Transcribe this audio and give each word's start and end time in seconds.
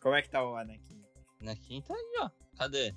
Como 0.00 0.14
é 0.14 0.22
que 0.22 0.30
tá 0.30 0.42
o 0.44 0.56
Anakin? 0.56 1.02
Anakin 1.40 1.82
tá 1.82 1.94
aí, 1.94 2.14
ó. 2.22 2.30
Cadê? 2.56 2.94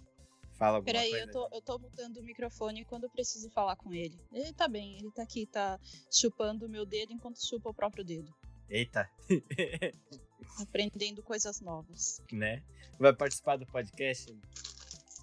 Fala 0.57 0.78
alguma 0.78 0.85
Peraí, 0.94 1.10
coisa. 1.10 1.26
eu 1.26 1.31
tô, 1.31 1.49
eu 1.55 1.62
tô 1.62 1.79
mutando 1.79 2.19
o 2.19 2.23
microfone 2.23 2.85
quando 2.85 3.05
eu 3.05 3.10
preciso 3.10 3.49
falar 3.49 3.76
com 3.76 3.91
ele. 3.94 4.19
Ele 4.31 4.53
tá 4.53 4.67
bem, 4.67 4.97
ele 4.99 5.12
tá 5.12 5.24
aqui, 5.24 5.46
tá 5.47 5.79
chupando 6.12 6.65
o 6.65 6.69
meu 6.69 6.85
dedo 6.85 7.12
enquanto 7.12 7.46
chupa 7.46 7.69
o 7.69 7.74
próprio 7.74 8.03
dedo. 8.05 8.33
Eita, 8.69 9.10
Aprendendo 10.62 11.24
coisas 11.24 11.60
novas. 11.62 12.21
né? 12.31 12.63
Vai 12.99 13.13
participar 13.13 13.58
do 13.58 13.65
podcast? 13.65 14.31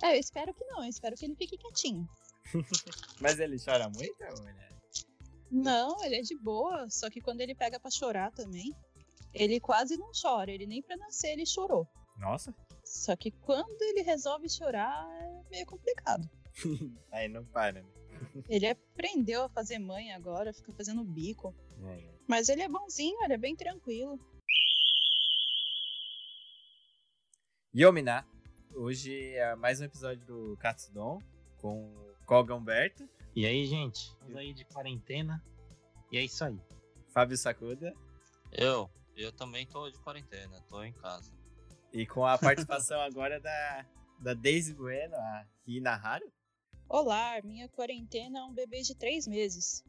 É, 0.03 0.17
eu 0.17 0.21
espero 0.21 0.53
que 0.55 0.65
não, 0.65 0.83
eu 0.83 0.89
espero 0.91 1.17
que 1.17 1.25
ele 1.25 1.37
fique 1.37 1.57
quietinho. 1.57 2.09
Mas 3.21 3.39
ele 3.39 3.57
chora 3.63 3.89
muito, 3.89 4.17
ou 4.39 4.49
ele 4.49 4.59
é- 4.59 4.69
Não, 5.51 6.03
ele 6.05 6.17
é 6.17 6.23
de 6.23 6.37
boa, 6.39 6.89
só 6.91 7.09
que 7.11 7.21
quando 7.21 7.41
ele 7.41 7.55
pega 7.55 7.79
pra 7.79 7.91
chorar 7.91 8.31
também, 8.33 8.75
ele 9.33 9.61
quase 9.61 9.97
não 9.97 10.11
chora, 10.13 10.51
ele 10.51 10.67
nem 10.67 10.83
pra 10.83 10.97
nascer 10.97 11.33
ele 11.33 11.47
chorou. 11.47 11.87
Nossa, 12.19 12.55
Só 12.85 13.17
que 13.17 13.31
quando 13.31 13.81
ele 13.83 14.03
resolve 14.03 14.49
chorar 14.49 15.09
é 15.23 15.51
meio 15.51 15.67
complicado. 15.67 16.29
aí 17.11 17.29
não 17.29 17.45
para, 17.45 17.83
né? 17.83 17.89
Ele 18.49 18.67
aprendeu 18.67 19.45
a 19.45 19.49
fazer 19.49 19.79
mãe 19.79 20.13
agora, 20.13 20.53
fica 20.53 20.73
fazendo 20.73 21.03
bico. 21.03 21.55
É. 21.83 22.21
Mas 22.29 22.49
ele 22.49 22.63
é 22.63 22.69
bonzinho, 22.69 23.23
ele 23.25 23.33
é 23.33 23.39
bem 23.39 23.57
tranquilo. 23.57 24.19
Yomina, 27.75 28.27
hoje 28.75 29.35
é 29.37 29.55
mais 29.55 29.81
um 29.81 29.85
episódio 29.85 30.27
do 30.27 30.57
Katsudon 30.59 31.23
com 31.59 31.87
o 31.87 32.15
Koga 32.27 32.55
Humberto, 32.55 33.09
E 33.35 33.47
aí, 33.47 33.65
gente? 33.67 33.99
Estamos 33.99 34.37
aí 34.37 34.53
de 34.53 34.65
quarentena. 34.65 35.43
E 36.13 36.19
é 36.19 36.25
isso 36.25 36.45
aí. 36.45 36.59
Fábio 37.13 37.37
Sakuda 37.37 37.95
Eu, 38.53 38.91
eu 39.21 39.31
também 39.31 39.67
tô 39.67 39.91
de 39.91 39.99
quarentena, 39.99 40.61
tô 40.69 40.83
em 40.83 40.93
casa. 40.95 41.31
e 41.93 42.07
com 42.07 42.25
a 42.25 42.39
participação 42.39 42.99
agora 43.03 43.39
da, 43.39 43.87
da 44.19 44.35
Daisy 44.35 44.73
Bueno, 44.75 45.15
a 45.15 45.47
Hina 45.67 45.93
Haru. 45.93 46.33
Olá, 46.89 47.41
minha 47.45 47.69
quarentena 47.69 48.39
é 48.39 48.43
um 48.43 48.55
bebê 48.55 48.81
de 48.81 48.97
três 48.97 49.27
meses. 49.27 49.85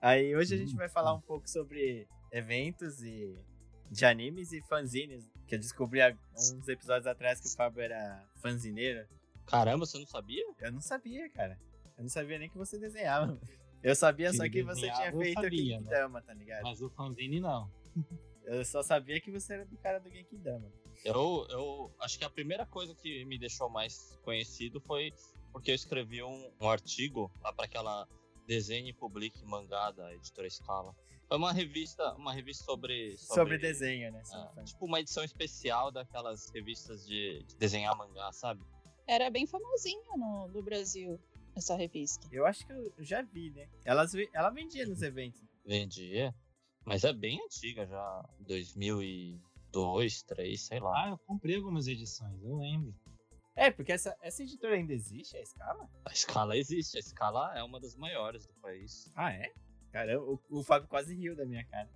Aí 0.00 0.34
hoje 0.34 0.54
a 0.54 0.58
gente 0.58 0.74
vai 0.76 0.88
falar 0.88 1.12
um 1.12 1.20
pouco 1.20 1.48
sobre 1.48 2.08
eventos 2.32 3.02
e 3.02 3.36
de 3.90 4.04
animes 4.06 4.52
e 4.52 4.62
fanzines, 4.62 5.28
que 5.46 5.56
eu 5.56 5.58
descobri 5.58 6.00
há 6.00 6.16
uns 6.34 6.68
episódios 6.68 7.06
atrás 7.06 7.40
que 7.40 7.48
o 7.48 7.50
Fábio 7.50 7.82
era 7.82 8.24
fanzineiro. 8.36 9.06
Caramba, 9.46 9.84
você 9.84 9.98
não 9.98 10.06
sabia? 10.06 10.44
Eu 10.60 10.72
não 10.72 10.80
sabia, 10.80 11.28
cara. 11.30 11.58
Eu 11.98 12.04
não 12.04 12.08
sabia 12.08 12.38
nem 12.38 12.48
que 12.48 12.56
você 12.56 12.78
desenhava. 12.78 13.38
Eu 13.82 13.96
sabia 13.96 14.30
Que 14.30 14.36
só 14.36 14.48
que 14.48 14.62
você 14.62 14.90
tinha 14.92 15.10
feito 15.12 15.40
sabia, 15.40 15.78
o 15.78 15.80
né? 15.80 15.88
Genkidama, 15.88 16.22
tá 16.22 16.34
ligado? 16.34 16.62
Mas 16.62 16.80
o 16.80 16.90
fanzine 16.90 17.40
não. 17.40 17.70
Eu 18.44 18.64
só 18.64 18.82
sabia 18.82 19.20
que 19.20 19.30
você 19.30 19.54
era 19.54 19.64
do 19.64 19.76
cara 19.78 19.98
do 19.98 20.10
Genkidama. 20.10 20.70
Eu, 21.04 21.46
eu 21.50 21.94
acho 22.00 22.18
que 22.18 22.24
a 22.24 22.30
primeira 22.30 22.66
coisa 22.66 22.94
que 22.94 23.24
me 23.24 23.38
deixou 23.38 23.68
mais 23.70 24.18
conhecido 24.22 24.80
foi 24.80 25.12
porque 25.52 25.70
eu 25.70 25.74
escrevi 25.74 26.22
um, 26.22 26.50
um 26.60 26.68
artigo 26.68 27.30
lá 27.42 27.52
para 27.52 27.64
aquela 27.64 28.06
Desenhe 28.54 28.90
e 28.90 28.92
Publique 28.92 29.44
Mangá 29.44 29.92
da 29.92 30.12
editora 30.12 30.50
Scala. 30.50 30.92
Foi 31.28 31.36
uma 31.38 31.52
revista, 31.52 32.12
uma 32.14 32.32
revista 32.32 32.64
sobre 32.64 33.16
Sobre, 33.16 33.56
desenho, 33.58 34.10
né? 34.10 34.24
Sobre 34.24 34.48
fan- 34.54 34.64
tipo 34.64 34.84
uma 34.86 34.98
edição 34.98 35.22
especial 35.22 35.92
daquelas 35.92 36.50
revistas 36.50 37.06
de, 37.06 37.44
de 37.44 37.56
desenhar 37.56 37.96
mangá, 37.96 38.32
sabe? 38.32 38.60
Era 39.06 39.30
bem 39.30 39.46
famosinha 39.46 40.02
no, 40.16 40.48
no 40.48 40.62
Brasil, 40.64 41.16
essa 41.54 41.76
revista. 41.76 42.26
Eu 42.32 42.44
acho 42.44 42.66
que 42.66 42.72
eu 42.72 42.92
já 42.98 43.22
vi, 43.22 43.50
né? 43.52 43.68
Elas, 43.84 44.12
ela 44.34 44.50
vendia 44.50 44.84
nos 44.84 45.00
eventos. 45.00 45.40
Vendia, 45.64 46.34
mas 46.84 47.04
é 47.04 47.12
bem 47.12 47.40
antiga 47.44 47.86
já, 47.86 48.28
2002, 48.40 49.40
2003, 49.70 50.60
sei 50.60 50.80
lá. 50.80 51.04
Ah, 51.04 51.10
eu 51.10 51.18
comprei 51.18 51.54
algumas 51.54 51.86
edições, 51.86 52.42
eu 52.42 52.56
lembro. 52.56 52.92
É, 53.56 53.70
porque 53.70 53.92
essa, 53.92 54.16
essa 54.22 54.42
editora 54.42 54.74
ainda 54.76 54.92
existe, 54.92 55.36
a 55.36 55.40
escala? 55.40 55.90
A 56.04 56.12
escala 56.12 56.56
existe, 56.56 56.96
a 56.96 57.00
escala 57.00 57.52
é 57.58 57.62
uma 57.62 57.80
das 57.80 57.94
maiores 57.96 58.46
do 58.46 58.54
país. 58.54 59.12
Ah, 59.14 59.32
é? 59.32 59.52
Caramba, 59.92 60.24
o, 60.24 60.40
o 60.50 60.62
Fábio 60.64 60.88
quase 60.88 61.14
riu 61.14 61.34
da 61.36 61.44
minha 61.44 61.64
cara. 61.66 61.90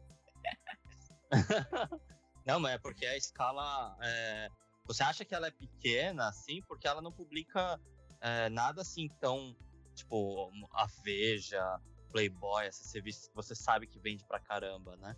Não, 2.45 2.61
mas 2.61 2.75
é 2.75 2.79
porque 2.79 3.07
a 3.07 3.17
escala. 3.17 3.97
é, 4.03 4.49
Você 4.87 5.03
acha 5.03 5.25
que 5.25 5.35
ela 5.35 5.47
é 5.47 5.51
pequena, 5.51 6.29
assim, 6.29 6.61
porque 6.69 6.87
ela 6.87 7.01
não 7.01 7.13
publica 7.13 7.81
é, 8.21 8.49
nada 8.51 8.83
assim 8.83 9.09
tão. 9.21 9.57
Tipo, 9.95 10.51
a 10.73 10.87
Veja, 11.05 11.81
Playboy, 12.11 12.67
essas 12.67 12.93
revistas 12.93 13.29
que 13.29 13.35
você 13.35 13.55
sabe 13.55 13.87
que 13.87 13.99
vende 14.01 14.25
pra 14.27 14.41
caramba, 14.41 14.97
né? 14.97 15.17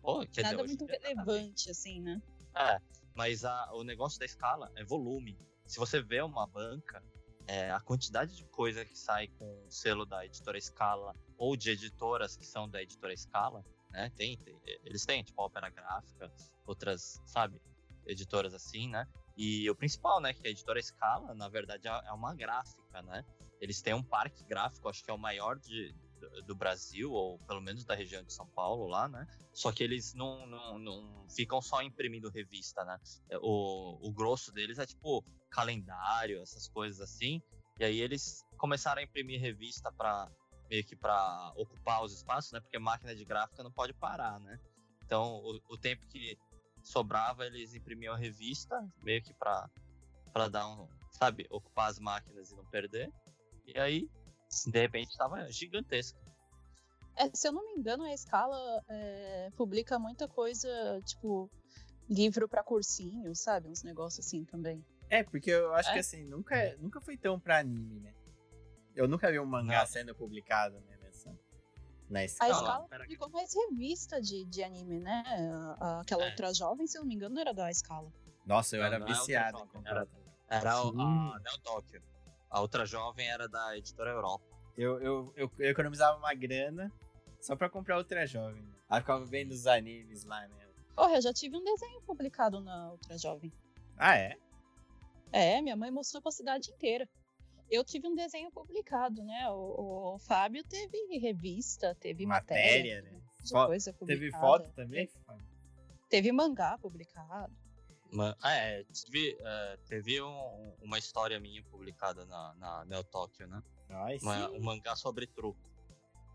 Pô, 0.00 0.26
quer 0.26 0.42
Nada 0.42 0.56
dizer, 0.56 0.66
muito 0.66 0.86
tá 0.86 0.92
relevante, 0.92 1.70
assim, 1.70 2.00
né? 2.00 2.20
É, 2.56 2.78
mas 3.14 3.44
a- 3.44 3.70
o 3.74 3.84
negócio 3.84 4.18
da 4.18 4.24
escala 4.24 4.72
é 4.76 4.82
volume. 4.84 5.38
Se 5.66 5.78
você 5.78 6.00
vê 6.02 6.20
uma 6.22 6.46
banca, 6.46 7.02
é, 7.46 7.70
a 7.70 7.80
quantidade 7.80 8.36
de 8.36 8.44
coisa 8.46 8.84
que 8.84 8.98
sai 8.98 9.28
com 9.28 9.66
o 9.66 9.70
selo 9.70 10.04
da 10.06 10.24
editora 10.24 10.60
Scala 10.60 11.14
ou 11.36 11.56
de 11.56 11.70
editoras 11.70 12.36
que 12.36 12.46
são 12.46 12.68
da 12.68 12.82
editora 12.82 13.16
Scala, 13.16 13.64
né? 13.90 14.10
Tem, 14.16 14.36
tem- 14.38 14.58
eles 14.84 15.04
têm, 15.04 15.22
tipo, 15.22 15.40
a 15.40 15.46
Opera 15.46 15.68
Gráfica, 15.70 16.32
outras, 16.66 17.20
sabe, 17.26 17.60
editoras 18.06 18.54
assim, 18.54 18.88
né? 18.88 19.06
E 19.36 19.68
o 19.68 19.74
principal, 19.74 20.20
né, 20.20 20.32
que 20.32 20.46
a 20.46 20.50
editora 20.50 20.80
Scala, 20.80 21.34
na 21.34 21.48
verdade, 21.48 21.88
é 21.88 21.90
é 22.06 22.12
uma 22.12 22.34
gráfica, 22.34 23.02
né? 23.02 23.24
Eles 23.60 23.80
têm 23.82 23.94
um 23.94 24.02
parque 24.02 24.44
gráfico, 24.44 24.88
acho 24.88 25.02
que 25.04 25.10
é 25.10 25.14
o 25.14 25.18
maior 25.18 25.58
de, 25.58 25.94
do- 26.46 26.54
Brasil, 26.54 27.10
ou 27.12 27.38
pelo 27.40 27.60
menos 27.60 27.84
da 27.84 27.94
região 27.94 28.22
de 28.22 28.32
São 28.32 28.46
Paulo 28.48 28.86
lá, 28.86 29.08
né? 29.08 29.26
Só 29.52 29.70
que 29.72 29.82
eles 29.84 30.14
não, 30.14 30.46
não, 30.46 30.78
não 30.78 31.26
ficam 31.28 31.60
só 31.60 31.82
imprimindo 31.82 32.30
revista, 32.30 32.84
né? 32.84 32.98
É, 33.30 33.38
O, 33.38 33.98
o 34.02 34.12
grosso 34.12 34.52
deles 34.52 34.78
é 34.78 34.86
tipo 34.86 35.24
calendário, 35.50 36.40
essas 36.42 36.68
coisas 36.68 37.00
assim. 37.00 37.42
E 37.78 37.84
aí 37.84 38.00
eles 38.00 38.44
começaram 38.56 39.00
a 39.00 39.04
imprimir 39.04 39.40
revista 39.40 39.90
para 39.92 40.30
meio 40.70 40.84
que 40.84 40.96
para 40.96 41.52
ocupar 41.56 42.02
os 42.02 42.12
espaços, 42.12 42.52
né? 42.52 42.60
Porque 42.60 42.78
máquina 42.78 43.14
de 43.14 43.24
gráfica 43.24 43.62
não 43.62 43.72
pode 43.72 43.92
parar, 43.94 44.40
né? 44.40 44.58
Então 45.04 45.36
o, 45.42 45.60
o 45.68 45.76
tempo 45.78 46.06
que 46.06 46.38
sobrava 46.82 47.46
eles 47.46 47.74
imprimiam 47.74 48.14
a 48.14 48.18
revista 48.18 48.78
meio 49.02 49.22
que 49.22 49.34
para 49.34 49.68
dar 50.50 50.66
um, 50.68 50.88
sabe, 51.10 51.46
ocupar 51.50 51.90
as 51.90 51.98
máquinas 51.98 52.50
e 52.50 52.56
não 52.56 52.64
perder. 52.66 53.12
E 53.66 53.78
aí 53.78 54.08
de 54.66 54.80
repente 54.80 55.10
estava 55.10 55.50
gigantesco. 55.50 56.18
É, 57.16 57.30
se 57.34 57.46
eu 57.46 57.52
não 57.52 57.64
me 57.66 57.78
engano, 57.80 58.04
a 58.04 58.12
Escala 58.12 58.82
é, 58.88 59.50
publica 59.56 59.98
muita 59.98 60.26
coisa, 60.26 60.68
tipo, 61.04 61.48
livro 62.08 62.48
pra 62.48 62.62
cursinho, 62.62 63.34
sabe? 63.36 63.68
Uns 63.68 63.82
negócios 63.84 64.26
assim 64.26 64.44
também. 64.44 64.84
É, 65.08 65.22
porque 65.22 65.50
eu 65.50 65.72
acho 65.74 65.90
É? 65.90 65.92
que 65.94 65.98
assim, 66.00 66.24
nunca, 66.24 66.76
nunca 66.78 67.00
foi 67.00 67.16
tão 67.16 67.38
pra 67.38 67.58
anime, 67.58 68.00
né? 68.00 68.12
Eu 68.96 69.06
nunca 69.06 69.30
vi 69.30 69.38
um 69.38 69.46
mangá 69.46 69.80
Não. 69.80 69.86
sendo 69.86 70.14
publicado, 70.14 70.80
né? 70.80 70.96
Nessa, 71.02 71.38
na 72.10 72.20
A 72.20 72.24
escala. 72.24 72.52
Escala 72.52 72.88
pera 72.88 73.02
publicou 73.04 73.28
mais 73.30 73.50
revista 73.54 74.20
de, 74.20 74.44
de 74.46 74.62
anime, 74.64 74.98
né? 75.00 75.22
A- 75.80 76.00
Aquela 76.00 76.24
É. 76.24 76.30
outra 76.30 76.52
jovem, 76.52 76.86
se 76.86 76.96
eu 76.98 77.02
não 77.02 77.08
me 77.08 77.14
engano, 77.14 77.38
era 77.38 77.52
da 77.52 77.70
Escala. 77.70 78.12
Nossa, 78.44 78.76
eu 78.76 78.80
Não, 78.80 78.86
era 78.88 78.98
não 78.98 79.06
é 79.06 79.10
viciado 79.10 79.66
comprar. 79.68 79.90
Era- 79.90 80.08
Era 80.48 80.82
o- 80.84 81.00
a 81.00 81.38
Neo 81.40 81.58
Tokyo. 81.62 82.02
A 82.54 82.60
outra 82.60 82.86
jovem 82.86 83.28
era 83.28 83.48
da 83.48 83.76
editora 83.76 84.10
Europa. 84.12 84.44
Eu, 84.78 85.00
eu, 85.02 85.32
eu, 85.36 85.50
eu 85.58 85.70
economizava 85.70 86.16
uma 86.16 86.32
grana 86.34 86.88
só 87.40 87.56
pra 87.56 87.68
comprar 87.68 87.96
outra 87.96 88.24
jovem. 88.28 88.62
Né? 88.62 88.72
Aí 88.88 89.00
ficava 89.00 89.24
vendo 89.24 89.50
os 89.50 89.66
animes 89.66 90.22
lá, 90.24 90.46
né? 90.46 90.68
Porra, 90.94 91.16
eu 91.16 91.20
já 91.22 91.32
tive 91.32 91.56
um 91.56 91.64
desenho 91.64 92.00
publicado 92.02 92.60
na 92.60 92.92
Ultra 92.92 93.18
Jovem. 93.18 93.52
Ah, 93.96 94.16
é? 94.16 94.38
É, 95.32 95.60
minha 95.60 95.74
mãe 95.74 95.90
mostrou 95.90 96.22
pra 96.22 96.30
cidade 96.30 96.70
inteira. 96.70 97.08
Eu 97.68 97.82
tive 97.82 98.06
um 98.06 98.14
desenho 98.14 98.52
publicado, 98.52 99.24
né? 99.24 99.50
O, 99.50 100.14
o 100.14 100.18
Fábio 100.20 100.62
teve 100.62 101.18
revista, 101.18 101.92
teve 101.96 102.24
matéria, 102.24 102.62
Matéria, 102.62 103.02
né? 103.02 103.20
Fo- 103.50 103.66
coisa 103.66 103.92
Teve 103.92 104.30
foto 104.30 104.70
também? 104.74 105.10
Teve 106.08 106.30
mangá 106.30 106.78
publicado. 106.78 107.52
Ah, 108.40 108.54
é, 108.54 108.84
tive, 108.84 109.36
é, 109.40 109.76
teve 109.88 110.22
um- 110.22 110.74
uma 110.82 110.98
história 110.98 111.38
minha 111.40 111.62
publicada 111.64 112.24
na, 112.26 112.54
na 112.54 112.84
Neo 112.84 113.02
Tokyo, 113.04 113.46
né? 113.48 113.62
Ai, 113.90 114.18
Uma- 114.22 114.50
um 114.50 114.62
mangá 114.62 114.94
sobre 114.96 115.26
truco. 115.26 115.58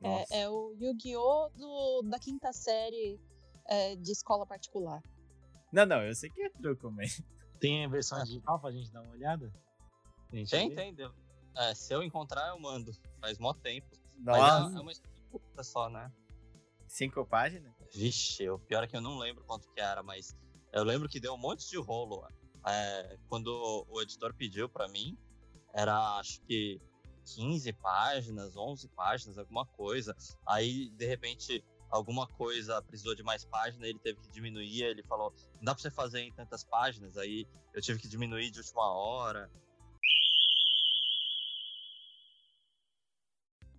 É, 0.01 0.41
é 0.41 0.49
o 0.49 0.73
Yu-Gi-Oh! 0.79 2.01
da 2.03 2.17
quinta 2.19 2.53
série 2.53 3.19
é, 3.67 3.95
de 3.95 4.11
escola 4.11 4.45
particular. 4.45 5.01
Não, 5.71 5.85
não, 5.85 6.01
eu 6.03 6.15
sei 6.15 6.29
que 6.29 6.41
é 6.41 6.49
truco, 6.49 6.89
mas. 6.91 7.21
Tem 7.59 7.85
a 7.85 7.89
versão 7.89 8.23
digital 8.23 8.59
pra 8.59 8.71
gente 8.71 8.89
dar 8.91 9.01
uma 9.01 9.11
olhada? 9.11 9.51
Tem, 10.49 10.73
tem. 10.73 10.93
deu. 10.93 11.13
É, 11.57 11.75
se 11.75 11.93
eu 11.93 12.01
encontrar, 12.01 12.47
eu 12.49 12.59
mando. 12.59 12.91
Faz 13.19 13.37
mó 13.37 13.53
tempo. 13.53 13.87
Nossa, 14.17 14.39
Mas 14.63 14.73
é, 14.73 14.77
é 14.77 14.81
uma 14.81 14.91
história 14.91 15.17
curta 15.29 15.63
só, 15.63 15.89
né? 15.89 16.11
cinco 16.87 17.23
páginas? 17.25 17.71
Vixe, 17.93 18.49
o 18.49 18.57
pior 18.57 18.83
é 18.83 18.87
que 18.87 18.95
eu 18.95 19.01
não 19.01 19.17
lembro 19.17 19.43
quanto 19.45 19.67
que 19.71 19.79
era, 19.79 20.01
mas 20.01 20.35
eu 20.71 20.83
lembro 20.83 21.09
que 21.09 21.19
deu 21.19 21.33
um 21.33 21.37
monte 21.37 21.67
de 21.69 21.77
rolo. 21.77 22.25
é, 22.65 23.17
quando 23.27 23.85
o 23.89 24.01
editor 24.01 24.33
pediu 24.33 24.67
pra 24.69 24.87
mim, 24.87 25.17
era 25.73 26.17
acho 26.19 26.41
que 26.41 26.79
15 27.35 27.73
páginas, 27.73 28.55
11 28.55 28.87
páginas, 28.89 29.37
alguma 29.37 29.65
coisa. 29.65 30.15
Aí, 30.45 30.89
de 30.91 31.05
repente, 31.05 31.63
alguma 31.89 32.27
coisa 32.27 32.81
precisou 32.81 33.15
de 33.15 33.23
mais 33.23 33.45
páginas, 33.45 33.87
ele 33.87 33.99
teve 33.99 34.19
que 34.19 34.29
diminuir, 34.29 34.83
ele 34.83 35.03
falou, 35.03 35.33
não 35.55 35.63
dá 35.63 35.73
pra 35.73 35.81
você 35.81 35.91
fazer 35.91 36.21
em 36.21 36.33
tantas 36.33 36.63
páginas, 36.63 37.17
aí 37.17 37.47
eu 37.73 37.81
tive 37.81 37.99
que 37.99 38.07
diminuir 38.07 38.51
de 38.51 38.59
última 38.59 38.91
hora. 38.91 39.49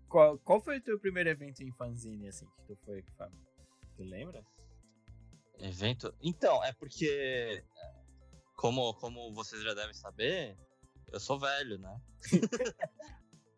Qual, 0.09 0.39
qual 0.41 0.61
foi 0.61 0.79
o 0.79 0.83
teu 0.83 0.99
primeiro 0.99 1.31
evento 1.31 1.63
em 1.63 1.71
fanzine, 1.73 2.29
assim, 2.29 2.47
que 2.47 2.63
tu 2.67 2.77
foi, 2.85 3.03
Fábio? 3.17 3.39
Tu 3.97 4.03
lembra? 4.03 4.45
Evento? 5.61 6.15
Então, 6.23 6.65
é 6.65 6.73
porque, 6.73 7.63
como, 8.57 8.95
como 8.95 9.33
vocês 9.35 9.63
já 9.63 9.75
devem 9.75 9.95
saber, 9.95 10.57
eu 11.13 11.21
sou 11.21 11.39
velho, 11.39 11.79
né? 11.79 12.01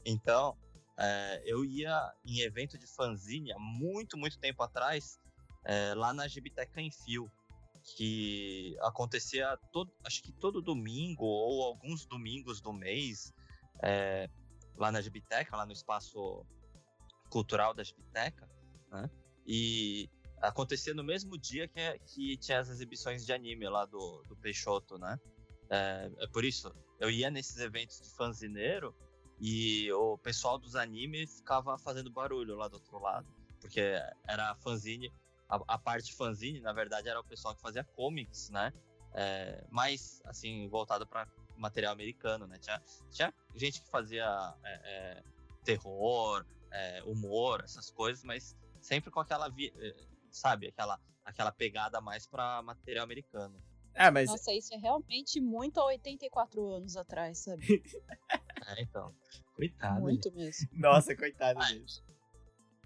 então, 0.04 0.56
é, 0.98 1.42
eu 1.46 1.64
ia 1.64 2.12
em 2.24 2.40
evento 2.40 2.76
de 2.76 2.86
fanzine 2.86 3.52
há 3.52 3.58
muito, 3.58 4.16
muito 4.16 4.38
tempo 4.38 4.62
atrás, 4.62 5.18
é, 5.64 5.94
lá 5.94 6.12
na 6.12 6.26
Gibiteca 6.26 6.80
em 6.80 6.90
Fio, 6.90 7.30
que 7.96 8.76
acontecia 8.80 9.56
todo, 9.72 9.92
acho 10.04 10.22
que 10.22 10.32
todo 10.32 10.62
domingo 10.62 11.24
ou 11.24 11.62
alguns 11.64 12.04
domingos 12.06 12.60
do 12.60 12.72
mês, 12.72 13.32
é, 13.82 14.28
lá 14.76 14.90
na 14.90 15.00
Gibiteca, 15.00 15.56
lá 15.56 15.66
no 15.66 15.72
espaço 15.72 16.44
cultural 17.30 17.74
da 17.74 17.82
Gibiteca, 17.82 18.48
né? 18.90 19.10
E 19.46 20.08
acontecia 20.42 20.92
no 20.92 21.04
mesmo 21.04 21.38
dia 21.38 21.68
que, 21.68 21.98
que 22.06 22.36
tinha 22.36 22.58
as 22.58 22.68
exibições 22.68 23.24
de 23.24 23.32
anime 23.32 23.68
lá 23.68 23.84
do, 23.86 24.22
do 24.28 24.36
Peixoto, 24.36 24.98
né? 24.98 25.18
É, 25.70 26.10
é 26.18 26.26
por 26.26 26.44
isso, 26.44 26.74
eu 27.00 27.10
ia 27.10 27.30
nesses 27.30 27.58
eventos 27.58 28.00
de 28.00 28.10
fanzineiro 28.10 28.94
e 29.40 29.90
o 29.92 30.18
pessoal 30.18 30.58
dos 30.58 30.76
animes 30.76 31.38
ficava 31.38 31.78
fazendo 31.78 32.10
barulho 32.10 32.56
lá 32.56 32.68
do 32.68 32.74
outro 32.74 32.98
lado. 32.98 33.26
Porque 33.60 33.80
era 34.26 34.54
fanzine, 34.56 35.12
a, 35.48 35.60
a 35.68 35.78
parte 35.78 36.14
fanzine, 36.14 36.60
na 36.60 36.72
verdade, 36.72 37.08
era 37.08 37.18
o 37.18 37.24
pessoal 37.24 37.54
que 37.54 37.60
fazia 37.60 37.84
comics, 37.84 38.50
né? 38.50 38.72
É, 39.14 39.64
mais, 39.70 40.20
assim, 40.24 40.68
voltado 40.68 41.06
para 41.06 41.28
material 41.56 41.92
americano, 41.92 42.46
né? 42.46 42.58
Tinha, 42.58 42.82
tinha 43.10 43.34
gente 43.54 43.80
que 43.80 43.88
fazia 43.88 44.54
é, 44.64 44.72
é, 44.84 45.22
terror, 45.64 46.44
é, 46.70 47.02
humor, 47.04 47.62
essas 47.62 47.90
coisas, 47.90 48.24
mas 48.24 48.56
sempre 48.80 49.10
com 49.10 49.20
aquela, 49.20 49.48
é, 49.48 49.94
sabe, 50.32 50.68
aquela, 50.68 50.98
aquela 51.24 51.52
pegada 51.52 52.00
mais 52.00 52.26
para 52.26 52.62
material 52.62 53.04
americano. 53.04 53.62
Ah, 53.94 54.10
mas... 54.10 54.28
Nossa, 54.28 54.52
isso 54.52 54.74
é 54.74 54.78
realmente 54.78 55.40
muito 55.40 55.78
há 55.78 55.84
84 55.86 56.66
anos 56.72 56.96
atrás, 56.96 57.38
sabe? 57.38 57.62
é, 58.66 58.82
então. 58.82 59.14
Coitado. 59.54 60.00
Muito 60.00 60.30
gente. 60.30 60.36
mesmo. 60.36 60.68
Nossa, 60.72 61.14
coitado 61.14 61.58
mesmo. 61.58 61.86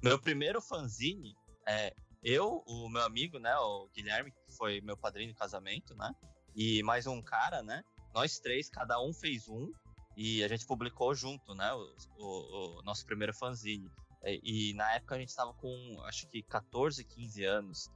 Meu 0.02 0.20
primeiro 0.20 0.60
fanzine, 0.60 1.34
é, 1.66 1.94
eu, 2.22 2.62
o 2.66 2.88
meu 2.88 3.02
amigo, 3.02 3.38
né, 3.38 3.56
o 3.56 3.88
Guilherme, 3.94 4.30
que 4.30 4.56
foi 4.56 4.80
meu 4.80 4.96
padrinho 4.96 5.32
de 5.32 5.38
casamento, 5.38 5.94
né, 5.94 6.14
e 6.54 6.82
mais 6.82 7.06
um 7.06 7.22
cara, 7.22 7.62
né, 7.62 7.82
nós 8.12 8.38
três, 8.38 8.68
cada 8.68 9.00
um 9.00 9.12
fez 9.12 9.48
um, 9.48 9.72
e 10.16 10.42
a 10.42 10.48
gente 10.48 10.66
publicou 10.66 11.14
junto, 11.14 11.54
né, 11.54 11.72
o, 11.72 11.94
o, 12.18 12.78
o 12.78 12.82
nosso 12.82 13.06
primeiro 13.06 13.32
fanzine. 13.32 13.90
E, 14.26 14.70
e, 14.70 14.74
na 14.74 14.92
época 14.94 15.14
a 15.14 15.18
gente 15.18 15.28
estava 15.28 15.52
com, 15.54 16.02
acho 16.04 16.26
que 16.28 16.42
14, 16.42 17.04
15 17.04 17.44
anos, 17.44 17.90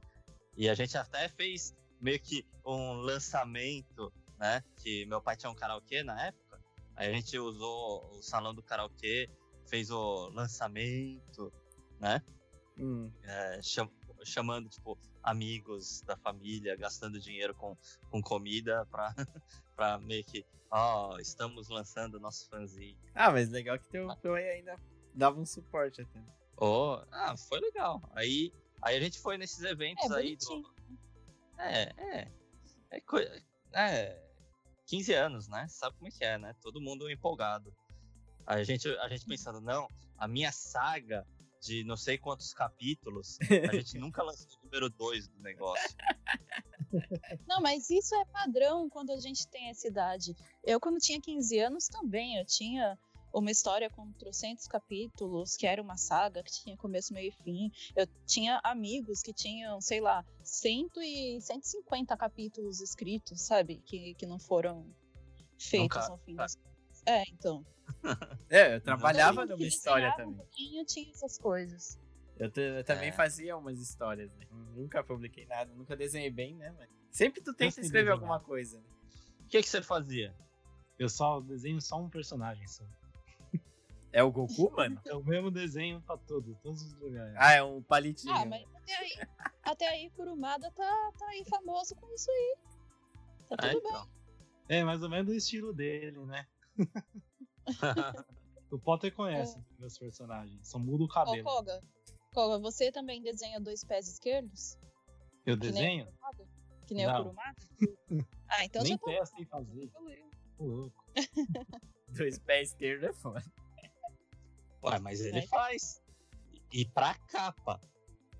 e 0.55 0.69
a 0.69 0.73
gente 0.73 0.97
até 0.97 1.27
fez 1.27 1.75
meio 1.99 2.19
que 2.19 2.45
um 2.65 2.93
lançamento, 2.93 4.11
né? 4.39 4.63
Que 4.77 5.05
meu 5.05 5.21
pai 5.21 5.35
tinha 5.35 5.49
um 5.49 5.55
karaokê 5.55 6.03
na 6.03 6.27
época. 6.27 6.59
Aí 6.95 7.09
a 7.09 7.13
gente 7.13 7.37
usou 7.37 8.09
o 8.11 8.21
salão 8.21 8.53
do 8.53 8.63
karaokê, 8.63 9.29
fez 9.67 9.91
o 9.91 10.29
lançamento, 10.29 11.51
né? 11.99 12.21
Hum. 12.77 13.11
É, 13.23 13.61
cham 13.61 13.89
chamando, 14.23 14.69
tipo, 14.69 14.97
amigos 15.23 16.01
da 16.01 16.15
família, 16.15 16.75
gastando 16.75 17.19
dinheiro 17.19 17.55
com, 17.55 17.75
com 18.11 18.21
comida 18.21 18.85
pra, 18.91 19.15
pra 19.75 19.97
meio 19.97 20.23
que, 20.23 20.45
ó, 20.69 21.15
oh, 21.15 21.19
estamos 21.19 21.69
lançando 21.69 22.19
nosso 22.19 22.47
fanzine. 22.47 22.97
Ah, 23.15 23.31
mas 23.31 23.49
legal 23.49 23.79
que 23.79 23.89
teu, 23.89 24.15
teu 24.17 24.35
ainda 24.35 24.77
dava 25.13 25.39
um 25.39 25.45
suporte 25.45 26.01
até. 26.01 26.23
Oh, 26.57 27.01
ah, 27.11 27.35
foi 27.37 27.59
legal. 27.59 28.01
Aí, 28.15 28.53
aí 28.81 28.97
a 28.97 28.99
gente 28.99 29.19
foi 29.19 29.37
nesses 29.37 29.63
eventos 29.63 30.09
é, 30.11 30.15
aí 30.15 30.35
do, 30.35 30.63
é, 31.57 31.93
é. 31.97 32.31
É, 32.91 33.01
coisa, 33.01 33.31
é 33.73 34.19
15 34.87 35.13
anos, 35.13 35.47
né? 35.47 35.67
Sabe 35.69 35.95
como 35.95 36.07
é 36.07 36.11
que 36.11 36.23
é, 36.23 36.37
né? 36.37 36.55
Todo 36.61 36.81
mundo 36.81 37.09
empolgado. 37.09 37.73
A 38.45 38.63
gente, 38.63 38.89
a 38.97 39.07
gente 39.07 39.25
pensando, 39.25 39.61
não, 39.61 39.87
a 40.17 40.27
minha 40.27 40.51
saga 40.51 41.25
de 41.61 41.83
não 41.83 41.95
sei 41.95 42.17
quantos 42.17 42.53
capítulos, 42.53 43.37
a 43.69 43.75
gente 43.75 43.97
nunca 43.99 44.23
lançou 44.23 44.47
o 44.59 44.65
número 44.65 44.89
2 44.89 45.27
do 45.27 45.39
negócio. 45.41 45.95
Não, 47.47 47.61
mas 47.61 47.89
isso 47.89 48.13
é 48.15 48.25
padrão 48.25 48.89
quando 48.89 49.11
a 49.11 49.19
gente 49.19 49.47
tem 49.47 49.69
essa 49.69 49.87
idade. 49.87 50.35
Eu, 50.61 50.77
quando 50.77 50.97
tinha 50.97 51.21
15 51.21 51.57
anos, 51.59 51.87
também, 51.87 52.37
eu 52.37 52.45
tinha 52.45 52.99
uma 53.33 53.51
história 53.51 53.89
com 53.89 54.11
trocentos 54.13 54.67
capítulos, 54.67 55.55
que 55.55 55.65
era 55.65 55.81
uma 55.81 55.97
saga 55.97 56.43
que 56.43 56.51
tinha 56.51 56.77
começo, 56.77 57.13
meio 57.13 57.29
e 57.29 57.43
fim. 57.43 57.71
Eu 57.95 58.07
tinha 58.25 58.59
amigos 58.63 59.21
que 59.21 59.33
tinham, 59.33 59.79
sei 59.79 60.01
lá, 60.01 60.25
cento 60.43 61.01
e 61.01 61.39
150 61.41 62.15
capítulos 62.17 62.81
escritos, 62.81 63.41
sabe? 63.41 63.81
Que, 63.85 64.13
que 64.15 64.25
não 64.25 64.39
foram 64.39 64.85
feitos 65.57 65.97
Nunca... 65.97 66.11
ao 66.11 66.17
fim 66.19 66.35
das 66.35 66.57
É, 67.05 67.23
então. 67.31 67.65
é, 68.49 68.75
eu 68.75 68.81
trabalhava 68.81 69.45
numa 69.45 69.65
história 69.65 70.13
também. 70.15 70.33
Um 70.33 70.37
pouquinho, 70.37 70.85
tinha 70.85 71.09
essas 71.11 71.37
coisas. 71.37 71.99
Eu, 72.37 72.51
eu 72.55 72.83
também 72.83 73.09
é. 73.09 73.11
fazia 73.11 73.55
umas 73.55 73.79
histórias, 73.79 74.31
né? 74.33 74.47
Nunca 74.75 75.03
publiquei 75.03 75.45
nada, 75.45 75.71
nunca 75.73 75.95
desenhei 75.95 76.31
bem, 76.31 76.55
né? 76.55 76.73
Mas 76.77 76.89
sempre 77.11 77.41
tu 77.41 77.53
tenta 77.53 77.79
escrever 77.79 78.11
alguma 78.11 78.39
coisa. 78.39 78.79
Né? 78.79 78.83
O 79.41 79.47
que, 79.47 79.61
que 79.61 79.69
você 79.69 79.81
fazia? 79.81 80.33
Eu 80.97 81.09
só 81.09 81.39
desenho 81.39 81.81
só 81.81 81.99
um 81.99 82.09
personagem 82.09 82.67
só. 82.67 82.83
É 84.13 84.23
o 84.23 84.31
Goku, 84.31 84.71
mano? 84.75 85.01
É 85.05 85.15
o 85.15 85.23
mesmo 85.23 85.49
desenho 85.49 86.01
pra 86.01 86.17
tudo, 86.17 86.57
todos 86.61 86.81
os 86.81 86.93
lugares. 86.99 87.33
Ah, 87.37 87.53
é 87.53 87.63
um 87.63 87.81
palitinho. 87.81 88.33
Ah, 88.33 88.45
mas 88.45 88.63
até 88.75 88.95
aí, 88.95 89.11
até 89.63 89.87
aí 89.87 90.09
Kurumada 90.11 90.69
tá, 90.71 91.11
tá 91.17 91.27
aí 91.27 91.45
famoso 91.45 91.95
com 91.95 92.13
isso 92.13 92.29
aí. 92.29 92.57
Tá 93.49 93.57
tudo 93.57 93.67
é, 93.67 93.73
então. 93.73 94.05
bem. 94.67 94.77
É, 94.77 94.83
mais 94.83 95.03
ou 95.03 95.09
menos 95.09 95.31
o 95.31 95.35
estilo 95.35 95.73
dele, 95.73 96.25
né? 96.25 96.47
o 98.71 98.79
Potter 98.79 99.13
conhece 99.13 99.57
é. 99.57 99.61
meus 99.79 99.97
personagens, 99.97 100.67
só 100.67 100.77
muda 100.79 101.03
o 101.03 101.07
cabelo. 101.07 101.47
Ô, 101.47 101.55
Koga, 101.55 101.81
Koga, 102.33 102.59
você 102.59 102.91
também 102.91 103.21
desenha 103.21 103.59
dois 103.59 103.83
pés 103.83 104.07
esquerdos? 104.07 104.77
Eu 105.45 105.57
que 105.57 105.67
desenho? 105.67 106.05
Nem 106.05 106.21
que 106.87 106.93
nem 106.93 107.05
Não. 107.05 107.13
o 107.13 107.23
Kurumada? 107.23 107.55
Ah, 108.49 108.65
então 108.65 108.83
Nem 108.83 108.91
já 108.91 108.97
tô... 108.97 109.05
testa 109.05 109.41
em 109.41 109.45
fazer. 109.45 109.89
Tô 110.57 110.65
louco. 110.65 111.05
dois 112.09 112.37
pés 112.39 112.69
esquerdos 112.69 113.09
é 113.09 113.13
foda. 113.13 113.43
Ué, 114.83 114.99
mas 114.99 115.21
ele 115.21 115.41
faz. 115.43 116.01
E 116.71 116.85
pra 116.85 117.13
capa. 117.13 117.81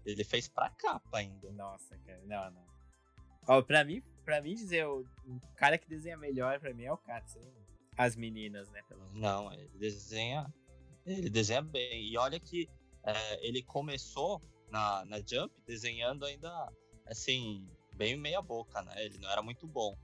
Ele 0.05 0.24
fez 0.24 0.48
pra 0.48 0.69
capa 0.69 1.17
ainda. 1.17 1.51
Nossa, 1.51 1.98
cara. 2.00 2.21
Não, 2.25 2.51
não. 2.51 2.65
Ó, 3.48 3.62
pra 3.62 3.83
mim, 3.83 4.01
pra 4.24 4.41
mim 4.41 4.55
dizer, 4.55 4.86
o, 4.88 5.05
o 5.25 5.39
cara 5.55 5.77
que 5.77 5.88
desenha 5.88 6.17
melhor 6.17 6.60
pra 6.60 6.74
mim 6.74 6.86
é 6.86 6.93
o 6.93 6.98
Katsu. 6.98 7.39
As 7.98 8.15
meninas, 8.15 8.69
né? 8.69 8.81
Pelo 8.88 9.01
menos. 9.01 9.19
Não, 9.19 9.51
ele 9.53 9.69
desenha. 9.77 10.51
Ele 11.05 11.29
desenha 11.29 11.62
bem. 11.62 12.05
E 12.05 12.17
olha 12.17 12.39
que 12.39 12.69
é, 13.03 13.48
ele 13.48 13.62
começou 13.63 14.41
na, 14.69 15.03
na 15.05 15.17
Jump 15.19 15.53
desenhando 15.65 16.25
ainda 16.25 16.71
assim, 17.05 17.67
bem 17.93 18.15
meia 18.15 18.41
boca, 18.41 18.81
né? 18.81 19.05
Ele 19.05 19.17
não 19.17 19.29
era 19.29 19.41
muito 19.41 19.67
bom. 19.67 19.98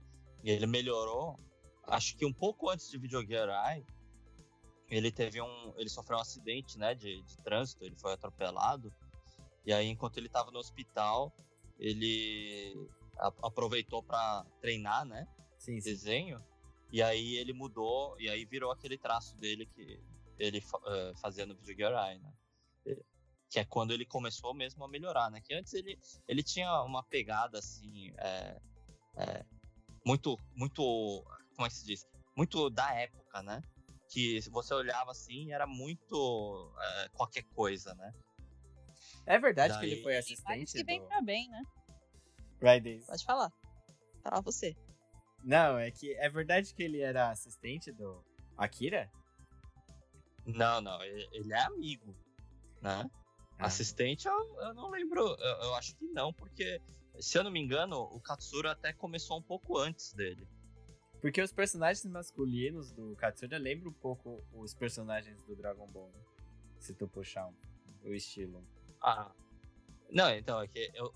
E 0.43 0.51
ele 0.51 0.67
melhorou, 0.67 1.39
acho 1.83 2.15
que 2.17 2.25
um 2.25 2.33
pouco 2.33 2.69
antes 2.69 2.89
de 2.89 2.97
Video 2.97 3.25
Gear 3.25 3.49
Eye, 3.49 3.85
ele 4.89 5.11
teve 5.11 5.41
um. 5.41 5.73
Ele 5.77 5.89
sofreu 5.89 6.17
um 6.17 6.21
acidente, 6.21 6.77
né, 6.77 6.95
de, 6.95 7.21
de 7.21 7.37
trânsito, 7.37 7.83
ele 7.83 7.95
foi 7.95 8.13
atropelado. 8.13 8.93
E 9.65 9.73
aí, 9.73 9.87
enquanto 9.87 10.17
ele 10.17 10.27
estava 10.27 10.49
no 10.49 10.59
hospital, 10.59 11.33
ele 11.77 12.89
a, 13.17 13.27
aproveitou 13.43 14.01
para 14.01 14.45
treinar, 14.61 15.05
né? 15.05 15.27
Sim, 15.57 15.79
sim. 15.79 15.89
Desenho. 15.89 16.43
E 16.91 17.01
aí 17.01 17.35
ele 17.35 17.51
mudou, 17.51 18.15
e 18.19 18.29
aí 18.29 18.45
virou 18.45 18.71
aquele 18.71 18.97
traço 18.97 19.35
dele 19.37 19.65
que 19.65 19.99
ele 20.39 20.59
uh, 20.59 21.17
fazia 21.19 21.45
no 21.45 21.55
Video 21.55 21.75
Gear 21.75 22.09
Eye, 22.09 22.19
né? 22.19 22.33
Que 23.49 23.59
é 23.59 23.65
quando 23.65 23.91
ele 23.91 24.05
começou 24.05 24.53
mesmo 24.53 24.83
a 24.83 24.87
melhorar, 24.87 25.29
né? 25.29 25.41
Que 25.41 25.53
antes 25.53 25.73
ele, 25.73 25.99
ele 26.27 26.43
tinha 26.43 26.81
uma 26.83 27.03
pegada 27.03 27.59
assim, 27.59 28.13
é, 28.17 28.61
é, 29.17 29.45
muito, 30.05 30.37
muito, 30.55 30.81
como 31.55 31.65
é 31.65 31.69
que 31.69 31.75
se 31.75 31.85
diz? 31.85 32.07
Muito 32.35 32.69
da 32.69 32.93
época, 32.93 33.41
né? 33.41 33.61
Que 34.09 34.41
se 34.41 34.49
você 34.49 34.73
olhava 34.73 35.11
assim, 35.11 35.51
era 35.51 35.67
muito 35.67 36.73
é, 36.79 37.09
qualquer 37.09 37.43
coisa, 37.55 37.93
né? 37.95 38.13
É 39.25 39.37
verdade 39.37 39.73
Daí... 39.73 39.79
que 39.79 39.85
ele 39.93 40.03
foi 40.03 40.17
assistente 40.17 40.71
que 40.71 40.83
vem 40.83 41.01
do... 41.01 41.07
pra 41.07 41.21
bem, 41.21 41.49
né? 41.49 41.61
Right 42.61 43.05
Pode 43.05 43.25
falar. 43.25 43.51
Fala 44.23 44.41
você. 44.41 44.75
Não, 45.43 45.77
é 45.77 45.91
que 45.91 46.13
é 46.15 46.29
verdade 46.29 46.73
que 46.73 46.81
ele 46.81 46.99
era 46.99 47.29
assistente 47.29 47.91
do, 47.91 48.23
Akira? 48.57 49.11
Não, 50.45 50.81
não, 50.81 51.03
ele 51.03 51.27
ele 51.31 51.53
é 51.53 51.61
amigo, 51.61 52.15
né? 52.81 53.09
Ah. 53.59 53.65
Assistente, 53.65 54.27
eu, 54.27 54.61
eu 54.61 54.73
não 54.73 54.89
lembro, 54.89 55.21
eu, 55.21 55.57
eu 55.63 55.75
acho 55.75 55.95
que 55.95 56.05
não, 56.07 56.33
porque, 56.33 56.81
se 57.19 57.37
eu 57.37 57.43
não 57.43 57.51
me 57.51 57.59
engano, 57.59 58.01
o 58.01 58.19
Katsura 58.19 58.71
até 58.71 58.93
começou 58.93 59.37
um 59.37 59.41
pouco 59.41 59.77
antes 59.77 60.13
dele. 60.13 60.47
Porque 61.27 61.41
os 61.41 61.51
personagens 61.51 62.05
masculinos 62.05 62.93
do 62.93 63.13
Katsura 63.17 63.57
lembram 63.57 63.91
um 63.91 63.93
pouco 63.95 64.41
os 64.53 64.73
personagens 64.73 65.43
do 65.43 65.57
Dragon 65.57 65.85
Ball, 65.85 66.09
né? 66.09 66.21
Se 66.79 66.93
tu 66.95 67.05
puxar 67.05 67.47
um, 67.47 67.53
o 68.05 68.13
estilo. 68.13 68.65
Ah. 69.01 69.29
Não, 70.09 70.33
então, 70.33 70.61
é 70.61 70.67
que 70.69 70.89
eu, 70.93 71.13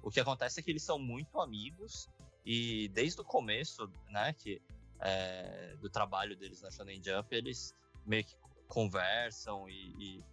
o 0.00 0.12
que 0.12 0.20
acontece 0.20 0.60
é 0.60 0.62
que 0.62 0.70
eles 0.70 0.84
são 0.84 0.96
muito 0.96 1.40
amigos 1.40 2.08
e 2.46 2.88
desde 2.90 3.20
o 3.20 3.24
começo, 3.24 3.90
né, 4.10 4.32
que 4.32 4.62
é, 5.00 5.74
do 5.80 5.90
trabalho 5.90 6.36
deles 6.36 6.62
na 6.62 6.70
Shonen 6.70 7.02
Jump, 7.02 7.34
eles 7.34 7.74
meio 8.06 8.22
que 8.22 8.36
conversam 8.68 9.68
e, 9.68 9.92
e 9.98 10.24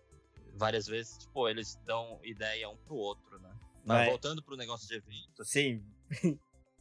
várias 0.53 0.85
vezes, 0.85 1.17
tipo, 1.17 1.49
eles 1.49 1.81
dão 1.83 2.19
ideia 2.23 2.69
um 2.69 2.77
pro 2.77 2.93
outro, 2.93 3.39
né? 3.39 3.49
Mas 3.83 3.97
Mas- 4.01 4.07
voltando 4.07 4.43
pro 4.43 4.55
negócio 4.55 4.87
de 4.87 4.93
eventos, 4.93 5.49
Sim, 5.49 5.83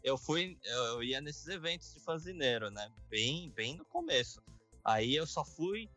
eu 0.05 0.19
fui, 0.19 0.59
eu, 0.63 1.03
ia 1.03 1.19
nesses 1.23 1.49
eventos 1.49 1.95
de 1.95 1.99
fanzineiro, 2.01 2.71
né? 2.71 2.93
Bem, 3.09 3.51
bem 3.53 3.75
no 3.75 3.87
começo. 3.87 4.41
Aí 4.85 5.17
eu 5.17 5.27
só 5.27 5.43
fui 5.43 5.89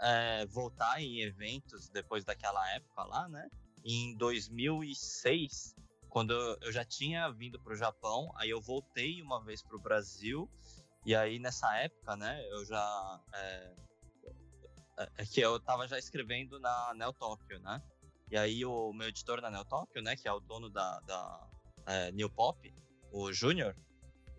é, 0.00 0.46
voltar 0.46 1.02
em 1.02 1.20
eventos 1.20 1.88
depois 1.88 2.24
daquela 2.24 2.64
época 2.74 3.02
lá, 3.02 3.28
né? 3.28 3.50
Em 3.84 4.16
2006, 4.16 5.74
quando 6.08 6.32
eu- 6.32 6.70
já 6.72 6.84
tinha 6.84 7.28
vindo 7.32 7.58
pro 7.60 7.74
Japão, 7.74 8.32
aí 8.36 8.50
eu 8.50 8.60
voltei 8.60 9.20
uma 9.20 9.42
vez 9.42 9.62
pro 9.62 9.80
Brasil. 9.80 10.48
E 11.04 11.12
aí 11.14 11.40
nessa 11.40 11.76
época, 11.76 12.14
né? 12.16 12.40
Eu 12.50 12.64
já 12.64 13.20
é, 13.34 13.74
é- 14.98 15.10
é 15.18 15.26
que 15.26 15.40
eu 15.40 15.58
tava 15.58 15.88
já 15.88 15.98
escrevendo 15.98 16.60
na 16.60 16.94
Neo 16.94 17.12
Tokyo, 17.12 17.58
né? 17.58 17.82
E 18.30 18.36
aí 18.36 18.64
o 18.64 18.92
meu 18.92 19.08
editor 19.08 19.40
na 19.40 19.50
Neo 19.50 19.64
Tokyo, 19.64 20.00
né? 20.02 20.14
Que 20.14 20.28
é 20.28 20.32
o 20.32 20.38
dono 20.38 20.70
da, 20.70 21.00
da 21.00 21.48
é, 21.86 22.12
New 22.12 22.30
Pop, 22.30 22.72
o 23.14 23.32
Júnior, 23.32 23.76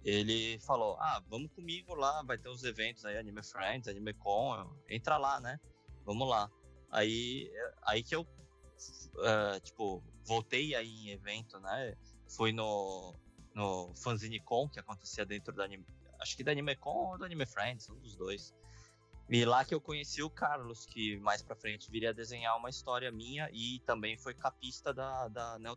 ele 0.03 0.59
falou: 0.59 0.97
Ah, 0.99 1.23
vamos 1.29 1.49
comigo 1.53 1.95
lá, 1.95 2.21
vai 2.23 2.37
ter 2.37 2.49
uns 2.49 2.63
eventos 2.63 3.05
aí, 3.05 3.17
Anime 3.17 3.41
Friends, 3.41 3.87
Anime 3.87 4.13
Con, 4.13 4.69
entra 4.89 5.17
lá, 5.17 5.39
né? 5.39 5.57
Vamos 6.03 6.27
lá. 6.27 6.51
Aí, 6.91 7.49
aí 7.83 8.03
que 8.03 8.15
eu, 8.15 8.27
eh, 9.23 9.59
tipo, 9.61 10.03
voltei 10.25 10.75
aí 10.75 11.07
em 11.07 11.09
evento, 11.11 11.57
né? 11.59 11.95
Fui 12.27 12.51
no, 12.51 13.15
no 13.53 13.93
Fanzine 13.95 14.41
Con, 14.41 14.69
que 14.69 14.79
acontecia 14.79 15.25
dentro 15.25 15.53
da 15.53 15.63
Anime, 15.63 15.85
acho 16.19 16.35
que 16.35 16.43
da 16.43 16.51
Anime 16.51 16.75
Con 16.75 17.11
ou 17.11 17.17
do 17.17 17.23
Anime 17.23 17.45
Friends, 17.45 17.89
um 17.89 17.97
dos 17.99 18.15
dois. 18.15 18.53
E 19.29 19.43
lá 19.43 19.65
que 19.65 19.73
eu 19.73 19.81
conheci 19.81 20.21
o 20.21 20.29
Carlos, 20.29 20.85
que 20.85 21.17
mais 21.17 21.41
pra 21.41 21.55
frente 21.55 21.89
viria 21.89 22.13
desenhar 22.13 22.55
uma 22.57 22.69
história 22.69 23.11
minha 23.11 23.49
e 23.51 23.79
também 23.79 24.17
foi 24.17 24.35
capista 24.35 24.93
da, 24.93 25.27
da 25.29 25.57
Neo 25.57 25.75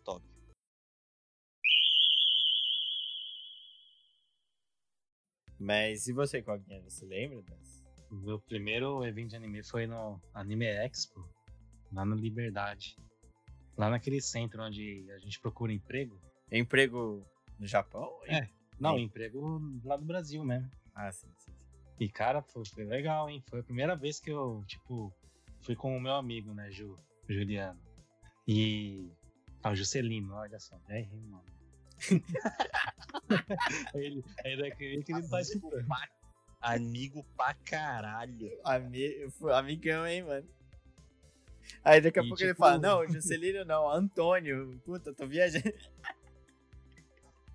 mas 5.59 6.07
e 6.07 6.13
você, 6.13 6.43
Coguinha? 6.43 6.83
Você 6.83 7.05
lembra 7.05 7.43
das? 7.43 7.87
O 8.11 8.15
meu 8.15 8.39
primeiro 8.41 9.05
evento 9.05 9.31
de 9.31 9.37
anime 9.37 9.63
foi 9.63 9.87
no 9.87 10.21
Anime 10.33 10.67
Expo, 10.67 11.29
lá 11.93 12.05
na 12.05 12.17
Liberdade. 12.17 12.97
Lá 13.77 13.91
naquele 13.91 14.21
centro 14.21 14.63
onde 14.63 15.07
a 15.13 15.19
gente 15.19 15.39
procura 15.41 15.73
emprego. 15.73 16.19
Emprego 16.51 17.25
no 17.59 17.67
Japão? 17.67 18.11
É. 18.27 18.49
Não, 18.81 18.97
Sim. 18.97 19.03
emprego 19.03 19.61
lá 19.85 19.97
do 19.97 20.05
Brasil 20.05 20.45
mesmo. 20.45 20.71
Ah, 20.95 21.13
sim, 21.13 21.29
sim. 21.37 21.53
sim. 21.53 21.59
E, 22.01 22.09
cara, 22.09 22.43
foi, 22.43 22.65
foi 22.65 22.85
legal, 22.85 23.29
hein? 23.29 23.43
Foi 23.49 23.61
a 23.61 23.65
primeira 23.65 23.97
vez 23.97 24.21
que 24.21 24.31
eu, 24.31 24.65
tipo, 24.67 25.13
fui 25.61 25.75
com 25.75 25.97
o 25.97 26.01
meu 26.01 26.15
amigo, 26.15 26.55
né, 26.55 26.71
Ju, 26.71 26.99
Juliano. 27.29 27.81
E. 28.47 29.11
Ah, 29.63 29.71
o 29.71 29.77
Juscelino, 29.77 30.35
olha 30.35 30.59
só, 30.61 30.81
errei, 30.89 31.21
mano. 31.27 31.45
Ele, 33.95 34.25
ainda 34.45 34.71
queria 34.77 35.03
que 35.03 35.13
ele 35.13 35.23
não 35.23 35.29
tá 35.29 35.41
escutando. 35.41 35.87
Amigo 36.61 37.25
pra 37.37 37.55
caralho. 37.55 38.51
Ami... 38.65 39.31
Amigão, 39.55 40.07
hein, 40.07 40.23
mano? 40.23 40.49
Aí 41.85 42.01
daqui 42.01 42.19
a 42.19 42.23
E, 42.23 42.29
pouco 42.29 42.43
ele 42.43 42.51
tipo- 42.53 42.59
fala, 42.65 42.79
não, 42.79 43.07
Juscelino 43.07 43.65
não, 43.65 43.89
Antônio. 43.91 44.81
Puta, 44.85 45.13
tô 45.15 45.27
viajando. 45.27 45.73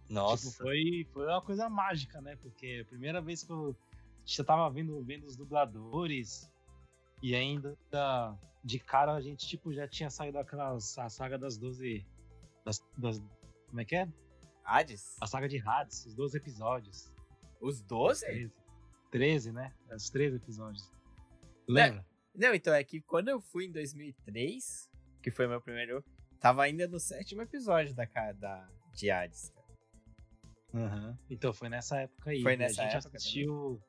Nossa. 0.10 0.50
Tipo, 0.52 0.64
foi, 0.64 1.08
foi 1.12 1.26
uma 1.28 1.42
coisa 1.42 1.70
mágica, 1.70 2.22
né? 2.22 2.36
Porque 2.42 2.82
a 2.86 2.90
primeira 2.90 3.20
vez 3.22 3.44
que 3.44 3.52
eu 3.52 3.76
já 4.26 4.44
tava 4.44 4.70
vendo, 4.70 5.02
vendo 5.04 5.26
os 5.26 5.36
dubladores 5.36 6.50
e 7.22 7.36
ainda 7.36 7.76
de 8.64 8.80
cara 8.80 9.14
a 9.14 9.22
gente 9.22 9.46
tipo 9.48 9.74
já 9.74 9.88
tinha 9.88 10.10
saído 10.10 10.38
daquela 10.38 10.74
a 10.76 11.10
saga 11.10 11.38
das 11.38 11.58
12 11.58 12.06
das, 12.64 12.82
das- 12.98 13.22
como 13.68 13.82
é 13.82 13.86
que 13.86 13.96
é? 13.96 14.08
Hades? 14.64 15.18
A 15.22 15.28
saga 15.28 15.48
de 15.48 15.60
Hades, 15.60 16.06
os 16.06 16.16
12 16.16 16.38
episódios. 16.38 17.12
Os 17.60 17.76
Os 17.76 17.82
12? 17.82 18.26
13. 18.26 18.54
13, 19.12 19.52
né? 19.52 19.74
Os 19.92 20.10
13 20.10 20.38
episódios. 20.38 20.92
Lembra? 21.68 22.06
Não, 22.36 22.54
então 22.54 22.74
é 22.74 22.84
que 22.84 23.00
quando 23.02 23.30
eu 23.30 23.40
fui 23.40 23.66
em 23.66 23.72
2003, 23.72 24.90
que 25.22 25.30
foi 25.30 25.48
meu 25.48 25.62
primeiro, 25.62 26.04
tava 26.40 26.64
ainda 26.64 26.88
no 26.88 27.00
sétimo 27.00 27.42
episódio 27.42 27.94
da, 27.94 28.06
da 28.34 28.70
de 28.94 29.12
Hades, 29.12 29.50
cara. 29.50 29.64
Aham. 30.74 31.18
Então 31.30 31.54
foi 31.54 31.70
nessa 31.70 32.00
época 32.02 32.32
aí. 32.32 32.42
Foi 32.42 32.54
E 32.54 32.58
nessa 32.58 32.82
a 32.82 32.86
gente 32.86 32.98
época 32.98 33.18
assistiu 33.18 33.80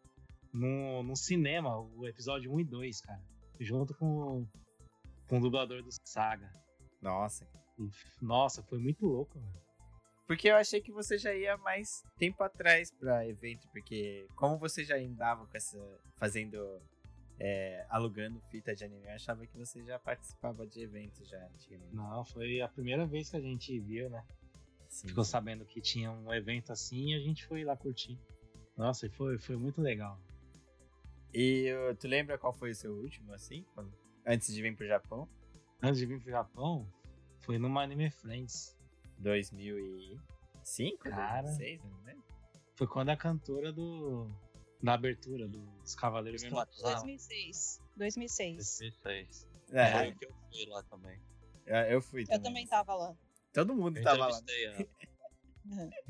no, 0.53 1.03
no 1.03 1.17
cinema 1.17 1.79
o 1.79 2.07
episódio 2.07 2.53
1 2.53 2.61
e 2.61 2.65
2, 2.65 3.01
cara. 3.01 3.23
Junto 3.59 3.95
com, 3.95 4.47
com 5.27 5.39
o 5.39 5.41
dublador 5.41 5.83
do 5.83 5.89
Saga. 6.05 6.53
Nossa. 7.01 7.49
Nossa, 8.21 8.63
foi 8.63 8.79
muito 8.79 9.07
louco, 9.07 9.39
mano. 9.41 9.64
Porque 10.27 10.49
eu 10.49 10.57
achei 10.57 10.81
que 10.81 10.93
você 10.93 11.19
já 11.19 11.35
ia 11.35 11.57
mais 11.59 12.03
tempo 12.17 12.43
atrás 12.43 12.91
pra 12.93 13.27
evento, 13.29 13.69
porque 13.69 14.27
como 14.35 14.59
você 14.59 14.85
já 14.85 14.97
andava 14.97 15.47
com 15.47 15.57
essa. 15.57 15.79
fazendo. 16.17 16.81
é, 17.39 17.85
alugando 17.91 18.41
fita 18.51 18.75
de 18.75 18.85
anime, 18.85 19.07
eu 19.07 19.13
achava 19.13 19.47
que 19.47 19.57
você 19.57 19.85
já 19.85 19.99
participava 19.99 20.67
de 20.67 20.81
eventos 20.81 21.29
já 21.29 21.45
antigamente. 21.47 21.95
Não, 21.95 22.25
foi 22.25 22.61
a 22.61 22.69
primeira 22.69 23.07
vez 23.07 23.31
que 23.31 23.37
a 23.37 23.41
gente 23.41 23.79
viu, 23.81 24.09
né? 24.09 24.25
Sim. 24.89 25.09
Ficou 25.09 25.25
sabendo 25.25 25.65
que 25.65 25.81
tinha 25.81 26.11
um 26.11 26.33
evento 26.33 26.73
assim 26.73 27.11
e 27.11 27.15
a 27.15 27.19
gente 27.19 27.45
foi 27.45 27.65
lá 27.65 27.77
curtir. 27.77 28.19
Nossa, 28.77 29.07
e 29.07 29.11
foi, 29.11 29.39
foi 29.39 29.57
muito 29.57 29.81
legal. 29.81 30.19
E 31.33 31.69
tu 31.99 32.07
lembra 32.07 32.39
qual 32.39 32.53
foi 32.53 32.71
o 32.71 32.75
seu 32.75 32.93
último, 32.95 33.33
assim? 33.33 33.67
antes 34.25 34.55
de 34.55 34.63
vir 34.63 34.75
pro 34.77 34.87
Japão? 34.87 35.29
Antes 35.83 35.99
de 35.99 36.07
vir 36.07 36.21
pro 36.21 36.31
Japão, 36.31 36.89
foi 37.41 37.59
numa 37.59 37.83
Anime 37.83 38.11
Friends. 38.11 38.77
2005? 39.19 40.99
Cara. 41.11 41.43
2006, 41.43 41.83
não 41.85 42.03
lembro. 42.03 42.25
Foi 42.77 42.87
quando 42.87 43.11
a 43.11 43.17
cantora 43.17 43.73
do. 43.73 44.31
Da 44.83 44.95
abertura 44.95 45.49
dos 45.49 45.95
Cavaleiros 45.95 46.43
Primeiro 46.43 46.67
cantou. 46.67 46.83
Matusalem. 46.85 47.17
2006. 47.17 47.81
2006. 47.97 48.79
2006. 48.81 49.49
É, 49.73 49.93
Foi 49.93 50.09
o 50.11 50.17
que 50.19 50.25
eu 50.27 50.33
fui 50.53 50.67
lá 50.67 50.83
também. 50.85 51.21
eu- 51.67 51.77
eu 51.77 52.03
fui 52.03 52.23
Eu 52.23 52.27
também. 52.27 52.43
também 52.43 52.67
tava 52.67 52.95
lá. 52.95 53.17
Todo 53.53 53.75
mundo 53.75 53.97
Eu 53.97 54.05
tava 54.05 54.27
lá. 54.27 54.41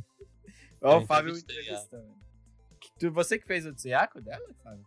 Ó, 0.83 0.99
o 0.99 1.07
Fábio 1.07 1.37
entrevistando. 1.37 2.15
Tu, 2.99 3.11
você 3.13 3.39
que 3.39 3.47
fez 3.47 3.65
o 3.65 3.73
Tsuyako 3.75 4.21
dela, 4.21 4.55
Fábio? 4.63 4.87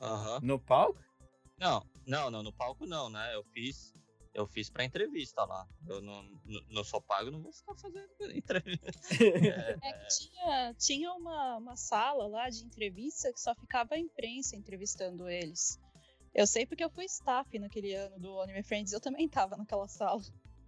Aham. 0.00 0.40
No 0.42 0.58
palco? 0.58 1.00
Não, 1.58 1.84
não, 2.06 2.30
não, 2.30 2.42
no 2.42 2.52
palco 2.52 2.84
não, 2.86 3.08
né? 3.08 3.34
Eu 3.34 3.42
fiz, 3.52 3.92
eu 4.34 4.46
fiz 4.46 4.68
pra 4.70 4.84
entrevista 4.84 5.44
lá. 5.44 5.66
Eu 5.86 6.00
não, 6.00 6.22
não, 6.44 6.62
não 6.70 6.84
sou 6.84 7.00
pago, 7.00 7.30
não 7.30 7.42
vou 7.42 7.52
ficar 7.52 7.74
fazendo 7.74 8.08
entrevista. 8.34 8.90
É, 9.24 9.78
É 9.82 9.92
que 9.92 10.08
tinha, 10.08 10.74
tinha 10.74 11.12
uma, 11.12 11.56
uma 11.58 11.76
sala 11.76 12.26
lá 12.28 12.48
de 12.48 12.64
entrevista 12.64 13.32
que 13.32 13.40
só 13.40 13.54
ficava 13.54 13.94
a 13.94 13.98
imprensa 13.98 14.56
entrevistando 14.56 15.28
eles. 15.28 15.80
Eu 16.34 16.46
sei 16.46 16.66
porque 16.66 16.84
eu 16.84 16.90
fui 16.90 17.04
staff 17.06 17.58
naquele 17.58 17.94
ano 17.94 18.18
do 18.18 18.40
Anime 18.40 18.62
Friends, 18.62 18.92
eu 18.92 19.00
também 19.00 19.28
tava 19.28 19.56
naquela 19.56 19.88
sala. 19.88 20.22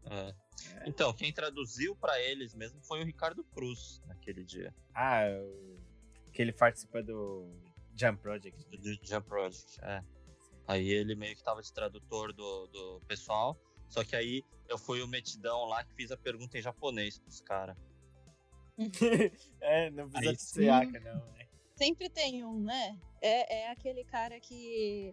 é. 0.07 0.35
Então, 0.87 1.13
quem 1.15 1.33
traduziu 1.33 1.97
pra 1.97 2.21
eles 2.21 2.55
mesmo 2.55 2.83
foi 2.83 3.01
o 3.01 3.05
Ricardo 3.05 3.43
Cruz 3.45 4.01
naquele 4.07 4.45
dia, 4.45 4.75
Ah, 4.95 5.23
o... 5.43 5.79
que 6.33 6.43
ele 6.43 6.53
participa 6.53 7.03
do 7.03 7.51
Jump 7.97 8.21
Project. 8.21 8.77
do 8.77 8.95
Jump 9.07 9.27
Project. 9.29 9.79
É. 9.83 10.03
Aí 10.71 10.89
ele 10.89 11.17
meio 11.17 11.35
que 11.35 11.43
tava 11.43 11.61
de 11.61 11.73
tradutor 11.73 12.33
do, 12.33 12.69
do 12.69 13.01
pessoal. 13.09 13.59
Só 13.89 14.05
que 14.05 14.15
aí 14.15 14.45
eu 14.69 14.79
fui 14.79 15.03
o 15.03 15.09
metidão 15.09 15.65
lá 15.65 15.83
que 15.83 15.93
fiz 15.95 16.13
a 16.13 16.17
pergunta 16.17 16.57
em 16.57 16.63
japonês 16.63 17.19
pros 17.19 17.41
caras. 17.41 17.77
é, 19.61 19.91
não 19.91 20.09
precisa 20.09 20.31
Aí 20.31 20.37
de 20.37 20.43
sim. 20.43 20.53
Tsuyaka, 20.53 21.01
não, 21.01 21.27
né? 21.33 21.49
Sempre 21.75 22.09
tem 22.09 22.45
um, 22.45 22.61
né? 22.61 22.97
É, 23.21 23.63
é 23.63 23.71
aquele 23.73 24.05
cara 24.05 24.39
que 24.39 25.13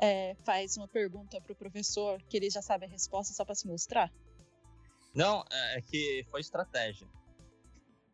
é, 0.00 0.34
faz 0.44 0.76
uma 0.76 0.88
pergunta 0.88 1.40
pro 1.40 1.54
professor 1.54 2.20
que 2.24 2.36
ele 2.36 2.50
já 2.50 2.60
sabe 2.60 2.86
a 2.86 2.88
resposta 2.88 3.32
só 3.32 3.44
pra 3.44 3.54
se 3.54 3.68
mostrar. 3.68 4.12
Não, 5.14 5.44
é 5.48 5.78
é 5.78 5.80
que 5.80 6.26
foi 6.28 6.40
estratégia. 6.40 7.06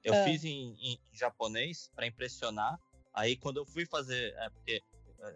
Eu 0.04 0.12
Ah. 0.12 0.24
fiz 0.24 0.44
em, 0.44 0.76
em 0.82 1.00
japonês 1.14 1.90
pra 1.96 2.06
impressionar. 2.06 2.78
Aí 3.14 3.36
quando 3.36 3.56
eu 3.56 3.64
fui 3.64 3.86
fazer, 3.86 4.34
é 4.36 4.50
porque 4.50 4.82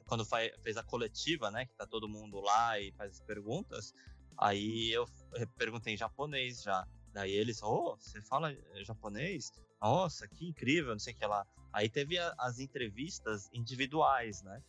quando 0.06 0.24
fez 0.24 0.76
a 0.76 0.82
coletiva, 0.82 1.50
né, 1.50 1.66
que 1.66 1.74
tá 1.74 1.86
todo 1.86 2.08
mundo 2.08 2.40
lá 2.40 2.78
e 2.78 2.92
faz 2.92 3.12
as 3.12 3.20
perguntas, 3.20 3.92
aí 4.38 4.90
eu 4.92 5.08
perguntei 5.56 5.94
em 5.94 5.96
japonês 5.96 6.62
já. 6.62 6.86
Daí 7.12 7.32
eles, 7.32 7.62
oh, 7.62 7.96
você 7.96 8.22
fala 8.22 8.56
japonês? 8.84 9.52
Nossa, 9.80 10.26
que 10.28 10.48
incrível, 10.48 10.92
não 10.92 10.98
sei 10.98 11.12
o 11.12 11.16
que 11.16 11.26
lá. 11.26 11.46
Aí 11.72 11.88
teve 11.88 12.18
a, 12.18 12.34
as 12.38 12.58
entrevistas 12.58 13.50
individuais, 13.52 14.42
né? 14.42 14.62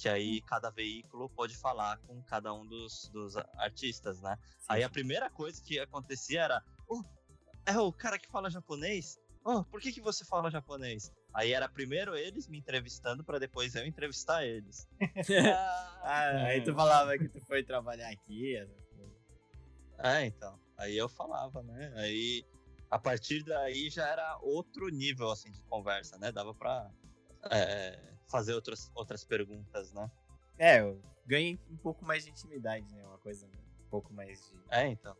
Que 0.00 0.08
aí 0.08 0.38
hum. 0.38 0.46
cada 0.46 0.70
veículo 0.70 1.28
pode 1.28 1.56
falar 1.56 1.98
com 1.98 2.22
cada 2.22 2.52
um 2.52 2.66
dos, 2.66 3.08
dos 3.12 3.36
artistas, 3.58 4.20
né? 4.20 4.38
Sim. 4.58 4.66
Aí 4.68 4.82
a 4.82 4.88
primeira 4.88 5.28
coisa 5.30 5.62
que 5.62 5.78
acontecia 5.78 6.42
era: 6.42 6.64
oh, 6.88 7.02
é 7.66 7.78
o 7.78 7.92
cara 7.92 8.18
que 8.18 8.28
fala 8.28 8.50
japonês? 8.50 9.18
Oh, 9.44 9.62
por 9.64 9.80
que, 9.80 9.92
que 9.92 10.00
você 10.00 10.24
fala 10.24 10.50
japonês? 10.50 11.12
Aí 11.34 11.52
era 11.52 11.68
primeiro 11.68 12.16
eles 12.16 12.46
me 12.46 12.58
entrevistando 12.58 13.24
para 13.24 13.40
depois 13.40 13.74
eu 13.74 13.84
entrevistar 13.84 14.44
eles. 14.44 14.88
ah, 16.02 16.44
aí 16.46 16.62
tu 16.62 16.72
falava 16.72 17.18
que 17.18 17.28
tu 17.28 17.40
foi 17.40 17.64
trabalhar 17.64 18.08
aqui. 18.08 18.56
É, 19.98 20.26
então. 20.26 20.58
Aí 20.78 20.96
eu 20.96 21.08
falava, 21.08 21.60
né? 21.62 21.92
Aí 21.96 22.46
a 22.88 22.98
partir 22.98 23.42
daí 23.42 23.90
já 23.90 24.06
era 24.06 24.38
outro 24.42 24.88
nível 24.88 25.28
assim 25.30 25.50
de 25.50 25.60
conversa, 25.62 26.16
né? 26.18 26.30
Dava 26.30 26.54
para 26.54 26.88
é, 27.50 27.98
fazer 28.28 28.54
outras, 28.54 28.90
outras 28.94 29.24
perguntas, 29.24 29.92
né? 29.92 30.08
É, 30.56 30.80
eu 30.80 31.02
ganhei 31.26 31.58
um 31.68 31.76
pouco 31.76 32.04
mais 32.04 32.24
de 32.24 32.30
intimidade, 32.30 32.88
né? 32.92 33.04
Uma 33.04 33.18
coisa 33.18 33.46
um 33.46 33.88
pouco 33.90 34.12
mais 34.12 34.38
de. 34.48 34.56
É, 34.70 34.86
então. 34.86 35.16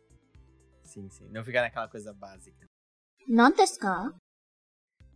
Sim, 0.83 1.09
sim. 1.09 1.27
Não 1.29 1.43
ficar 1.43 1.61
naquela 1.61 1.89
coisa 1.89 2.13
básica. 2.13 2.65
Não 3.27 3.51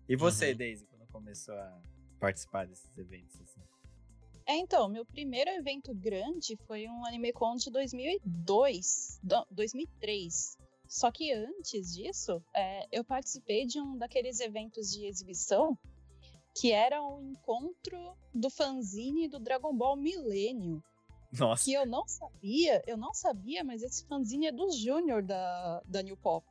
E 0.10 0.16
você, 0.16 0.52
uhum. 0.52 0.58
Daisy, 0.58 0.86
quando 0.88 1.08
começou 1.12 1.54
a 1.54 1.82
participar 2.20 2.66
desses 2.66 2.98
eventos? 2.98 3.40
Assim? 3.40 3.62
É, 4.48 4.58
então, 4.58 4.90
meu 4.90 5.06
primeiro 5.06 5.52
evento 5.52 5.94
grande 5.94 6.58
foi 6.66 6.88
um 6.88 7.06
AnimeCon 7.06 7.56
de 7.56 7.70
2002, 7.70 9.22
2003. 9.52 10.58
Só 10.88 11.12
que 11.12 11.32
antes 11.32 11.94
disso, 11.94 12.44
é, 12.56 12.88
eu 12.92 13.04
participei 13.04 13.68
de 13.68 13.80
um 13.80 13.96
daqueles 13.96 14.40
eventos 14.40 14.92
de 14.92 15.06
exibição 15.06 15.78
que 16.60 16.72
era 16.72 17.00
um 17.04 17.22
encontro 17.22 18.18
do 18.34 18.50
fanzine 18.50 19.28
do 19.28 19.40
Dragon 19.40 19.72
Ball 19.76 19.96
Millennium. 19.96 20.82
Nossa. 21.32 21.64
Que 21.64 21.74
eu 21.74 21.86
não 21.86 22.08
sabia, 22.08 22.82
eu 22.88 22.98
não 22.98 23.14
sabia, 23.14 23.64
mas 23.64 23.84
esse 23.84 24.04
fanzine 24.08 24.48
é 24.48 24.52
do 24.52 24.72
Júnior 24.72 25.22
da, 25.22 25.84
da 25.86 26.02
New 26.02 26.18
Pop. 26.18 26.44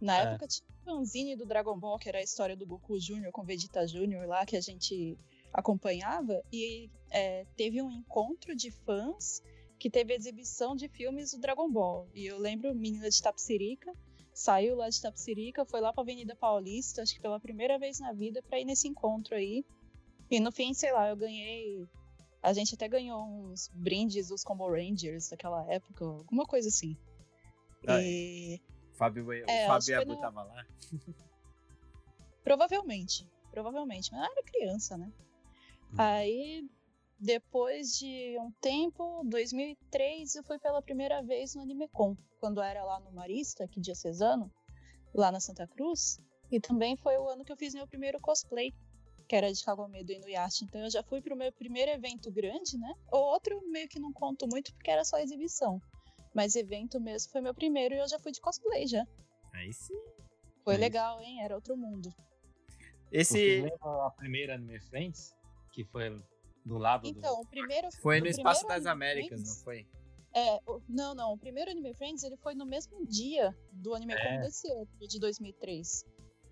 Na 0.00 0.18
é. 0.18 0.22
época 0.24 0.46
tinha 0.46 0.66
um 0.68 0.84
fanzine 0.84 1.36
do 1.36 1.46
Dragon 1.46 1.78
Ball, 1.78 1.98
que 1.98 2.08
era 2.08 2.18
a 2.18 2.22
história 2.22 2.56
do 2.56 2.66
Goku 2.66 2.98
Júnior 2.98 3.32
com 3.32 3.44
Vegeta 3.44 3.86
Júnior 3.86 4.26
lá, 4.26 4.44
que 4.44 4.56
a 4.56 4.60
gente 4.60 5.18
acompanhava, 5.52 6.42
e 6.52 6.90
é, 7.10 7.46
teve 7.56 7.80
um 7.80 7.90
encontro 7.90 8.56
de 8.56 8.70
fãs 8.70 9.40
que 9.78 9.88
teve 9.88 10.14
exibição 10.14 10.74
de 10.74 10.88
filmes 10.88 11.32
do 11.32 11.40
Dragon 11.40 11.70
Ball. 11.70 12.08
E 12.14 12.26
eu 12.26 12.38
lembro, 12.38 12.74
menina 12.74 13.08
de 13.08 13.22
Tapsirica, 13.22 13.92
saiu 14.32 14.76
lá 14.76 14.88
de 14.88 15.00
Tapsirica, 15.00 15.64
foi 15.64 15.80
lá 15.80 15.92
pra 15.92 16.02
Avenida 16.02 16.34
Paulista, 16.34 17.02
acho 17.02 17.14
que 17.14 17.20
pela 17.20 17.38
primeira 17.38 17.78
vez 17.78 18.00
na 18.00 18.12
vida, 18.12 18.42
pra 18.42 18.58
ir 18.58 18.64
nesse 18.64 18.88
encontro 18.88 19.34
aí. 19.36 19.64
E 20.30 20.40
no 20.40 20.50
fim, 20.50 20.74
sei 20.74 20.92
lá, 20.92 21.08
eu 21.08 21.16
ganhei. 21.16 21.86
A 22.42 22.52
gente 22.52 22.74
até 22.74 22.88
ganhou 22.88 23.22
uns 23.22 23.70
brindes 23.72 24.28
dos 24.28 24.42
Combo 24.42 24.68
Rangers 24.68 25.28
daquela 25.28 25.64
época, 25.72 26.04
alguma 26.04 26.44
coisa 26.44 26.68
assim. 26.68 26.96
Ah, 27.86 28.02
e... 28.02 28.60
Fábio, 28.94 29.32
é, 29.32 29.42
o 29.42 29.68
Fábio 29.68 30.00
Abu 30.00 30.20
tava 30.20 30.42
lá? 30.42 30.66
Provavelmente, 32.42 33.28
provavelmente. 33.50 34.12
Mas 34.12 34.20
eu 34.20 34.32
era 34.32 34.42
criança, 34.42 34.96
né? 34.96 35.12
Hum. 35.92 35.96
Aí 35.98 36.68
depois 37.18 37.96
de 37.98 38.36
um 38.38 38.50
tempo, 38.60 39.22
2003, 39.24 40.34
eu 40.34 40.44
fui 40.44 40.58
pela 40.58 40.82
primeira 40.82 41.22
vez 41.22 41.54
no 41.54 41.62
AnimeCon, 41.62 42.16
quando 42.38 42.60
era 42.60 42.84
lá 42.84 43.00
no 43.00 43.12
Marista, 43.12 43.64
aqui 43.64 43.80
diocesano, 43.80 44.52
lá 45.14 45.32
na 45.32 45.40
Santa 45.40 45.66
Cruz. 45.66 46.20
E 46.50 46.60
também 46.60 46.96
foi 46.96 47.16
o 47.16 47.28
ano 47.28 47.44
que 47.44 47.50
eu 47.50 47.56
fiz 47.56 47.74
meu 47.74 47.86
primeiro 47.86 48.20
cosplay, 48.20 48.74
que 49.26 49.34
era 49.34 49.50
de 49.50 49.64
Kagomedo 49.64 50.12
e 50.12 50.16
Inuyasha. 50.16 50.64
Então 50.64 50.82
eu 50.82 50.90
já 50.90 51.02
fui 51.02 51.22
pro 51.22 51.36
meu 51.36 51.50
primeiro 51.52 51.92
evento 51.92 52.30
grande, 52.30 52.76
né? 52.76 52.94
O 53.10 53.16
outro 53.16 53.60
meio 53.70 53.88
que 53.88 53.98
não 53.98 54.12
conto 54.12 54.46
muito 54.46 54.74
porque 54.74 54.90
era 54.90 55.04
só 55.04 55.18
exibição. 55.18 55.80
Mas 56.34 56.56
evento 56.56 57.00
mesmo 57.00 57.30
foi 57.30 57.40
meu 57.40 57.54
primeiro 57.54 57.94
e 57.94 57.98
eu 57.98 58.08
já 58.08 58.18
fui 58.18 58.32
de 58.32 58.40
cosplay 58.40 58.86
já. 58.86 59.06
Aí 59.52 59.72
sim. 59.72 59.94
Foi 60.64 60.74
Aí. 60.74 60.80
legal, 60.80 61.20
hein? 61.20 61.42
Era 61.42 61.54
outro 61.54 61.76
mundo. 61.76 62.12
Esse. 63.12 63.60
Você 63.60 63.62
lembra 63.62 64.06
a 64.06 64.10
primeira 64.10 64.54
Anime 64.54 64.80
Friends? 64.80 65.34
Que 65.70 65.84
foi 65.84 66.20
do 66.64 66.78
lado 66.78 67.06
então, 67.06 67.36
do... 67.36 67.42
o 67.42 67.46
primeiro 67.46 67.88
Foi 68.00 68.20
no 68.20 68.26
Espaço 68.26 68.66
das 68.66 68.86
Américas, 68.86 69.40
Friends, 69.40 69.56
não 69.56 69.64
foi? 69.64 69.86
É, 70.34 70.58
não, 70.88 71.14
não. 71.14 71.32
O 71.32 71.38
primeiro 71.38 71.70
Anime 71.70 71.94
Friends 71.94 72.24
ele 72.24 72.36
foi 72.36 72.54
no 72.54 72.66
mesmo 72.66 73.06
dia 73.06 73.56
do 73.70 73.94
AnimeCon 73.94 74.20
é. 74.20 74.40
desse 74.40 74.68
ano, 74.72 74.88
de 75.06 75.20
2003. 75.20 76.04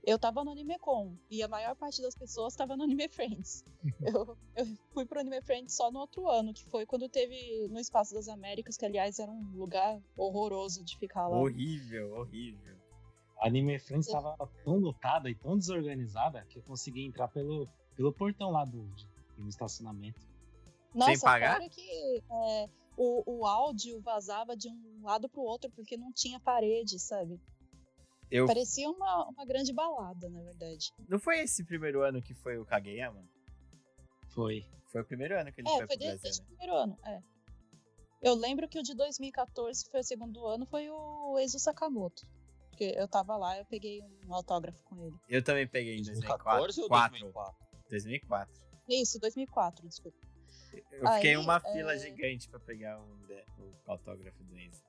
Eu 0.05 0.19
tava 0.19 0.43
no 0.43 0.51
AnimeCon 0.51 1.17
e 1.31 1.43
a 1.43 1.49
maior 1.49 1.77
parte 1.77 2.03
das 2.03 2.15
pessoas 2.15 2.57
tava 2.57 2.77
no 2.77 2.83
Anime 2.83 3.09
Friends. 3.09 3.65
eu, 4.03 4.37
eu 4.57 4.67
fui 4.93 5.07
pro 5.07 5.21
Anime 5.21 5.41
Friends 5.43 5.77
só 5.77 5.93
no 5.93 6.01
outro 6.01 6.29
ano, 6.29 6.53
que 6.53 6.65
foi 6.67 6.85
quando 6.85 7.09
teve 7.09 7.69
no 7.69 7.79
Espaço 7.79 8.13
das 8.13 8.27
Américas, 8.29 8.77
que 8.77 8.85
aliás 8.85 9.21
era 9.21 9.31
um 9.31 9.53
lugar 9.55 10.03
horroroso 10.17 10.85
de 10.85 10.99
ficar 10.99 11.29
lá. 11.29 11.39
Horrível, 11.39 12.15
horrível. 12.15 12.77
A 13.39 13.47
Anime 13.47 13.79
Friends 13.79 14.07
estava 14.07 14.37
tão 14.65 14.79
lotada 14.79 15.31
e 15.31 15.35
tão 15.35 15.57
desorganizada 15.57 16.45
que 16.49 16.59
eu 16.59 16.63
consegui 16.63 17.05
entrar 17.05 17.29
pelo, 17.29 17.69
pelo 17.97 18.13
portão 18.13 18.51
lá 18.51 18.65
do, 18.65 18.89
no 19.39 19.49
estacionamento. 19.49 20.21
Nossa, 20.95 21.13
Sem 21.13 21.21
pagar? 21.21 21.61
que 21.69 22.23
é, 22.31 22.69
o, 22.97 23.39
o 23.41 23.47
áudio 23.47 24.01
vazava 24.01 24.57
de 24.57 24.69
um 24.69 25.03
lado 25.03 25.29
pro 25.29 25.43
outro 25.43 25.71
porque 25.71 25.97
não 25.97 26.13
tinha 26.13 26.39
parede, 26.39 26.99
sabe? 26.99 27.41
Eu... 28.33 28.47
Parecia 28.47 28.89
uma, 28.89 29.29
uma 29.29 29.45
grande 29.45 29.73
balada, 29.75 30.29
na 30.31 30.41
verdade. 30.43 30.91
Não 31.07 31.19
foi 31.19 31.41
esse 31.41 31.63
primeiro 31.65 32.03
ano 32.03 32.23
que 32.23 32.33
foi 32.33 32.59
o 32.59 32.65
Kageyama? 32.65 33.23
Foi. 34.31 34.67
Foi 34.87 35.03
o 35.03 35.05
primeiro 35.05 35.39
ano 35.39 35.53
que 35.53 35.61
ele 35.61 35.69
é, 35.69 35.73
foi, 35.73 35.87
foi 35.87 35.97
pro 35.99 36.07
Brasil, 36.07 36.31
né? 36.31 36.47
primeiro 36.49 36.75
ano, 36.75 36.99
é. 37.05 37.23
Eu 38.23 38.35
lembro 38.35 38.69
que 38.69 38.79
o 38.79 38.83
de 38.83 38.95
2014, 38.95 39.85
que 39.85 39.91
foi 39.91 40.01
o 40.01 40.05
segundo 40.05 40.47
ano, 40.47 40.65
foi 40.65 40.89
o 40.89 41.39
Eizo 41.39 41.59
Sakamoto. 41.59 42.27
Porque 42.71 42.95
eu 42.97 43.07
tava 43.07 43.37
lá, 43.37 43.59
eu 43.59 43.67
peguei 43.67 44.01
um 44.27 44.35
autógrafo 44.35 44.83
com 44.85 44.99
ele. 45.03 45.17
Eu 45.29 45.43
também 45.43 45.67
peguei 45.67 45.99
em 45.99 46.03
2014 46.03 46.81
ou 46.81 46.89
2004? 46.89 47.57
2004. 47.91 48.63
Isso, 48.89 49.21
2004, 49.21 49.89
desculpa. 49.89 50.19
Eu 50.91 51.07
fiquei 51.15 51.33
em 51.33 51.37
uma 51.37 51.61
fila 51.61 51.95
é... 51.95 51.99
gigante 51.99 52.49
para 52.49 52.61
pegar 52.61 52.99
um, 52.99 53.19
o 53.59 53.91
autógrafo 53.91 54.43
do 54.45 54.59
Enzo. 54.59 54.83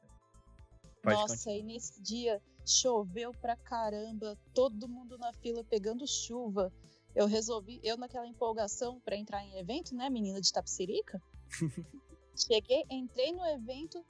Pode 1.03 1.17
Nossa, 1.17 1.35
continuar. 1.35 1.57
e 1.57 1.63
nesse 1.63 2.01
dia 2.01 2.41
choveu 2.65 3.33
pra 3.33 3.57
caramba, 3.57 4.37
todo 4.53 4.87
mundo 4.87 5.17
na 5.17 5.33
fila 5.33 5.63
pegando 5.65 6.07
chuva. 6.07 6.71
Eu 7.13 7.27
resolvi, 7.27 7.79
eu 7.83 7.97
naquela 7.97 8.25
empolgação 8.25 9.01
para 9.01 9.17
entrar 9.17 9.43
em 9.43 9.59
evento, 9.59 9.93
né, 9.93 10.09
menina 10.09 10.39
de 10.39 10.51
Tapsirica. 10.51 11.21
Cheguei, 12.35 12.85
entrei 12.89 13.33
no 13.33 13.45
evento, 13.45 14.03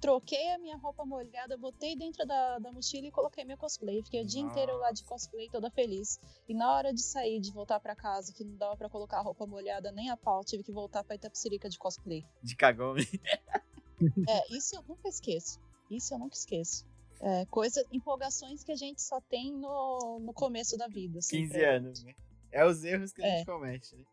troquei 0.00 0.50
a 0.50 0.58
minha 0.58 0.76
roupa 0.76 1.04
molhada, 1.06 1.56
botei 1.56 1.96
dentro 1.96 2.26
da, 2.26 2.58
da 2.58 2.72
mochila 2.72 3.06
e 3.06 3.10
coloquei 3.12 3.44
meu 3.44 3.56
cosplay. 3.56 4.02
Fiquei 4.02 4.20
o 4.20 4.26
dia 4.26 4.42
Nossa. 4.42 4.52
inteiro 4.52 4.78
lá 4.78 4.90
de 4.90 5.04
cosplay, 5.04 5.48
toda 5.48 5.70
feliz. 5.70 6.18
E 6.48 6.54
na 6.54 6.74
hora 6.74 6.92
de 6.92 7.00
sair, 7.00 7.40
de 7.40 7.52
voltar 7.52 7.78
para 7.78 7.94
casa, 7.94 8.32
que 8.34 8.44
não 8.44 8.56
dava 8.56 8.76
para 8.76 8.90
colocar 8.90 9.18
a 9.18 9.22
roupa 9.22 9.46
molhada 9.46 9.92
nem 9.92 10.10
a 10.10 10.16
pau, 10.16 10.44
tive 10.44 10.64
que 10.64 10.72
voltar 10.72 11.04
pra 11.04 11.14
Itapsirica 11.14 11.68
de 11.68 11.78
cosplay. 11.78 12.26
De 12.42 12.56
cagome. 12.56 13.06
é, 14.28 14.54
isso 14.54 14.76
eu 14.76 14.82
nunca 14.82 15.08
esqueço. 15.08 15.58
Isso 15.96 16.14
eu 16.14 16.18
nunca 16.18 16.36
esqueço. 16.36 16.86
É, 17.20 17.46
coisa, 17.46 17.84
empolgações 17.92 18.64
que 18.64 18.72
a 18.72 18.76
gente 18.76 19.00
só 19.00 19.20
tem 19.20 19.52
no, 19.52 20.18
no 20.20 20.32
começo 20.32 20.76
da 20.76 20.88
vida. 20.88 21.20
Assim, 21.20 21.48
15 21.48 21.64
anos, 21.64 22.02
né? 22.02 22.14
É 22.50 22.66
os 22.66 22.82
erros 22.82 23.12
que 23.12 23.22
a 23.22 23.28
gente 23.28 23.42
é. 23.42 23.44
comete, 23.44 23.94
né? 23.96 24.04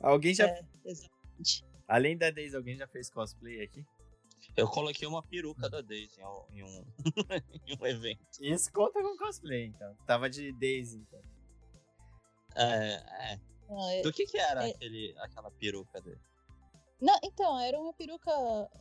Alguém 0.00 0.34
já. 0.34 0.46
É, 0.46 0.64
exatamente. 0.84 1.64
Além 1.86 2.16
da 2.16 2.30
Daisy, 2.30 2.54
alguém 2.54 2.76
já 2.76 2.86
fez 2.86 3.08
cosplay 3.08 3.62
aqui? 3.62 3.84
Eu 4.56 4.68
coloquei 4.68 5.06
uma 5.08 5.22
peruca 5.22 5.70
da 5.70 5.80
Daisy 5.80 6.20
em 6.52 6.62
um, 6.62 6.84
em 7.66 7.78
um 7.80 7.86
evento. 7.86 8.20
Isso 8.40 8.70
conta 8.72 9.00
com 9.00 9.16
cosplay, 9.16 9.66
então. 9.66 9.96
Tava 10.06 10.28
de 10.28 10.52
Daisy, 10.52 10.98
então. 10.98 11.22
É, 12.56 13.32
é. 13.32 13.40
Ah, 13.70 13.94
é 13.94 14.02
Do 14.02 14.12
que 14.12 14.26
que 14.26 14.38
era 14.38 14.66
é... 14.66 14.70
aquele, 14.70 15.14
aquela 15.18 15.50
peruca 15.50 16.00
dele? 16.00 16.20
Não, 17.00 17.16
então, 17.22 17.58
era 17.60 17.80
uma 17.80 17.92
peruca 17.92 18.32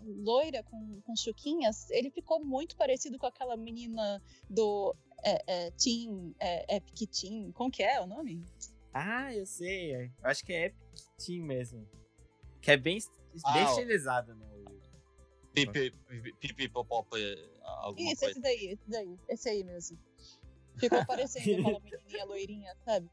loira 0.01 0.63
com, 0.63 1.01
com 1.01 1.15
chuquinhas. 1.15 1.89
Ele 1.91 2.09
ficou 2.09 2.43
muito 2.43 2.75
parecido 2.75 3.17
com 3.19 3.27
aquela 3.27 3.55
menina 3.55 4.21
do 4.49 4.95
é, 5.23 5.43
é, 5.45 5.71
Team, 5.71 6.33
é, 6.39 6.77
Epic 6.77 7.09
Team. 7.11 7.51
Como 7.51 7.71
que 7.71 7.83
é 7.83 8.01
o 8.01 8.07
nome? 8.07 8.43
Ah, 8.91 9.33
eu 9.33 9.45
sei. 9.45 10.11
Acho 10.23 10.43
que 10.43 10.51
é 10.51 10.65
Epic 10.65 10.79
Team 11.23 11.45
mesmo. 11.45 11.87
Que 12.59 12.71
é 12.71 12.77
bem, 12.77 12.97
ah, 13.43 13.53
bem 13.53 13.63
estilizado, 13.65 14.33
né? 14.33 14.47
Pipi, 15.53 16.69
pop, 16.69 17.07
alguma 17.63 18.11
Isso, 18.11 18.21
coisa. 18.21 18.31
esse 18.31 18.41
daí, 18.41 18.67
esse 18.67 18.89
daí. 18.89 19.19
Esse 19.27 19.49
aí 19.49 19.63
mesmo. 19.63 19.97
Ficou 20.77 21.05
parecendo 21.05 21.61
aquela 21.61 21.79
menininha 21.79 22.25
loirinha, 22.25 22.75
sabe? 22.83 23.09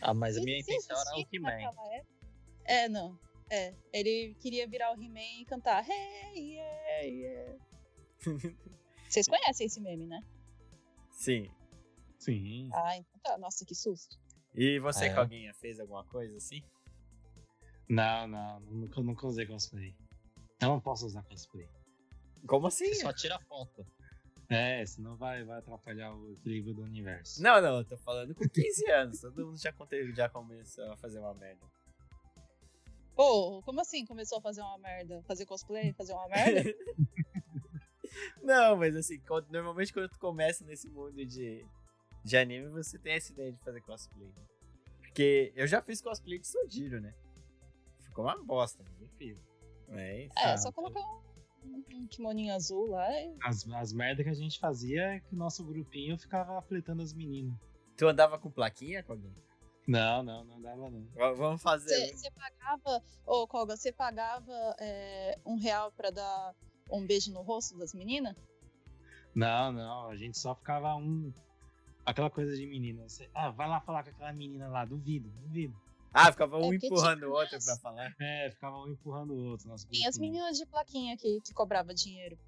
Ah, 0.00 0.14
mas 0.14 0.36
a 0.36 0.40
minha 0.42 0.58
intenção 0.58 0.98
era 0.98 1.16
o 1.16 1.26
He-Man. 1.32 1.50
naquela 1.50 1.94
época? 1.94 2.16
É, 2.64 2.88
não. 2.88 3.18
É, 3.50 3.74
ele 3.92 4.34
queria 4.40 4.66
virar 4.66 4.92
o 4.92 5.00
He-Man 5.00 5.40
e 5.40 5.44
cantar 5.44 5.84
Hey, 5.88 6.54
yeah, 6.54 7.02
yeah. 7.02 7.58
Vocês 9.08 9.28
conhecem 9.28 9.66
esse 9.66 9.80
meme, 9.80 10.06
né? 10.06 10.20
Sim. 11.12 11.50
Sim. 12.18 12.68
Ah, 12.72 12.96
então 12.96 13.20
tá. 13.22 13.38
Nossa, 13.38 13.64
que 13.64 13.74
susto. 13.74 14.18
E 14.54 14.78
você, 14.78 15.06
É. 15.06 15.14
Coguinha, 15.14 15.54
fez 15.54 15.78
alguma 15.78 16.04
coisa 16.04 16.36
assim? 16.36 16.62
Não, 17.88 18.26
não, 18.26 18.60
nunca, 18.60 19.00
nunca 19.00 19.26
usei 19.26 19.46
cosplay. 19.46 19.94
Eu 20.60 20.68
não 20.68 20.80
posso 20.80 21.06
usar 21.06 21.22
cosplay. 21.22 21.68
Como 22.46 22.66
assim? 22.66 22.86
Você 22.86 23.02
só 23.02 23.12
tira 23.12 23.38
foto. 23.40 23.86
É, 24.48 24.84
senão 24.86 25.16
vai, 25.16 25.44
vai 25.44 25.58
atrapalhar 25.58 26.14
o 26.14 26.32
equilíbrio 26.32 26.74
do 26.74 26.82
universo. 26.82 27.42
Não, 27.42 27.60
não, 27.60 27.78
eu 27.78 27.84
tô 27.84 27.96
falando 27.98 28.34
com 28.34 28.48
15 28.48 28.90
anos. 28.90 29.20
Todo 29.20 29.46
mundo 29.46 29.58
já, 29.58 29.72
já 30.14 30.28
começou 30.28 30.92
a 30.92 30.96
fazer 30.96 31.18
uma 31.18 31.34
merda. 31.34 31.64
Pô, 33.16 33.62
como 33.62 33.80
assim 33.80 34.04
começou 34.04 34.38
a 34.38 34.42
fazer 34.42 34.60
uma 34.60 34.78
merda? 34.78 35.22
Fazer 35.26 35.46
cosplay? 35.46 35.92
Fazer 35.94 36.12
uma 36.12 36.28
merda? 36.28 36.62
Não, 38.42 38.76
mas 38.76 38.94
assim, 38.94 39.18
quando- 39.20 39.50
normalmente 39.50 39.92
quando 39.92 40.08
tu 40.10 40.18
começa 40.18 40.64
nesse 40.64 40.88
mundo 40.88 41.24
de, 41.26 41.66
de 42.24 42.36
anime, 42.36 42.68
você 42.68 42.98
tem 42.98 43.14
essa 43.14 43.32
ideia 43.32 43.52
de 43.52 43.58
fazer 43.62 43.80
cosplay. 43.82 44.28
né? 44.28 44.44
Porque 44.98 45.52
eu 45.56 45.66
já 45.66 45.82
fiz 45.82 46.00
cosplay 46.00 46.38
de 46.38 46.46
Sojiro, 46.46 47.00
né? 47.00 47.14
Ficou 48.02 48.24
uma 48.24 48.42
bosta, 48.44 48.84
fiz. 49.18 49.36
Mas, 49.88 50.30
É, 50.36 50.52
Ah, 50.52 50.56
só 50.58 50.70
colocar 50.72 51.00
um, 51.00 51.82
um 51.94 52.06
kimoninho 52.08 52.54
azul 52.54 52.86
lá 52.90 53.08
e. 53.10 53.34
As, 53.42 53.66
as 53.68 53.92
merdas 53.92 54.24
que 54.24 54.30
a 54.30 54.34
gente 54.34 54.58
fazia 54.58 55.02
é 55.14 55.20
que 55.20 55.34
o 55.34 55.38
nosso 55.38 55.64
grupinho 55.64 56.18
ficava 56.18 56.60
fletando 56.62 57.02
as 57.02 57.12
meninas. 57.12 57.58
tu 57.96 58.06
andava 58.06 58.38
com 58.38 58.50
plaquinha 58.50 59.02
com 59.02 59.12
alguém? 59.12 59.34
Não, 59.86 60.22
não, 60.22 60.44
não 60.44 60.60
dava 60.60 60.90
não. 60.90 61.00
V- 61.02 61.34
Vamos 61.34 61.62
fazer. 61.62 62.14
Você 62.14 62.30
pagava, 62.32 63.02
ô 63.24 63.46
Koga, 63.46 63.76
você 63.76 63.92
pagava 63.92 64.52
é, 64.80 65.38
um 65.46 65.56
real 65.56 65.92
pra 65.92 66.10
dar 66.10 66.54
um 66.90 67.06
beijo 67.06 67.32
no 67.32 67.42
rosto 67.42 67.76
das 67.78 67.94
meninas? 67.94 68.34
Não, 69.34 69.70
não, 69.70 70.08
a 70.08 70.16
gente 70.16 70.38
só 70.38 70.54
ficava 70.54 70.94
um. 70.96 71.32
Aquela 72.04 72.30
coisa 72.30 72.56
de 72.56 72.66
menina. 72.66 73.08
Você, 73.08 73.28
ah, 73.34 73.50
vai 73.50 73.68
lá 73.68 73.80
falar 73.80 74.02
com 74.04 74.10
aquela 74.10 74.32
menina 74.32 74.68
lá, 74.68 74.84
duvido, 74.84 75.28
duvido. 75.28 75.76
Ah, 76.12 76.32
ficava 76.32 76.56
um 76.56 76.72
É 76.72 76.76
empurrando 76.76 77.24
o 77.24 77.32
outro 77.32 77.58
pra 77.62 77.76
falar. 77.76 78.14
É, 78.20 78.50
ficava 78.50 78.76
um 78.78 78.88
empurrando 78.88 79.34
o 79.34 79.50
outro. 79.50 79.68
Nosso 79.68 79.86
Tinha 79.88 80.08
as 80.08 80.16
meninas 80.18 80.56
de 80.56 80.64
plaquinha 80.66 81.16
que, 81.16 81.40
que 81.42 81.52
cobrava 81.52 81.92
dinheiro. 81.92 82.38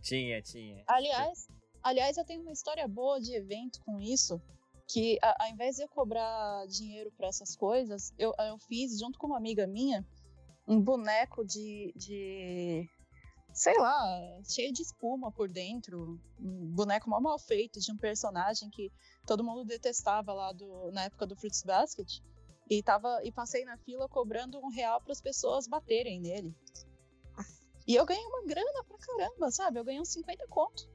Tinha, 0.00 0.40
tinha. 0.42 0.82
Aliás, 0.86 1.46
aliás, 1.82 2.16
eu 2.16 2.24
tenho 2.24 2.40
uma 2.42 2.52
história 2.52 2.86
boa 2.88 3.20
de 3.20 3.34
evento 3.34 3.80
com 3.84 4.00
isso. 4.00 4.40
Que 4.86 5.18
a- 5.22 5.44
ao 5.44 5.50
invés 5.50 5.76
de 5.76 5.82
eu 5.82 5.88
cobrar 5.88 6.66
dinheiro 6.66 7.10
pra 7.16 7.28
essas 7.28 7.56
coisas, 7.56 8.12
eu, 8.18 8.32
eu 8.38 8.58
fiz 8.58 8.98
junto 8.98 9.18
com 9.18 9.26
uma 9.28 9.38
amiga 9.38 9.66
minha 9.66 10.04
um 10.66 10.80
boneco 10.80 11.44
de, 11.44 11.92
de. 11.96 12.88
sei 13.52 13.76
lá, 13.78 14.20
cheio 14.48 14.72
de 14.72 14.82
espuma 14.82 15.30
por 15.32 15.48
dentro. 15.48 16.20
Um 16.38 16.72
boneco 16.74 17.08
mal 17.08 17.20
mal 17.20 17.38
feito 17.38 17.80
de 17.80 17.92
um 17.92 17.96
personagem 17.96 18.68
que 18.70 18.90
todo 19.26 19.44
mundo 19.44 19.64
detestava 19.64 20.32
lá 20.32 20.52
do, 20.52 20.90
na 20.92 21.04
época 21.04 21.26
do 21.26 21.36
Fruits 21.36 21.62
Basket. 21.62 22.08
E, 22.70 22.82
tava, 22.82 23.20
e 23.22 23.30
passei 23.30 23.62
na 23.64 23.76
fila 23.76 24.08
cobrando 24.08 24.58
um 24.58 24.68
real 24.70 24.98
para 25.02 25.12
as 25.12 25.20
pessoas 25.20 25.66
baterem 25.68 26.18
nele. 26.20 26.54
E 27.86 27.94
eu 27.94 28.06
ganhei 28.06 28.24
uma 28.24 28.42
grana 28.46 28.84
pra 28.88 28.96
caramba, 28.98 29.50
sabe? 29.50 29.78
Eu 29.78 29.84
ganhei 29.84 30.00
uns 30.00 30.08
50 30.12 30.46
conto. 30.48 30.88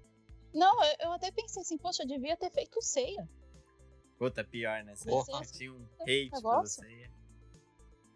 Não, 0.51 0.83
eu, 0.83 0.95
eu 1.01 1.11
até 1.11 1.29
pensei 1.31 1.61
assim, 1.61 1.77
poxa, 1.77 2.01
eu 2.01 2.07
devia 2.07 2.35
ter 2.35 2.51
feito 2.51 2.81
ceia. 2.81 3.29
Puta, 4.19 4.43
pior, 4.43 4.83
né? 4.83 4.95
Você 4.95 5.09
Porra. 5.09 5.45
tinha 5.45 5.73
um 5.73 5.83
hate 6.01 6.29
pra 6.29 6.37
negócio. 6.39 6.83
você. 6.83 7.09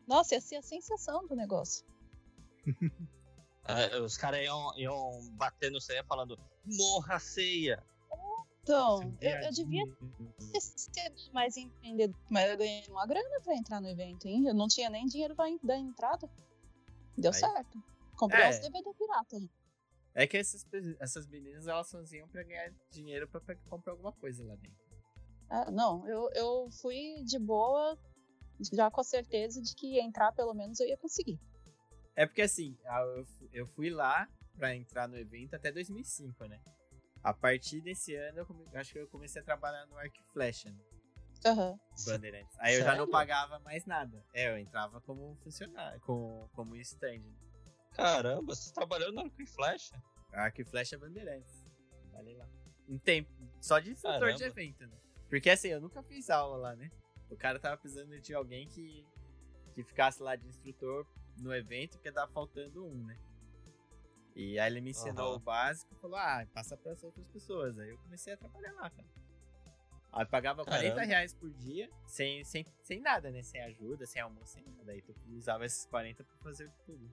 Nossa, 0.06 0.36
ia 0.36 0.42
ser 0.42 0.58
a 0.58 0.62
sensação 0.62 1.26
do 1.28 1.36
negócio. 1.36 1.86
É, 3.66 3.98
os 4.04 4.18
caras 4.18 4.42
iam, 4.42 4.78
iam 4.78 5.30
bater 5.32 5.72
no 5.72 5.80
ceia 5.80 6.04
falando, 6.04 6.38
morra 6.66 7.18
ceia. 7.20 7.82
Então, 8.62 9.02
eu, 9.20 9.32
eu 9.42 9.52
devia 9.52 9.84
ter 10.52 10.62
sido 10.62 11.34
mais 11.34 11.58
empreendedor. 11.58 12.18
Mas 12.30 12.50
eu 12.50 12.58
ganhei 12.58 12.86
uma 12.88 13.06
grana 13.06 13.42
pra 13.42 13.56
entrar 13.56 13.82
no 13.82 13.90
evento, 13.90 14.26
hein? 14.28 14.48
Eu 14.48 14.54
não 14.54 14.68
tinha 14.70 14.90
nem 14.90 15.06
dinheiro 15.06 15.36
pra, 15.36 15.50
en- 15.50 15.60
da 15.64 15.78
entrada. 15.78 16.30
Deu 17.18 17.32
Aí- 17.32 17.40
certo. 17.40 17.84
Comprei 18.18 18.42
É. 18.42 18.50
uns 18.50 18.60
DVD 18.60 18.94
pirata. 18.94 19.36
aí. 19.36 19.50
É 20.16 20.28
que 20.28 20.38
essas, 20.38 20.66
essas 21.00 21.28
meninas, 21.28 21.68
elas 21.68 21.90
faziam 21.92 22.28
pra 22.30 22.44
ganhar 22.44 22.72
dinheiro 22.92 23.28
pra, 23.28 23.42
pra 23.42 23.56
comprar 23.70 23.94
alguma 23.94 24.12
coisa 24.14 24.46
lá 24.46 24.56
dentro. 24.56 24.83
Ah, 25.56 25.70
não, 25.70 26.08
eu, 26.08 26.30
eu 26.34 26.68
fui 26.82 27.22
de 27.24 27.38
boa, 27.38 27.96
já 28.74 28.90
com 28.90 29.02
a 29.02 29.04
certeza 29.04 29.62
de 29.62 29.76
que 29.76 30.00
entrar 30.00 30.32
pelo 30.32 30.52
menos 30.56 30.80
eu 30.80 30.88
ia 30.88 30.98
conseguir. 30.98 31.40
É 32.16 32.26
porque 32.26 32.42
assim, 32.42 32.76
eu 33.16 33.26
fu- 33.26 33.50
eu 33.54 33.68
fui 33.68 33.92
lá 33.92 34.28
pra 34.58 34.76
entrar 34.76 35.08
no 35.08 35.16
evento 35.16 35.56
até 35.56 35.72
2005, 35.72 36.46
né? 36.46 36.60
A 37.22 37.34
partir 37.36 37.82
desse 37.82 38.16
ano, 38.16 38.40
eu 38.40 38.46
come- 38.48 38.66
acho 38.74 38.94
que 38.94 39.00
eu 39.00 39.08
comecei 39.10 39.42
a 39.42 39.46
trabalhar 39.46 39.86
no 39.86 39.96
Arc 39.98 40.14
Flash, 40.34 40.66
né? 40.66 40.76
Aham. 41.46 41.78
Bandeirantes. 42.08 42.56
Aí 42.60 42.74
eu 42.76 42.80
já 42.82 42.92
não 42.92 43.06
Sério? 43.06 43.12
pagava 43.12 43.60
mais 43.60 43.86
nada. 43.86 44.26
É, 44.34 44.50
eu 44.50 44.58
entrava 44.58 45.00
como 45.02 45.36
funcionário, 45.44 46.00
como, 46.02 46.50
como 46.54 46.76
stand. 46.78 47.20
né? 47.20 47.34
Caramba, 47.92 48.56
você 48.56 48.74
trabalhou 48.74 49.12
no 49.12 49.20
Arco 49.22 49.40
e 49.42 49.46
Flecha? 49.46 50.02
Arc 50.32 50.64
Flash 50.66 50.94
é 50.94 50.98
Bandeirantes. 50.98 51.64
Vale 52.12 52.34
lá. 52.36 52.48
Um 52.90 52.98
tempo. 52.98 53.30
Só 53.62 53.78
de 53.80 53.92
instrutor 53.92 54.34
de 54.34 54.44
evento, 54.44 54.86
né? 54.88 54.98
Porque 55.34 55.50
assim, 55.50 55.70
eu 55.70 55.82
nunca 55.82 56.04
fiz 56.04 56.30
aula 56.30 56.58
lá, 56.58 56.76
né? 56.76 56.92
O 57.28 57.36
cara 57.36 57.58
tava 57.58 57.76
precisando 57.76 58.22
de 58.22 58.36
alguém 58.36 58.68
que, 58.68 59.04
que 59.74 59.84
ficasse 59.84 60.22
lá 60.22 60.36
de 60.36 60.48
instrutor 60.48 61.08
no 61.40 61.52
evento, 61.52 61.94
porque 61.94 62.12
tava 62.12 62.32
faltando 62.32 62.86
um, 62.86 63.04
né? 63.04 63.18
E 64.36 64.60
aí 64.60 64.72
ele 64.72 64.80
me 64.80 64.92
ensinou 64.92 65.30
Aham. 65.30 65.38
o 65.38 65.40
básico 65.40 65.92
e 65.92 65.98
falou, 65.98 66.18
ah, 66.18 66.46
passa 66.54 66.78
para 66.78 66.92
as 66.92 67.04
outras 67.04 67.28
pessoas. 67.30 67.80
Aí 67.80 67.90
eu 67.90 67.98
comecei 67.98 68.34
a 68.34 68.38
trabalhar 68.38 68.74
lá, 68.74 68.92
cara. 68.92 69.08
Aí 70.12 70.24
eu 70.24 70.30
pagava 70.30 70.64
40 70.64 70.94
Caramba. 70.94 71.02
reais 71.04 71.34
por 71.34 71.50
dia, 71.50 71.90
sem, 72.06 72.44
sem, 72.44 72.64
sem 72.84 73.02
nada, 73.02 73.32
né? 73.32 73.42
Sem 73.42 73.60
ajuda, 73.64 74.06
sem 74.06 74.22
almoço, 74.22 74.54
sem 74.54 74.64
nada. 74.64 74.92
Aí 74.92 75.02
tu 75.02 75.16
usava 75.32 75.66
esses 75.66 75.88
40 75.88 76.24
pra 76.24 76.38
fazer 76.38 76.72
tudo. 76.86 77.12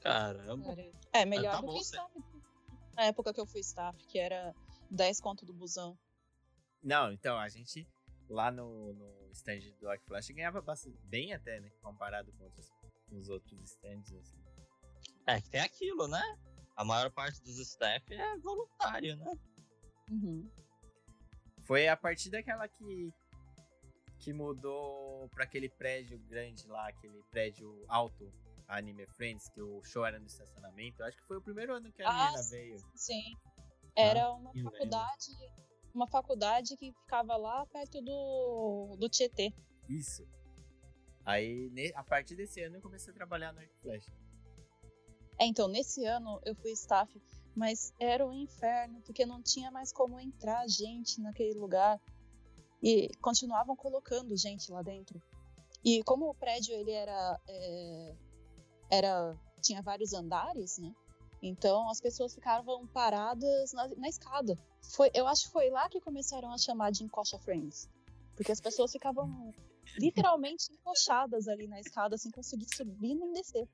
Caramba. 0.00 0.74
É 1.12 1.26
melhor 1.26 1.56
tá 1.56 1.60
do 1.60 1.66
bom, 1.66 1.74
que 1.74 1.80
staff. 1.80 2.10
Na 2.96 3.04
época 3.04 3.34
que 3.34 3.40
eu 3.40 3.44
fui 3.44 3.60
staff, 3.60 4.02
que 4.06 4.18
era 4.18 4.54
10 4.90 5.20
conto 5.20 5.44
do 5.44 5.52
busão. 5.52 5.98
Não, 6.82 7.12
então, 7.12 7.38
a 7.38 7.48
gente 7.48 7.86
lá 8.28 8.50
no, 8.50 8.92
no 8.94 9.30
stand 9.32 9.60
do 9.80 9.88
Arc 9.88 10.02
Flash 10.04 10.28
ganhava 10.30 10.60
bastante, 10.60 10.96
bem 11.04 11.32
até, 11.32 11.60
né? 11.60 11.70
Comparado 11.82 12.32
com, 12.32 12.44
outros, 12.44 12.70
com 13.08 13.18
os 13.18 13.28
outros 13.28 13.60
stands, 13.62 14.12
assim. 14.12 14.38
É 15.26 15.40
que 15.40 15.50
tem 15.50 15.60
aquilo, 15.60 16.08
né? 16.08 16.22
A 16.76 16.84
maior 16.84 17.10
parte 17.10 17.42
dos 17.42 17.58
staff 17.58 18.12
é 18.14 18.36
voluntário, 18.38 19.16
né? 19.16 19.38
Uhum. 20.08 20.50
Foi 21.62 21.88
a 21.88 21.96
partir 21.96 22.30
daquela 22.30 22.66
que 22.68 23.12
que 24.20 24.32
mudou 24.34 25.28
pra 25.30 25.44
aquele 25.44 25.68
prédio 25.68 26.18
grande 26.28 26.66
lá, 26.68 26.88
aquele 26.88 27.22
prédio 27.30 27.82
alto, 27.88 28.30
a 28.68 28.76
Anime 28.76 29.06
Friends, 29.06 29.48
que 29.48 29.62
o 29.62 29.82
show 29.82 30.04
era 30.04 30.18
no 30.18 30.26
estacionamento. 30.26 31.00
Eu 31.00 31.06
acho 31.06 31.16
que 31.16 31.24
foi 31.24 31.38
o 31.38 31.42
primeiro 31.42 31.74
ano 31.74 31.90
que 31.90 32.02
a 32.02 32.08
Ah, 32.08 32.26
menina 32.26 32.42
veio. 32.50 32.78
Sim. 32.94 33.34
Era 33.96 34.30
uma 34.30 34.50
eu 34.54 34.64
lembro. 34.64 34.78
Uma 35.94 36.06
faculdade 36.06 36.76
que 36.76 36.92
ficava 36.92 37.36
lá 37.36 37.66
perto 37.66 38.00
do, 38.00 38.96
do 38.98 39.08
Tietê. 39.08 39.52
Isso. 39.88 40.26
Aí, 41.24 41.70
a 41.94 42.02
partir 42.02 42.34
desse 42.34 42.62
ano, 42.62 42.76
eu 42.76 42.80
comecei 42.80 43.12
a 43.12 43.14
trabalhar 43.14 43.52
no 43.52 43.60
Arc 43.60 43.70
Flash. 43.82 44.06
É, 45.38 45.46
então, 45.46 45.68
nesse 45.68 46.04
ano 46.04 46.40
eu 46.44 46.54
fui 46.54 46.72
staff, 46.72 47.10
mas 47.54 47.92
era 47.98 48.26
um 48.26 48.32
inferno, 48.32 49.00
porque 49.02 49.24
não 49.24 49.42
tinha 49.42 49.70
mais 49.70 49.92
como 49.92 50.18
entrar 50.20 50.66
gente 50.68 51.20
naquele 51.20 51.54
lugar. 51.54 52.00
E 52.82 53.08
continuavam 53.20 53.76
colocando 53.76 54.36
gente 54.36 54.70
lá 54.72 54.82
dentro. 54.82 55.20
E 55.84 56.02
como 56.04 56.28
o 56.28 56.34
prédio 56.34 56.74
ele 56.74 56.90
era, 56.90 57.40
é, 57.48 58.14
era 58.90 59.38
tinha 59.60 59.82
vários 59.82 60.12
andares, 60.12 60.78
né? 60.78 60.94
Então 61.42 61.88
as 61.88 62.00
pessoas 62.00 62.34
ficavam 62.34 62.86
paradas 62.88 63.72
na, 63.72 63.88
na 63.88 64.08
escada. 64.08 64.58
Foi, 64.82 65.10
eu 65.14 65.26
acho 65.26 65.46
que 65.46 65.52
foi 65.52 65.70
lá 65.70 65.88
que 65.88 66.00
começaram 66.00 66.52
a 66.52 66.58
chamar 66.58 66.90
de 66.90 67.04
encoxa 67.04 67.38
friends, 67.38 67.88
porque 68.36 68.52
as 68.52 68.60
pessoas 68.60 68.92
ficavam 68.92 69.52
literalmente 69.98 70.72
encoxadas 70.72 71.48
ali 71.48 71.66
na 71.66 71.80
escada 71.80 72.16
sem 72.16 72.30
conseguir 72.30 72.66
subir 72.74 73.14
nem 73.14 73.32
descer. 73.32 73.68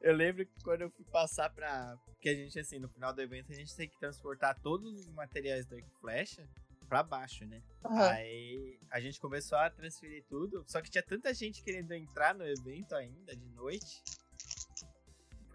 Eu 0.00 0.14
lembro 0.14 0.46
que 0.46 0.62
quando 0.62 0.82
eu 0.82 0.90
fui 0.90 1.04
passar 1.06 1.50
pra. 1.50 1.98
Porque 2.06 2.28
a 2.30 2.34
gente, 2.34 2.58
assim, 2.58 2.78
no 2.78 2.88
final 2.88 3.12
do 3.12 3.20
evento, 3.20 3.52
a 3.52 3.54
gente 3.54 3.74
tem 3.76 3.88
que 3.88 3.98
transportar 3.98 4.58
todos 4.60 5.00
os 5.00 5.08
materiais 5.12 5.66
do 5.66 5.76
Flash 6.00 6.40
pra 6.88 7.02
baixo, 7.02 7.44
né? 7.44 7.62
Aham. 7.84 8.08
Aí 8.10 8.78
a 8.90 9.00
gente 9.00 9.20
começou 9.20 9.58
a 9.58 9.68
transferir 9.68 10.24
tudo, 10.28 10.64
só 10.66 10.80
que 10.80 10.90
tinha 10.90 11.02
tanta 11.02 11.32
gente 11.34 11.62
querendo 11.62 11.92
entrar 11.92 12.34
no 12.34 12.46
evento 12.46 12.94
ainda 12.94 13.36
de 13.36 13.48
noite. 13.50 14.02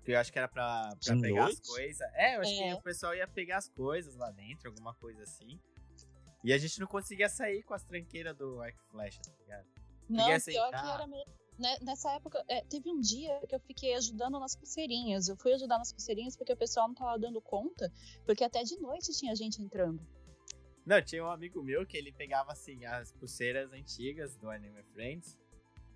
Porque 0.01 0.13
eu 0.13 0.19
acho 0.19 0.33
que 0.33 0.39
era 0.39 0.47
pra, 0.47 0.89
pra 1.03 1.13
De 1.15 1.21
pegar 1.21 1.43
noite? 1.43 1.61
as 1.61 1.67
coisas. 1.67 2.01
É, 2.15 2.35
eu 2.35 2.41
acho 2.41 2.51
É. 2.51 2.67
que 2.69 2.73
o 2.73 2.81
pessoal 2.81 3.13
ia 3.15 3.27
pegar 3.27 3.57
as 3.57 3.69
coisas 3.69 4.15
lá 4.15 4.31
dentro, 4.31 4.67
alguma 4.69 4.95
coisa 4.95 5.21
assim. 5.21 5.59
E 6.43 6.51
a 6.51 6.57
gente 6.57 6.79
não 6.79 6.87
conseguia 6.87 7.29
sair 7.29 7.61
com 7.61 7.75
as 7.75 7.83
tranqueiras 7.83 8.35
do 8.35 8.59
arco 8.59 8.79
e 8.83 8.89
flecha, 8.91 9.21
tá 9.21 9.31
ligado? 9.39 9.67
Não, 10.09 10.25
pior 10.25 10.69
que 10.71 10.75
era 10.89 11.07
mesmo. 11.07 11.31
Né, 11.59 11.77
Nessa 11.83 12.11
época, 12.13 12.43
é, 12.49 12.61
teve 12.65 12.89
um 12.89 12.99
dia 12.99 13.39
que 13.47 13.53
eu 13.53 13.59
fiquei 13.59 13.93
ajudando 13.93 14.39
nas 14.39 14.55
pulseirinhas. 14.55 15.27
Eu 15.27 15.37
fui 15.37 15.53
ajudar 15.53 15.77
nas 15.77 15.93
pulseirinhas 15.93 16.35
porque 16.35 16.51
o 16.51 16.57
pessoal 16.57 16.87
não 16.87 16.95
tava 16.95 17.19
dando 17.19 17.39
conta, 17.39 17.91
porque 18.25 18.43
até 18.43 18.63
de 18.63 18.75
noite 18.79 19.11
tinha 19.15 19.35
gente 19.35 19.61
entrando. 19.61 20.01
Não, 20.83 20.99
tinha 20.99 21.23
um 21.23 21.29
amigo 21.29 21.61
meu 21.61 21.85
que 21.85 21.95
ele 21.95 22.11
pegava 22.11 22.51
assim 22.51 22.83
as 22.85 23.11
pulseiras 23.11 23.71
antigas 23.71 24.35
do 24.37 24.49
Anime 24.49 24.81
Friends. 24.81 25.37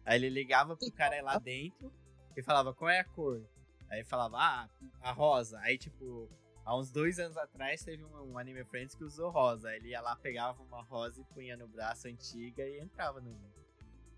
Aí 0.05 0.17
ele 0.19 0.29
ligava 0.29 0.77
pro 0.77 0.91
cara 0.91 1.19
lá 1.23 1.39
dentro 1.39 1.91
e 2.37 2.43
falava 2.43 2.71
qual 2.71 2.91
é 2.91 2.99
a 2.99 3.03
cor. 3.03 3.43
Aí 3.89 4.03
falava, 4.03 4.37
ah, 4.37 4.69
a 5.01 5.11
rosa. 5.11 5.59
Aí, 5.59 5.77
tipo, 5.77 6.29
há 6.65 6.77
uns 6.77 6.91
dois 6.91 7.19
anos 7.19 7.37
atrás 7.37 7.83
teve 7.83 8.03
um, 8.03 8.31
um 8.31 8.37
Anime 8.37 8.63
Friends 8.65 8.95
que 8.95 9.03
usou 9.03 9.29
rosa. 9.29 9.69
Aí 9.69 9.77
ele 9.77 9.89
ia 9.89 10.01
lá, 10.01 10.15
pegava 10.15 10.61
uma 10.63 10.81
rosa 10.83 11.21
e 11.21 11.25
punha 11.33 11.55
no 11.55 11.67
braço 11.67 12.07
antiga 12.07 12.63
e 12.63 12.79
entrava 12.79 13.21
no 13.21 13.29
anime. 13.29 13.53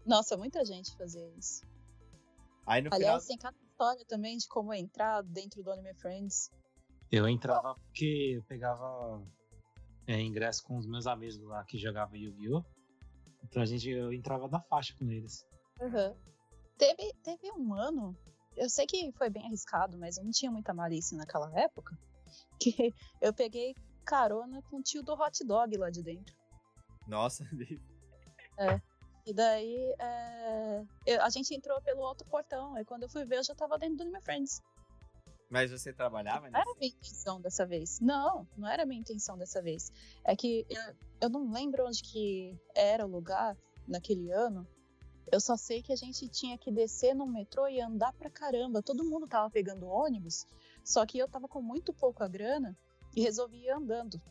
Nossa, 0.05 0.37
muita 0.37 0.63
gente 0.63 0.95
fazia 0.95 1.27
isso. 1.37 1.65
Aí 2.65 2.81
no 2.81 2.89
Aliás, 2.93 3.23
final. 3.23 3.27
tem 3.27 3.37
cada 3.37 3.57
história 3.63 4.05
também 4.05 4.37
de 4.37 4.47
como 4.47 4.73
entrar 4.73 5.21
dentro 5.21 5.61
do 5.61 5.71
Anime 5.71 5.93
Friends. 5.95 6.51
Eu 7.11 7.27
entrava 7.27 7.75
porque 7.75 8.33
eu 8.35 8.43
pegava 8.43 9.21
é, 10.05 10.19
ingresso 10.19 10.63
com 10.63 10.77
os 10.77 10.85
meus 10.85 11.07
amigos 11.07 11.37
lá 11.39 11.63
que 11.65 11.77
jogavam 11.77 12.15
Yu-Gi-Oh! 12.15 12.63
Então 13.43 13.61
a 13.61 13.65
gente, 13.65 13.89
eu 13.89 14.11
entrava 14.11 14.49
da 14.49 14.59
faixa 14.59 14.93
com 14.97 15.09
eles. 15.09 15.45
Teve, 16.77 17.13
teve 17.23 17.51
um 17.53 17.73
ano, 17.73 18.15
eu 18.57 18.69
sei 18.69 18.85
que 18.85 19.11
foi 19.13 19.29
bem 19.29 19.45
arriscado, 19.45 19.97
mas 19.97 20.17
eu 20.17 20.23
não 20.23 20.31
tinha 20.31 20.51
muita 20.51 20.73
malícia 20.73 21.17
naquela 21.17 21.51
época, 21.59 21.97
que 22.59 22.93
eu 23.21 23.33
peguei 23.33 23.73
carona 24.05 24.61
com 24.63 24.77
o 24.77 24.81
tio 24.83 25.03
do 25.03 25.13
hot 25.13 25.43
dog 25.45 25.77
lá 25.77 25.89
de 25.89 26.01
dentro. 26.03 26.35
Nossa, 27.07 27.43
E 29.25 29.33
daí 29.33 29.93
é, 29.99 30.83
eu- 31.05 31.21
a 31.21 31.29
gente 31.29 31.53
entrou 31.53 31.81
pelo 31.81 32.01
outro 32.01 32.25
portão. 32.29 32.73
Aí 32.75 32.85
quando 32.85 33.03
eu 33.03 33.09
fui 33.09 33.25
ver, 33.25 33.39
eu 33.39 33.43
já 33.43 33.53
tava 33.53 33.77
dentro 33.77 33.97
do 33.97 34.01
Anime 34.03 34.21
Friends. 34.21 34.61
mas 35.49 35.69
você 35.69 35.91
trabalhava 35.93 36.49
Não 36.49 36.59
era 36.59 36.73
minha 36.79 36.89
intenção 36.93 37.41
dessa 37.41 37.65
vez. 37.65 37.99
Não, 37.99 38.47
não 38.57 38.67
era 38.69 38.85
minha 38.85 39.01
intenção 39.01 39.37
dessa 39.37 39.61
vez. 39.61 39.91
É 40.23 40.33
que 40.35 40.65
eu, 40.69 40.95
eu 41.23 41.29
não 41.29 41.51
lembro 41.51 41.85
onde 41.85 42.01
que 42.03 42.57
era 42.73 43.05
o 43.05 43.09
lugar 43.09 43.55
naquele 43.85 44.31
ano. 44.31 44.65
Eu 45.31 45.39
só 45.39 45.57
sei 45.57 45.81
que 45.81 45.91
a 45.91 45.95
gente 45.95 46.27
tinha 46.29 46.57
que 46.57 46.71
descer 46.71 47.13
no 47.13 47.27
metrô 47.27 47.67
e 47.67 47.81
andar 47.81 48.13
pra 48.13 48.29
caramba. 48.29 48.81
Todo 48.81 49.03
mundo 49.03 49.27
tava 49.27 49.49
pegando 49.49 49.87
ônibus, 49.87 50.45
só 50.83 51.05
que 51.05 51.17
eu 51.17 51.27
tava 51.27 51.47
com 51.47 51.61
muito 51.61 51.93
pouca 51.93 52.27
grana 52.27 52.77
e 53.15 53.21
resolvi 53.21 53.65
ir 53.65 53.69
andando. 53.69 54.21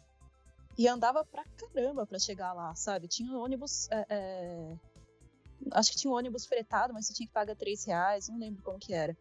E 0.78 0.88
andava 0.88 1.24
pra 1.24 1.44
caramba 1.44 2.06
pra 2.06 2.18
chegar 2.18 2.52
lá, 2.52 2.74
sabe? 2.74 3.08
Tinha 3.08 3.32
um 3.32 3.40
ônibus. 3.40 3.88
é, 3.90 4.06
é, 4.08 4.76
Acho 5.72 5.90
que 5.90 5.96
tinha 5.96 6.10
um 6.10 6.16
ônibus 6.16 6.46
fretado, 6.46 6.92
mas 6.92 7.06
você 7.06 7.14
tinha 7.14 7.26
que 7.26 7.32
pagar 7.32 7.56
3 7.56 7.84
reais, 7.84 8.28
não 8.28 8.38
lembro 8.38 8.62
como 8.62 8.78
que 8.78 8.92
era. 8.92 9.16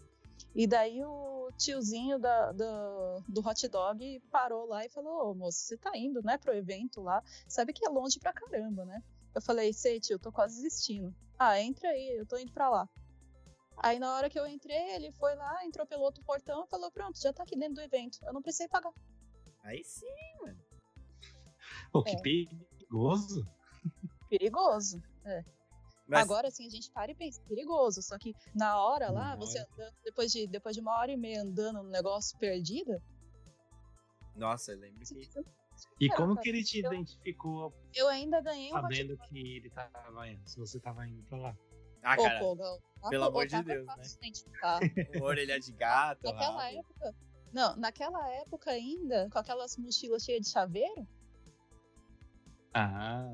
E 0.54 0.68
daí 0.68 1.04
o 1.04 1.50
tiozinho 1.58 2.20
da, 2.20 2.52
do 2.54 3.42
hot 3.46 3.68
dog 3.68 4.20
parou 4.32 4.66
lá 4.66 4.86
e 4.86 4.90
falou: 4.90 5.32
Ô 5.32 5.34
moço, 5.34 5.60
você 5.60 5.78
tá 5.78 5.92
indo, 5.96 6.22
né, 6.24 6.38
pro 6.38 6.54
evento 6.54 7.02
lá? 7.02 7.22
Sabe 7.48 7.74
que 7.74 7.86
é 7.86 7.90
longe 7.90 8.20
pra 8.20 8.34
caramba, 8.34 8.86
né? 8.86 9.02
Eu 9.36 9.42
falei: 9.42 9.74
Sei, 9.74 10.00
tio, 10.00 10.18
tô 10.18 10.32
quase 10.32 10.56
desistindo. 10.62 11.14
Ah, 11.38 11.60
entra 11.62 11.90
aí, 11.90 12.18
eu 12.18 12.26
tô 12.26 12.38
indo 12.38 12.52
pra 12.54 12.70
lá. 12.70 12.90
Aí 13.78 14.00
na 14.00 14.16
hora 14.16 14.30
que 14.30 14.40
eu 14.40 14.48
entrei, 14.48 14.96
ele 14.96 15.12
foi 15.12 15.36
lá, 15.36 15.66
entrou 15.66 15.86
pelo 15.86 16.04
outro 16.04 16.24
portão 16.24 16.64
e 16.64 16.68
falou: 16.68 16.90
Pronto, 16.92 17.20
já 17.22 17.34
tá 17.34 17.44
aqui 17.44 17.58
dentro 17.58 17.76
do 17.76 17.82
evento. 17.82 18.18
Eu 18.24 18.34
não 18.34 18.42
precisei 18.42 18.68
pagar. 18.70 18.94
Aí 19.64 19.84
sim. 19.84 20.06
Pô, 21.92 22.04
que 22.04 22.12
É. 22.12 22.22
perigoso. 22.22 23.46
Perigoso. 24.30 25.02
Mas, 26.08 26.22
Agora 26.24 26.52
sim 26.52 26.68
a 26.68 26.70
gente 26.70 26.92
para 26.92 27.12
e 27.12 27.16
pensa, 27.16 27.42
perigoso. 27.48 28.02
Só 28.02 28.18
que 28.18 28.34
na 28.54 28.80
hora 28.80 29.10
lá, 29.12 29.30
Na 29.30 29.36
você 29.36 29.60
hora. 29.60 29.70
andando, 29.74 29.94
depois 30.04 30.32
de, 30.32 30.46
depois 30.48 30.76
de 30.76 30.82
uma 30.82 30.96
hora 30.98 31.12
e 31.12 31.18
meia 31.18 31.42
andando 31.42 31.82
no 31.84 31.90
negócio 31.90 32.38
perdido, 32.38 33.02
nossa, 34.36 34.72
eu 34.74 34.78
lembro 34.78 35.00
que. 35.00 35.16
fica- 35.16 35.44
E 36.00 36.10
como 36.10 36.38
que 36.38 36.50
ele 36.50 36.64
te 36.64 36.80
eu- 36.80 36.92
identificou 36.94 37.74
eu 37.94 38.08
ainda 38.08 38.42
ganhei 38.42 38.72
um 38.72 38.76
hot 38.76 38.82
sabendo 38.82 39.18
que 39.18 39.38
ele 39.58 39.70
tava 39.70 40.28
indo, 40.30 40.48
se 40.50 40.58
você 40.60 40.80
tava 40.80 41.08
indo 41.08 41.24
pra 41.24 41.38
lá? 41.38 41.58
Ah, 42.04 42.14
Ô, 42.20 42.24
cara, 42.24 42.46
o 42.46 43.10
pelo 43.10 43.24
amor 43.26 43.48
de 43.48 43.56
é 43.56 43.64
Deus, 43.64 43.88
né? 43.88 44.04
de 45.12 45.22
orelha 45.22 45.60
de 45.60 45.72
gato. 45.72 46.22
Naquela 46.24 46.64
rabo. 46.64 46.78
época. 46.78 47.16
Não, 47.54 47.76
naquela 47.78 48.30
época 48.42 48.72
ainda, 48.72 49.30
com 49.32 49.40
aquelas 49.40 49.78
mochilas 49.78 50.24
cheias 50.24 50.42
de 50.46 50.52
chaveiro, 50.52 51.08
Ah, 52.74 53.34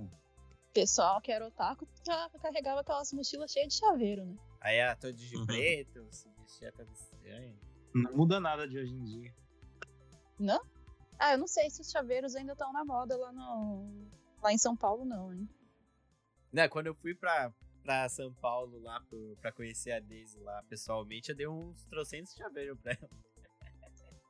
o 0.69 0.73
pessoal 0.73 1.19
que 1.21 1.32
era 1.32 1.47
otaku 1.47 1.88
já 2.06 2.30
carregava 2.41 2.82
aquelas 2.82 3.12
mochilas 3.12 3.51
cheias 3.51 3.73
de 3.73 3.80
chaveiro, 3.80 4.23
né? 4.25 4.36
Aí 4.62 4.77
era 4.77 4.95
todo 4.95 5.13
de 5.13 5.36
Uhum. 5.36 5.45
preto, 5.47 6.08
se 6.12 6.30
vestia 6.38 6.71
todo 6.71 6.91
estranho. 6.91 7.60
não 7.93 8.15
muda 8.15 8.39
nada 8.39 8.67
de 8.67 8.77
hoje 8.77 8.93
em 8.93 9.04
dia. 9.04 9.36
Não? 10.39 10.62
Ah, 11.24 11.34
eu 11.34 11.38
não 11.38 11.48
sei 11.48 11.70
se 11.70 11.80
os 11.80 11.92
chaveiros 11.92 12.36
ainda 12.36 12.54
estão 12.54 12.74
na 12.74 12.84
moda 12.84 13.16
lá 13.16 13.32
no. 13.32 14.10
Lá 14.42 14.52
em 14.52 14.58
São 14.58 14.76
Paulo, 14.76 15.06
não, 15.06 15.32
hein? 15.32 15.48
Não, 16.52 16.68
quando 16.68 16.88
eu 16.88 16.96
fui 16.96 17.14
pra, 17.14 17.54
pra 17.84 18.10
São 18.10 18.34
Paulo 18.34 18.80
lá 18.80 19.00
pro, 19.02 19.38
pra 19.40 19.52
conhecer 19.52 19.92
a 19.92 20.00
Daisy 20.00 20.40
lá 20.40 20.64
pessoalmente, 20.64 21.30
eu 21.30 21.36
dei 21.36 21.48
uns 21.48 21.86
trocentos 21.86 22.34
chaveiros 22.34 22.76
pra 22.82 22.94
ela. 22.94 23.10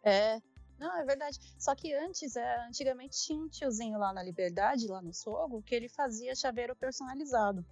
É. 0.04 0.42
Não, 0.78 0.94
é 0.98 1.06
verdade. 1.06 1.40
Só 1.58 1.74
que 1.76 1.94
antes, 1.94 2.36
é, 2.36 2.66
antigamente 2.68 3.16
tinha 3.26 3.40
um 3.40 3.48
tiozinho 3.48 3.98
lá 3.98 4.12
na 4.12 4.22
Liberdade, 4.22 4.90
lá 4.90 5.02
no 5.02 5.14
Sogo, 5.14 5.64
que 5.64 5.74
ele 5.74 5.88
fazia 5.88 6.36
chaveiro 6.36 6.76
personalizado. 6.76 7.66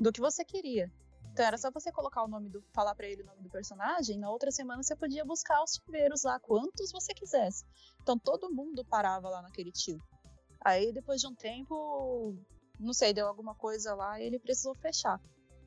Do 0.00 0.10
que 0.10 0.20
você 0.20 0.44
queria. 0.44 0.90
Então 1.34 1.44
era 1.44 1.58
só 1.58 1.68
você 1.68 1.90
colocar 1.90 2.22
o 2.22 2.28
nome 2.28 2.48
do. 2.48 2.62
falar 2.72 2.94
pra 2.94 3.08
ele 3.08 3.22
o 3.22 3.26
nome 3.26 3.42
do 3.42 3.50
personagem, 3.50 4.16
na 4.16 4.30
outra 4.30 4.52
semana 4.52 4.80
você 4.84 4.94
podia 4.94 5.24
buscar 5.24 5.64
os 5.64 5.74
chaveiros 5.74 6.22
lá, 6.22 6.38
quantos 6.38 6.92
você 6.92 7.12
quisesse. 7.12 7.64
Então 8.00 8.16
todo 8.16 8.54
mundo 8.54 8.84
parava 8.84 9.28
lá 9.28 9.42
naquele 9.42 9.72
tio. 9.72 10.00
Aí 10.64 10.92
depois 10.92 11.20
de 11.20 11.26
um 11.26 11.34
tempo, 11.34 12.36
não 12.78 12.92
sei, 12.94 13.12
deu 13.12 13.26
alguma 13.26 13.52
coisa 13.52 13.96
lá 13.96 14.20
e 14.20 14.26
ele 14.26 14.38
precisou 14.38 14.76
fechar. 14.76 15.20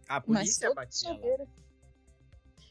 A 0.07 0.21
polícia 0.21 0.73
batia 0.73 1.09
lá. 1.09 1.15
chaveiro. 1.15 1.49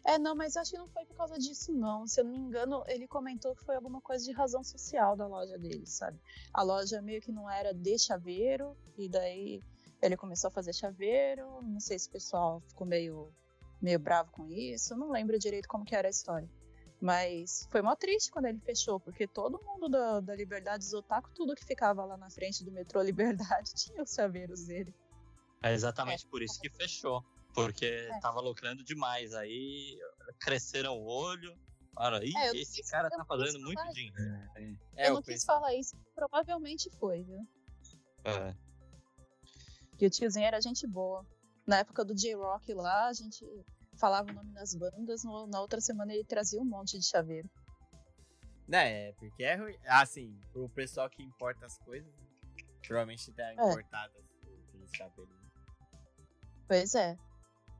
É, 0.02 0.18
não, 0.18 0.34
mas 0.34 0.56
eu 0.56 0.62
acho 0.62 0.70
que 0.70 0.78
não 0.78 0.88
foi 0.88 1.04
por 1.04 1.16
causa 1.18 1.38
disso, 1.38 1.74
não. 1.74 2.06
Se 2.06 2.20
eu 2.22 2.24
não 2.24 2.32
me 2.32 2.38
engano, 2.38 2.82
ele 2.86 3.06
comentou 3.06 3.54
que 3.54 3.64
foi 3.64 3.76
alguma 3.76 4.00
coisa 4.00 4.24
de 4.24 4.32
razão 4.32 4.64
social 4.64 5.14
da 5.16 5.26
loja 5.26 5.58
dele, 5.58 5.84
sabe? 5.84 6.18
A 6.54 6.62
loja 6.62 7.02
meio 7.02 7.20
que 7.20 7.30
não 7.30 7.50
era 7.50 7.74
de 7.74 7.98
chaveiro, 7.98 8.74
e 8.96 9.06
daí 9.06 9.60
ele 10.02 10.16
começou 10.16 10.48
a 10.48 10.50
fazer 10.50 10.72
chaveiro. 10.72 11.60
Não 11.62 11.80
sei 11.80 11.98
se 11.98 12.08
o 12.08 12.12
pessoal 12.12 12.60
ficou 12.68 12.86
meio, 12.86 13.32
meio 13.80 13.98
bravo 13.98 14.30
com 14.32 14.48
isso. 14.50 14.94
eu 14.94 14.98
Não 14.98 15.10
lembro 15.10 15.38
direito 15.38 15.68
como 15.68 15.84
que 15.84 15.94
era 15.94 16.08
a 16.08 16.10
história. 16.10 16.48
Mas 17.00 17.68
foi 17.70 17.82
mó 17.82 17.94
triste 17.94 18.30
quando 18.30 18.46
ele 18.46 18.58
fechou, 18.60 18.98
porque 18.98 19.26
todo 19.26 19.62
mundo 19.62 19.88
da, 19.88 20.20
da 20.20 20.34
Liberdade 20.34 20.84
Otaku, 20.96 21.30
tudo 21.34 21.54
que 21.54 21.64
ficava 21.64 22.04
lá 22.06 22.16
na 22.16 22.30
frente 22.30 22.64
do 22.64 22.72
metrô 22.72 23.02
Liberdade 23.02 23.70
tinha 23.76 24.02
os 24.02 24.12
chaveiros 24.14 24.64
dele. 24.66 24.94
É 25.62 25.72
exatamente 25.72 26.26
por 26.26 26.42
isso 26.42 26.58
que 26.60 26.70
fechou. 26.70 27.22
Porque 27.54 27.86
É. 27.86 28.20
tava 28.20 28.40
lucrando 28.40 28.82
demais. 28.84 29.32
Aí 29.34 29.98
cresceram 30.40 30.98
o 30.98 31.06
olho. 31.06 31.54
Ih, 32.22 32.36
É, 32.36 32.50
eu 32.50 32.54
esse 32.54 32.76
quis- 32.82 32.90
cara 32.90 33.08
eu 33.10 33.16
tá 33.16 33.24
fazendo 33.24 33.58
muito 33.60 33.82
dinheiro. 33.94 34.16
É, 34.96 35.08
eu 35.08 35.12
o 35.12 35.14
não 35.14 35.22
quis 35.22 35.34
pessoal- 35.36 35.60
falar 35.60 35.74
isso, 35.74 35.96
provavelmente 36.14 36.90
foi, 36.98 37.22
viu? 37.22 37.40
É. 38.24 38.54
Que 39.98 40.06
o 40.06 40.10
tiozinho 40.10 40.46
era 40.46 40.60
gente 40.60 40.86
boa. 40.86 41.24
Na 41.66 41.78
época 41.78 42.04
do 42.04 42.14
J-Rock 42.14 42.72
lá, 42.74 43.06
a 43.08 43.12
gente 43.12 43.44
falava 43.98 44.30
o 44.30 44.34
nome 44.34 44.52
das 44.52 44.74
bandas, 44.74 45.24
no- 45.24 45.46
na 45.46 45.60
outra 45.60 45.80
semana 45.80 46.12
ele 46.12 46.24
trazia 46.24 46.60
um 46.60 46.64
monte 46.66 46.98
de 46.98 47.04
chaveiro. 47.06 47.48
Né, 48.68 49.08
é, 49.08 49.12
porque 49.12 49.42
é 49.44 49.54
ruim. 49.54 49.76
Ah, 49.86 50.04
sim, 50.04 50.38
pro 50.52 50.68
pessoal 50.70 51.08
que 51.08 51.22
importa 51.22 51.64
as 51.66 51.78
coisas, 51.78 52.12
né? 52.14 52.26
provavelmente 52.86 53.32
tá 53.32 53.52
importado 53.52 54.12
aqueles 54.68 54.90
cabelos. 54.92 55.28
né? 55.30 55.50
Pois 56.68 56.94
é. 56.94 57.16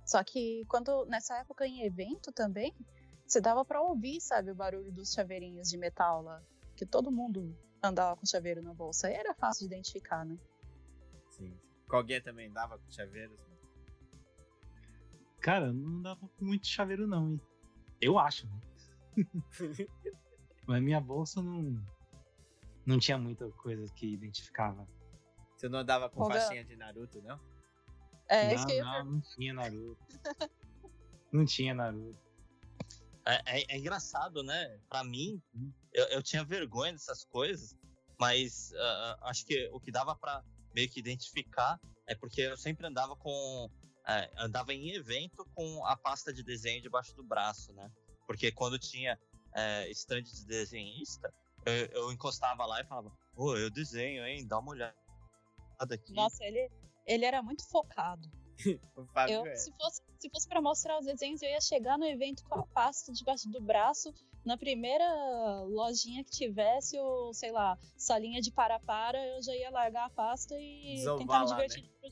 Só 0.05 0.23
que 0.25 0.65
quando 0.69 1.05
nessa 1.07 1.37
época 1.39 1.67
em 1.67 1.83
evento 1.83 2.33
também, 2.33 2.73
você 3.27 3.41
dava 3.41 3.65
pra 3.65 3.81
ouvir, 3.83 4.21
sabe, 4.21 4.51
o 4.53 4.55
barulho 4.55 4.93
dos 4.93 5.13
chaveirinhos 5.13 5.69
de 5.69 5.77
metal 5.77 6.23
lá, 6.23 6.41
que 6.77 6.87
todo 6.87 7.11
mundo 7.11 7.57
andava 7.83 8.17
com 8.17 8.25
chaveiro 8.27 8.63
na 8.63 8.73
bolsa. 8.73 9.09
Aí 9.09 9.15
era 9.15 9.35
fácil 9.35 9.69
de 9.69 9.75
identificar, 9.75 10.25
né? 10.25 10.37
Sim. 11.31 11.57
Alguém 11.88 12.20
também 12.20 12.51
dava 12.53 12.79
com 12.79 12.90
chaveiros? 12.90 13.38
né? 13.38 13.57
Cara, 15.40 15.72
não 15.72 16.03
dava 16.03 16.29
com 16.29 16.44
muito 16.44 16.66
chaveiro, 16.66 17.07
não, 17.07 17.31
hein? 17.31 17.40
Eu 18.01 18.18
acho, 18.18 18.46
né? 18.49 18.61
Mas 20.66 20.83
minha 20.83 21.01
bolsa 21.01 21.40
não. 21.40 21.81
Não 22.85 22.99
tinha 22.99 23.16
muita 23.16 23.49
coisa 23.53 23.87
que 23.94 24.07
identificava. 24.12 24.87
Você 25.57 25.68
não 25.68 25.79
andava 25.79 26.11
com 26.11 26.22
Ô, 26.22 26.29
Gal. 26.29 26.38
faixinha 26.38 26.64
de 26.64 26.77
Naruto, 26.77 27.22
não? 27.22 27.40
É, 28.29 28.49
não, 28.49 28.55
isso 28.55 28.66
que 28.66 28.72
eu 28.72 28.77
ia 28.77 28.85
não, 28.85 29.05
não 29.05 29.20
tinha 29.20 29.55
Naruto. 29.55 30.07
não 31.33 31.44
tinha 31.44 31.75
Naruto. 31.75 32.18
É, 33.25 33.61
é- 33.61 33.75
é 33.75 33.79
engraçado, 33.79 34.42
né? 34.42 34.81
Pra 34.88 35.03
mim, 35.03 35.40
eu, 35.92 36.05
eu 36.09 36.22
tinha 36.22 36.44
vergonha 36.44 36.92
dessas 36.92 37.25
coisas. 37.25 37.77
Mas 38.18 38.72
uh, 38.72 39.25
acho 39.25 39.44
que 39.46 39.68
o 39.72 39.81
que 39.81 39.90
dava 39.92 40.14
para 40.16 40.42
meio 40.77 40.91
que 40.91 41.01
identificar 41.01 41.81
é 42.07 42.15
porque 42.15 42.43
eu 42.43 42.57
sempre 42.57 42.87
andava 42.87 43.17
com. 43.17 43.71
É, 44.07 44.31
andava 44.37 44.73
em 44.73 44.91
evento 44.91 45.45
com 45.53 45.85
a 45.85 45.97
pasta 45.97 46.33
de 46.33 46.45
desenho 46.45 46.81
debaixo 46.81 47.17
do 47.17 47.25
braço, 47.25 47.73
né? 47.73 47.91
Porque 48.25 48.53
quando 48.53 48.79
tinha 48.79 49.19
é, 49.53 49.91
stand 49.91 50.23
de 50.23 50.45
desenhista, 50.47 51.33
eu, 51.65 51.87
eu, 51.87 52.12
encostava 52.12 52.65
lá 52.67 52.81
e 52.81 52.85
falava, 52.85 53.09
ô, 53.35 53.47
oh, 53.47 53.57
eu 53.57 53.69
desenho, 53.69 54.25
hein? 54.25 54.47
Dá 54.47 54.61
uma 54.61 54.71
olhada 54.71 54.95
aqui. 55.91 56.12
Nossa, 56.12 56.45
ele, 56.45 56.71
ele 57.05 57.25
era 57.25 57.43
muito 57.43 57.69
focado. 57.69 58.31
eu, 59.29 59.47
é. 59.47 59.57
se 59.57 59.73
fosse, 59.73 60.03
se 60.21 60.31
fosse 60.31 60.49
para 60.49 60.62
mostrar 60.62 61.01
os 61.01 61.07
desenhos, 61.07 61.43
eu 61.43 61.51
ia 61.51 61.61
chegar 61.61 61.99
no 61.99 62.05
evento 62.07 62.45
com 62.45 62.61
a 62.61 62.67
pasta 62.69 63.12
debaixo 63.12 63.49
do 63.49 63.61
braço, 63.61 64.15
na 64.47 64.57
primeira 64.57 65.05
lojinha 65.65 66.23
que 66.23 66.31
tivesse, 66.31 66.97
ou 66.97 67.35
sei 67.35 67.51
lá, 67.51 67.77
salinha 67.97 68.41
de 68.41 68.53
para-para, 68.53 69.19
eu 69.19 69.43
já 69.43 69.55
ia 69.57 69.71
largar 69.71 70.07
a 70.07 70.11
pasta 70.11 70.55
e 70.55 70.95
Desovar 70.95 71.19
tentar 71.19 71.41
me 71.41 71.47
divertir. 71.47 71.91
Né? 72.01 72.11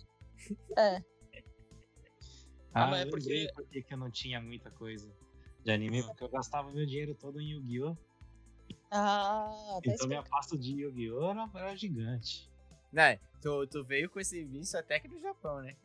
É. 0.76 1.04
Ah, 2.74 2.88
mas 2.88 3.06
é 3.06 3.08
porque... 3.08 3.48
porque 3.54 3.86
eu 3.88 3.96
não 3.96 4.10
tinha 4.10 4.40
muita 4.40 4.68
coisa 4.72 5.08
de 5.64 5.70
anime, 5.70 6.02
porque 6.02 6.24
eu 6.24 6.28
gastava 6.28 6.72
meu 6.72 6.84
dinheiro 6.84 7.14
todo 7.14 7.40
em 7.40 7.52
Yu-Gi-Oh! 7.52 7.96
Ah, 8.90 9.78
tá 9.84 9.92
Então 9.92 10.08
minha 10.08 10.24
pasta 10.24 10.58
de 10.58 10.82
Yu-Gi-Oh! 10.82 11.30
Era, 11.30 11.50
era, 11.54 11.76
gigante. 11.76 12.50
Né, 12.92 13.20
tu, 13.40 13.64
tu 13.68 13.84
veio 13.84 14.10
com 14.10 14.18
esse 14.18 14.44
vício 14.44 14.76
até 14.76 14.96
aqui 14.96 15.06
no 15.06 15.20
Japão, 15.20 15.62
né? 15.62 15.76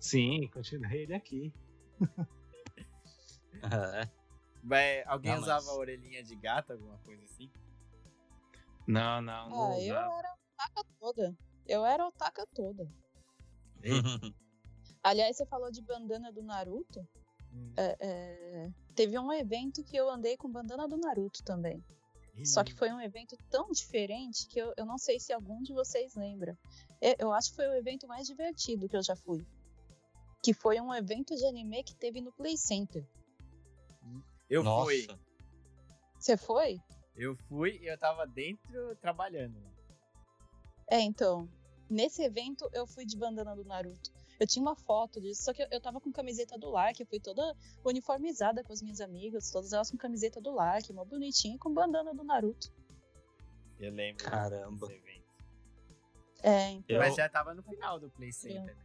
Sim, 0.00 0.48
continuei 0.48 1.02
ele 1.02 1.14
aqui. 1.14 1.52
é. 3.70 4.17
Mas, 4.62 5.06
alguém 5.06 5.32
não, 5.32 5.42
usava 5.42 5.66
mas... 5.66 5.76
orelhinha 5.76 6.22
de 6.22 6.34
gato, 6.36 6.72
alguma 6.72 6.98
coisa 6.98 7.24
assim? 7.24 7.50
Não, 8.86 9.20
não, 9.20 9.48
não. 9.50 9.72
Ah, 9.72 9.80
eu 9.80 9.96
era 9.96 10.34
otaka 10.34 10.84
toda. 10.98 11.36
Eu 11.66 11.86
era 11.86 12.06
otaka 12.06 12.46
toda. 12.54 12.90
Aliás, 15.02 15.36
você 15.36 15.46
falou 15.46 15.70
de 15.70 15.82
bandana 15.82 16.32
do 16.32 16.42
Naruto. 16.42 17.06
Hum. 17.52 17.72
É, 17.76 17.96
é, 18.00 18.70
teve 18.94 19.18
um 19.18 19.32
evento 19.32 19.84
que 19.84 19.96
eu 19.96 20.08
andei 20.08 20.36
com 20.36 20.50
bandana 20.50 20.88
do 20.88 20.96
Naruto 20.96 21.42
também. 21.44 21.84
Só 22.44 22.62
que 22.62 22.72
foi 22.72 22.92
um 22.92 23.00
evento 23.00 23.36
tão 23.50 23.70
diferente 23.70 24.46
que 24.46 24.60
eu, 24.60 24.72
eu 24.76 24.86
não 24.86 24.98
sei 24.98 25.18
se 25.18 25.32
algum 25.32 25.60
de 25.62 25.72
vocês 25.72 26.14
lembra. 26.14 26.56
Eu, 27.00 27.14
eu 27.18 27.32
acho 27.32 27.50
que 27.50 27.56
foi 27.56 27.68
o 27.68 27.74
evento 27.74 28.06
mais 28.06 28.26
divertido 28.26 28.88
que 28.88 28.96
eu 28.96 29.02
já 29.02 29.16
fui. 29.16 29.44
Que 30.42 30.52
foi 30.52 30.80
um 30.80 30.94
evento 30.94 31.34
de 31.34 31.44
anime 31.46 31.82
que 31.82 31.96
teve 31.96 32.20
no 32.20 32.32
Play 32.32 32.56
Center. 32.56 33.04
Eu 34.48 34.62
Nossa. 34.62 34.84
fui. 34.86 35.06
Você 36.18 36.36
foi? 36.36 36.80
Eu 37.16 37.34
fui 37.34 37.78
e 37.82 37.86
eu 37.86 37.98
tava 37.98 38.26
dentro 38.26 38.96
trabalhando. 38.96 39.56
É, 40.90 41.00
então. 41.00 41.48
Nesse 41.90 42.22
evento 42.22 42.68
eu 42.72 42.86
fui 42.86 43.06
de 43.06 43.16
bandana 43.16 43.56
do 43.56 43.64
Naruto. 43.64 44.12
Eu 44.38 44.46
tinha 44.46 44.62
uma 44.62 44.76
foto 44.76 45.20
disso, 45.20 45.42
só 45.42 45.52
que 45.52 45.62
eu, 45.62 45.66
eu 45.70 45.80
tava 45.80 46.00
com 46.00 46.12
camiseta 46.12 46.56
do 46.56 46.70
Lark, 46.70 47.00
eu 47.00 47.06
fui 47.06 47.18
toda 47.18 47.56
uniformizada 47.84 48.62
com 48.62 48.72
as 48.72 48.80
minhas 48.80 49.00
amigas, 49.00 49.50
todas 49.50 49.72
elas 49.72 49.90
com 49.90 49.96
camiseta 49.96 50.40
do 50.40 50.54
Lark, 50.54 50.92
mó 50.92 51.04
bonitinha, 51.04 51.56
e 51.56 51.58
com 51.58 51.72
bandana 51.72 52.14
do 52.14 52.22
Naruto. 52.22 52.70
Eu 53.80 53.92
lembro. 53.92 54.24
Caramba. 54.24 54.88
É, 56.42 56.70
então. 56.70 56.98
Mas 56.98 57.16
já 57.16 57.28
tava 57.28 57.52
no 57.52 57.62
final 57.62 57.98
do 57.98 58.10
Play 58.10 58.32
Center, 58.32 58.64
né? 58.64 58.76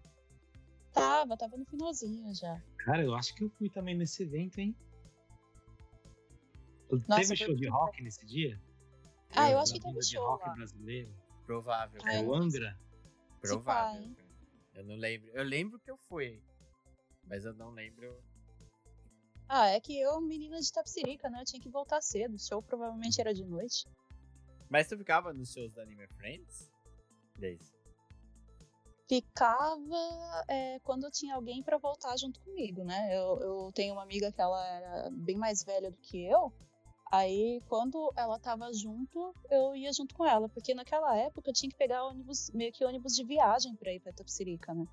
Tava, 0.91 1.37
tava 1.37 1.57
no 1.57 1.65
finalzinho 1.65 2.33
já. 2.33 2.61
Cara, 2.77 3.03
eu 3.03 3.13
acho 3.13 3.35
que 3.35 3.43
eu 3.43 3.49
fui 3.49 3.69
também 3.69 3.95
nesse 3.95 4.23
evento, 4.23 4.59
hein? 4.59 4.75
Nossa, 6.89 7.21
teve 7.21 7.35
show 7.35 7.55
de 7.55 7.67
rock 7.67 7.97
bom. 7.97 8.03
nesse 8.03 8.25
dia? 8.25 8.61
Ah, 9.35 9.49
eu, 9.49 9.53
eu 9.53 9.59
acho 9.59 9.73
que 9.73 9.79
teve 9.79 10.03
show. 10.03 10.25
rock 10.25 10.47
lá. 10.47 10.53
brasileiro. 10.53 11.13
Provável. 11.45 12.01
Ah, 12.03 12.13
é 12.13 12.21
o 12.21 12.33
Angra? 12.33 12.77
Provável. 13.41 14.15
eu 14.73 14.83
não 14.85 14.95
lembro. 14.95 15.29
Eu 15.31 15.43
lembro 15.43 15.79
que 15.79 15.91
eu 15.91 15.97
fui. 15.97 16.41
Mas 17.25 17.45
eu 17.45 17.53
não 17.53 17.71
lembro. 17.71 18.17
Ah, 19.47 19.67
é 19.67 19.79
que 19.79 19.99
eu, 19.99 20.19
menina 20.21 20.59
de 20.59 20.71
Tapsirica, 20.71 21.29
né? 21.29 21.41
Eu 21.41 21.45
tinha 21.45 21.61
que 21.61 21.69
voltar 21.69 22.01
cedo. 22.01 22.35
O 22.35 22.39
show 22.39 22.61
provavelmente 22.61 23.19
era 23.19 23.33
de 23.33 23.43
noite. 23.43 23.85
Mas 24.69 24.87
tu 24.87 24.97
ficava 24.97 25.33
nos 25.33 25.51
shows 25.51 25.73
da 25.73 25.83
Anime 25.83 26.07
Friends? 26.07 26.71
Desde. 27.37 27.73
Ficava 29.07 30.43
é, 30.47 30.79
quando 30.79 31.11
tinha 31.11 31.35
alguém 31.35 31.61
para 31.61 31.77
voltar 31.77 32.17
junto 32.17 32.39
comigo, 32.41 32.83
né? 32.83 33.15
Eu, 33.15 33.39
eu 33.41 33.71
tenho 33.73 33.93
uma 33.93 34.03
amiga 34.03 34.31
que 34.31 34.41
ela 34.41 34.65
era 34.65 35.09
bem 35.11 35.35
mais 35.35 35.63
velha 35.63 35.91
do 35.91 35.97
que 35.97 36.25
eu. 36.25 36.51
Aí, 37.13 37.61
quando 37.69 38.11
ela 38.17 38.39
tava 38.39 38.73
junto, 38.73 39.35
eu 39.51 39.75
ia 39.75 39.93
junto 39.93 40.15
com 40.15 40.25
ela, 40.25 40.49
porque 40.49 40.73
naquela 40.73 41.15
época 41.15 41.47
eu 41.47 41.53
tinha 41.53 41.69
que 41.69 41.77
pegar 41.77 42.03
ônibus, 42.05 42.49
meio 42.49 42.71
que 42.71 42.83
ônibus 42.83 43.13
de 43.13 43.23
viagem 43.23 43.75
pra 43.75 43.93
ir 43.93 43.99
pra 43.99 44.11
Itapsirica, 44.11 44.73
né? 44.73 44.87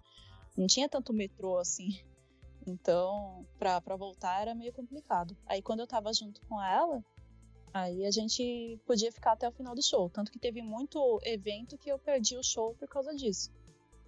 Não 0.55 0.67
tinha 0.67 0.87
tanto 0.87 1.15
metrô 1.15 1.57
assim. 1.57 1.99
Então, 2.67 3.47
pra, 3.59 3.81
pra 3.81 3.97
voltar 3.97 4.43
era 4.43 4.55
meio 4.55 4.71
complicado. 4.71 5.35
Aí, 5.47 5.63
quando 5.63 5.81
eu 5.81 5.87
tava 5.87 6.13
junto 6.13 6.43
com 6.43 6.63
ela, 6.63 7.03
aí 7.73 8.05
a 8.05 8.11
gente 8.11 8.79
podia 8.85 9.11
ficar 9.11 9.33
até 9.33 9.49
o 9.49 9.53
final 9.53 9.75
do 9.75 9.83
show. 9.83 10.11
Tanto 10.11 10.31
que 10.31 10.39
teve 10.39 10.61
muito 10.61 11.19
evento 11.25 11.79
que 11.79 11.91
eu 11.91 11.99
perdi 11.99 12.37
o 12.37 12.45
show 12.45 12.75
por 12.75 12.87
causa 12.87 13.15
disso. 13.15 13.51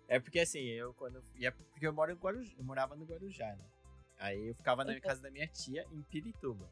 É 0.06 0.20
porque 0.20 0.40
assim, 0.40 0.60
eu 0.60 0.92
quando. 0.92 1.18
Ia, 1.36 1.50
porque 1.50 1.86
eu, 1.86 1.94
moro 1.94 2.14
Guarujá, 2.16 2.52
eu 2.58 2.64
morava 2.64 2.94
no 2.94 3.06
Guarujá, 3.06 3.56
né? 3.56 3.64
Aí 4.18 4.48
eu 4.48 4.54
ficava 4.54 4.84
na 4.84 4.92
uhum. 4.92 5.00
casa 5.00 5.22
da 5.22 5.30
minha 5.30 5.48
tia 5.48 5.86
em 5.90 6.02
Pirituba. 6.02 6.70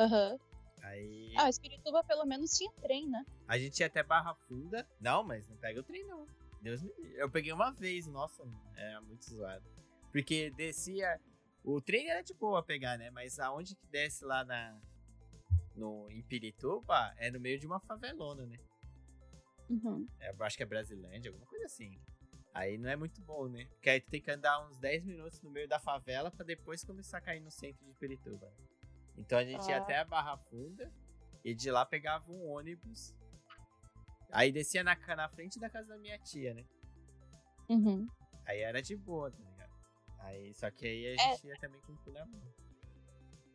Aham. 0.00 0.32
Uhum. 0.32 0.38
Aí. 0.82 1.34
Ah, 1.36 1.48
Espirituba 1.48 2.02
pelo 2.04 2.24
menos 2.24 2.56
tinha 2.56 2.72
trem, 2.80 3.08
né? 3.08 3.24
A 3.46 3.58
gente 3.58 3.78
ia 3.80 3.86
até 3.86 4.02
Barra 4.02 4.34
Funda. 4.34 4.86
Não, 4.98 5.22
mas 5.22 5.46
não 5.48 5.56
pega 5.56 5.80
o 5.80 5.82
trem, 5.84 6.04
não. 6.06 6.26
Deus 6.62 6.82
me 6.82 6.90
Eu 7.14 7.30
peguei 7.30 7.52
uma 7.52 7.70
vez, 7.70 8.06
nossa, 8.06 8.42
é 8.76 9.00
muito 9.00 9.24
zoado. 9.30 9.64
Porque 10.10 10.50
descia. 10.52 11.20
O 11.62 11.80
trem 11.80 12.08
era 12.08 12.22
de 12.22 12.32
boa 12.32 12.62
pegar, 12.62 12.96
né? 12.96 13.10
Mas 13.10 13.38
aonde 13.38 13.76
que 13.76 13.86
desce 13.88 14.24
lá 14.24 14.42
na. 14.44 14.80
No, 15.76 16.10
em 16.10 16.22
Pirituba 16.22 17.14
é 17.16 17.30
no 17.30 17.38
meio 17.38 17.58
de 17.58 17.66
uma 17.66 17.78
favelona, 17.78 18.46
né? 18.46 18.58
Uhum. 19.68 20.06
É, 20.18 20.30
eu 20.30 20.42
acho 20.42 20.56
que 20.56 20.62
é 20.62 20.66
Brasilândia, 20.66 21.30
alguma 21.30 21.46
coisa 21.46 21.66
assim. 21.66 22.00
Aí 22.52 22.76
não 22.76 22.90
é 22.90 22.96
muito 22.96 23.20
bom, 23.22 23.48
né? 23.48 23.66
Porque 23.66 23.88
aí 23.88 24.00
tu 24.00 24.10
tem 24.10 24.20
que 24.20 24.30
andar 24.30 24.66
uns 24.66 24.78
10 24.78 25.04
minutos 25.04 25.40
no 25.42 25.50
meio 25.50 25.68
da 25.68 25.78
favela 25.78 26.30
para 26.30 26.44
depois 26.44 26.82
começar 26.82 27.18
a 27.18 27.20
cair 27.20 27.40
no 27.40 27.50
centro 27.50 27.86
de 27.86 27.94
Pirituba. 27.94 28.52
Então 29.16 29.38
a 29.38 29.44
gente 29.44 29.64
ah. 29.66 29.70
ia 29.70 29.78
até 29.78 29.98
a 29.98 30.04
Barra 30.04 30.36
Funda 30.36 30.92
e 31.44 31.54
de 31.54 31.70
lá 31.70 31.84
pegava 31.84 32.30
um 32.30 32.48
ônibus. 32.48 33.14
Aí 34.30 34.52
descia 34.52 34.84
na, 34.84 34.96
na 35.16 35.28
frente 35.28 35.58
da 35.58 35.68
casa 35.68 35.88
da 35.88 35.98
minha 35.98 36.18
tia, 36.18 36.54
né? 36.54 36.64
Uhum. 37.68 38.06
Aí 38.46 38.60
era 38.60 38.80
de 38.80 38.96
boa, 38.96 39.30
tá 39.30 39.38
ligado? 39.38 39.72
Aí, 40.20 40.54
só 40.54 40.70
que 40.70 40.86
aí 40.86 41.06
a 41.06 41.14
é. 41.14 41.16
gente 41.16 41.46
é, 41.46 41.50
ia 41.50 41.60
também 41.60 41.80
com 41.82 41.92
o 41.92 41.98
cu 41.98 42.10
na 42.12 42.24
mão. 42.26 42.40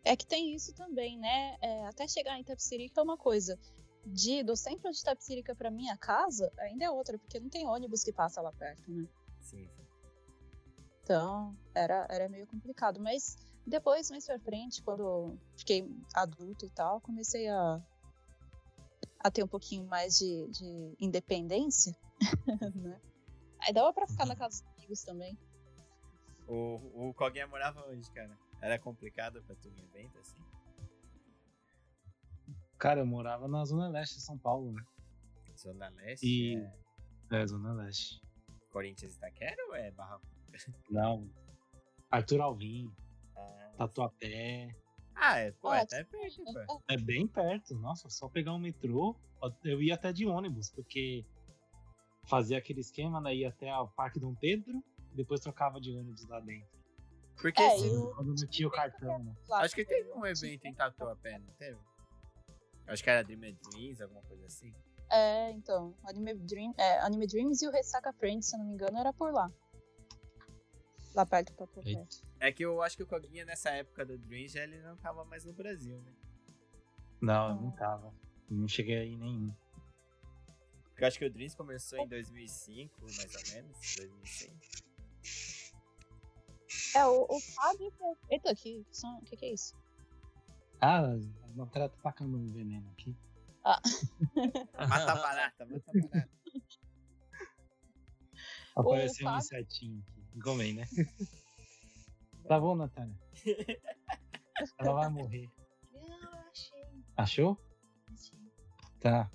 É 0.04 0.16
que 0.16 0.26
tem 0.26 0.54
isso 0.54 0.74
também, 0.74 1.18
né? 1.18 1.58
É, 1.62 1.88
até 1.88 2.08
chegar 2.08 2.40
em 2.40 2.44
Tapsirica 2.44 3.02
é 3.02 3.04
uma 3.04 3.18
coisa. 3.18 3.60
De, 4.06 4.44
do 4.44 4.56
centro 4.56 4.92
de 4.92 5.04
Tapsirica 5.04 5.56
pra 5.56 5.72
minha 5.72 5.98
casa, 5.98 6.54
ainda 6.60 6.86
é 6.86 6.90
outra, 6.92 7.18
porque 7.18 7.40
não 7.40 7.50
tem 7.50 7.66
ônibus 7.66 8.04
que 8.04 8.14
passa 8.14 8.40
lá 8.40 8.52
perto, 8.52 8.92
né? 8.92 9.08
Sim, 9.40 9.68
sim. 9.68 9.86
Então, 11.02 11.58
era, 11.74 12.06
era 12.10 12.30
meio 12.30 12.46
complicado. 12.46 13.00
Mas 13.00 13.36
depois, 13.66 14.10
mais 14.12 14.26
pra 14.26 14.40
frente, 14.40 14.82
quando 14.84 15.38
fiquei 15.58 15.90
adulto 16.14 16.66
e 16.66 16.70
tal, 16.70 17.02
comecei 17.02 17.48
a, 17.50 17.82
a 19.20 19.32
ter 19.32 19.44
um 19.44 19.48
pouquinho 19.48 19.86
mais 19.86 20.18
de, 20.18 20.48
de 20.50 20.96
independência, 21.00 21.96
né? 22.76 23.02
Aí 23.60 23.74
dava 23.74 23.92
pra 23.92 24.08
ficar 24.08 24.26
na 24.26 24.36
casa 24.36 24.64
dos 24.64 24.74
amigos 24.78 25.04
também. 25.04 25.38
O, 26.48 27.10
o 27.10 27.14
Coguinha 27.16 27.48
morava 27.48 27.84
onde, 27.90 28.10
cara? 28.12 28.38
Era 28.62 28.78
complicado 28.78 29.42
pra 29.44 29.56
tu 29.56 29.68
em 29.68 29.84
evento, 29.84 30.18
assim? 30.20 30.40
Cara, 32.78 33.00
eu 33.00 33.06
morava 33.06 33.48
na 33.48 33.66
Zona 33.66 33.88
Leste 33.88 34.16
de 34.16 34.22
São 34.22 34.38
Paulo, 34.38 34.72
né? 34.72 34.84
Zona 35.58 35.90
Leste? 35.90 36.26
E... 36.26 36.58
É, 37.32 37.42
é 37.42 37.48
Zona 37.48 37.74
Leste. 37.74 38.22
Corinthians 38.70 39.16
Itaquera 39.16 39.66
ou 39.68 39.76
é 39.76 39.90
Barra 39.92 40.20
Não. 40.90 41.28
Arthur 42.12 42.42
Alvim. 42.42 42.94
Tatuapé. 43.78 44.76
Ah, 45.16 45.40
é, 45.40 45.52
pô, 45.52 45.74
é 45.74 45.82
até 45.82 46.04
perto, 46.04 46.44
pô. 46.68 46.82
É 46.90 46.98
bem 46.98 47.28
perto. 47.28 47.76
Nossa, 47.76 48.10
só 48.10 48.28
pegar 48.28 48.54
um 48.54 48.60
metrô. 48.60 49.16
Eu 49.64 49.82
ia 49.82 49.96
até 49.96 50.12
de 50.12 50.26
ônibus, 50.26 50.70
porque 50.72 51.26
fazia 52.28 52.58
aquele 52.58 52.82
esquema, 52.82 53.22
né? 53.22 53.36
Ia 53.36 53.50
até 53.50 53.74
o 53.76 53.88
Parque 53.88 54.20
Dom 54.20 54.36
Pedro, 54.36 54.84
depois 55.14 55.40
trocava 55.40 55.80
de 55.80 55.92
ônibus 55.92 56.28
lá 56.28 56.40
dentro. 56.40 56.68
Porque 57.42 57.62
é, 57.62 57.68
assim, 57.68 57.94
eu... 57.94 58.14
quando 58.16 58.28
não 58.28 58.48
tinha 58.48 58.68
o 58.68 58.72
cartão, 58.72 59.24
né? 59.24 59.36
Acho 59.52 59.76
que 59.76 59.86
teve 59.86 60.12
um 60.14 60.26
evento 60.26 60.66
em 60.66 60.74
Tatuapé, 60.74 61.38
não 61.40 61.54
teve? 61.56 61.80
Acho 62.88 63.04
que 63.04 63.10
era 63.10 63.24
Dream 63.24 63.56
Dreams, 63.70 64.02
alguma 64.02 64.22
coisa 64.24 64.46
assim. 64.46 64.74
É, 65.12 65.52
então. 65.52 65.96
Anime, 66.06 66.34
Dream, 66.36 66.74
é, 66.78 67.00
Anime 67.00 67.28
Dreams 67.28 67.62
e 67.62 67.68
o 67.68 67.72
Ressaca 67.72 68.14
Friends, 68.14 68.50
se 68.50 68.56
eu 68.56 68.60
não 68.60 68.68
me 68.68 68.74
engano, 68.74 68.98
era 68.98 69.14
por 69.14 69.34
lá. 69.34 69.52
Lá 71.16 71.26
perto 71.26 71.54
do 71.54 71.56
Tatuapé. 71.58 72.06
É 72.40 72.52
que 72.52 72.64
eu 72.66 72.82
acho 72.82 72.98
que 72.98 73.04
o 73.04 73.08
Coguinha 73.08 73.46
nessa 73.46 73.70
época 73.70 74.06
do 74.06 74.18
Dream 74.18 74.48
já 74.48 74.64
ele 74.64 74.82
não 74.82 74.98
tava 74.98 75.24
mais 75.26 75.46
no 75.46 75.54
Brasil, 75.54 75.98
né? 76.02 76.12
Não, 77.22 77.50
eu 77.50 77.56
não 77.56 77.72
tava. 77.72 78.14
não 78.50 78.68
cheguei 78.68 78.98
aí 78.98 79.16
nenhum. 79.16 79.54
Eu 80.98 81.08
acho 81.08 81.18
que 81.18 81.26
o 81.26 81.32
Dreams 81.32 81.56
começou 81.56 81.98
em 82.00 82.08
2005, 82.08 83.02
mais 83.02 83.36
ou 83.36 83.54
menos, 83.54 83.78
2006. 83.98 85.74
É, 86.96 87.06
o, 87.06 87.26
o 87.30 87.40
Fábio. 87.40 87.94
Eita, 88.30 88.54
que, 88.56 88.86
o 89.04 89.22
que, 89.26 89.38
que 89.38 89.46
é 89.46 89.54
isso? 89.54 89.74
Ah, 90.82 91.00
a 91.00 91.48
Natália 91.56 91.90
tá 91.90 91.98
tacando 92.04 92.38
um 92.38 92.52
veneno 92.52 92.90
aqui. 92.92 93.16
Ah. 93.64 93.82
Mata 94.88 95.16
barata, 95.16 95.66
mata 95.66 95.92
barata. 95.94 96.30
Apareceu 98.76 99.26
um 99.26 99.30
Fábio- 99.32 99.40
insetinho 99.46 100.00
aqui. 100.08 100.15
Comem, 100.44 100.74
né? 100.74 100.88
Tá 102.48 102.60
bom, 102.60 102.76
Natália? 102.76 103.12
Ela 104.78 104.94
vai 104.94 105.10
morrer. 105.10 105.50
Não, 105.92 106.34
achei. 106.52 107.04
Achou? 107.18 107.58
Tá. 109.00 109.32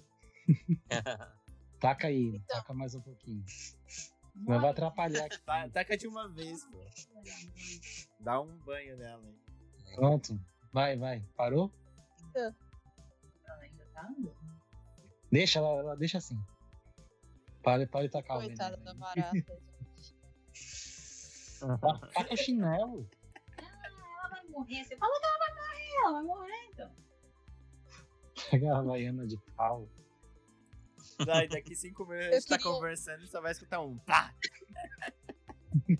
Taca 1.81 2.07
aí, 2.07 2.37
Então. 2.37 2.57
taca 2.59 2.73
mais 2.73 2.95
um 2.95 3.01
pouquinho. 3.01 3.45
Não 4.33 4.61
vai 4.61 4.71
atrapalhar 4.71 5.25
aqui. 5.25 5.41
Tá, 5.41 5.69
taca 5.71 5.97
de 5.97 6.07
uma 6.07 6.29
vez, 6.29 6.65
pô. 6.67 6.79
Dá 8.21 8.41
um 8.41 8.57
banho 8.59 8.97
nela 8.97 9.27
aí. 9.27 9.95
Pronto. 9.97 10.41
Vai, 10.73 10.97
vai. 10.97 11.21
Parou? 11.37 11.73
Ainda 12.37 13.87
tá 13.93 14.03
andando. 14.07 14.37
Deixa 15.33 15.59
ela, 15.59 15.69
ela 15.81 15.97
deixa 15.97 16.19
assim. 16.19 16.39
Pare, 17.61 17.89
pare 17.89 18.07
de 18.07 18.13
tacar 18.13 18.37
o 18.39 18.41
Coitada 18.41 18.77
veneno. 18.77 18.85
da 18.85 18.95
barata. 18.95 19.70
Tá- 21.61 21.99
Taca 22.15 22.37
chinelo. 22.37 23.09
Ela 23.59 24.29
vai 24.29 24.45
morrer. 24.45 24.85
Você 24.85 24.97
fala 24.97 25.21
que 25.21 25.27
ela 25.27 25.39
vai 25.39 25.55
morrer, 25.55 25.97
ela 26.05 26.13
vai 26.13 26.23
morrer 26.23 26.65
então. 26.73 26.91
Pega 28.51 28.75
a 28.75 28.79
Havaiana 28.79 29.27
de 29.27 29.37
pau. 29.57 29.89
Daí, 31.27 31.49
daqui 31.49 31.75
cinco 31.77 32.07
minutos 32.07 32.29
a 32.29 32.33
gente 32.33 32.49
tá 32.49 32.57
queria- 32.57 32.73
conversando 32.73 33.23
e 33.25 33.29
só 33.29 33.41
vai 33.43 33.53
escutar 33.53 33.81
um 33.81 33.99
pá. 33.99 34.35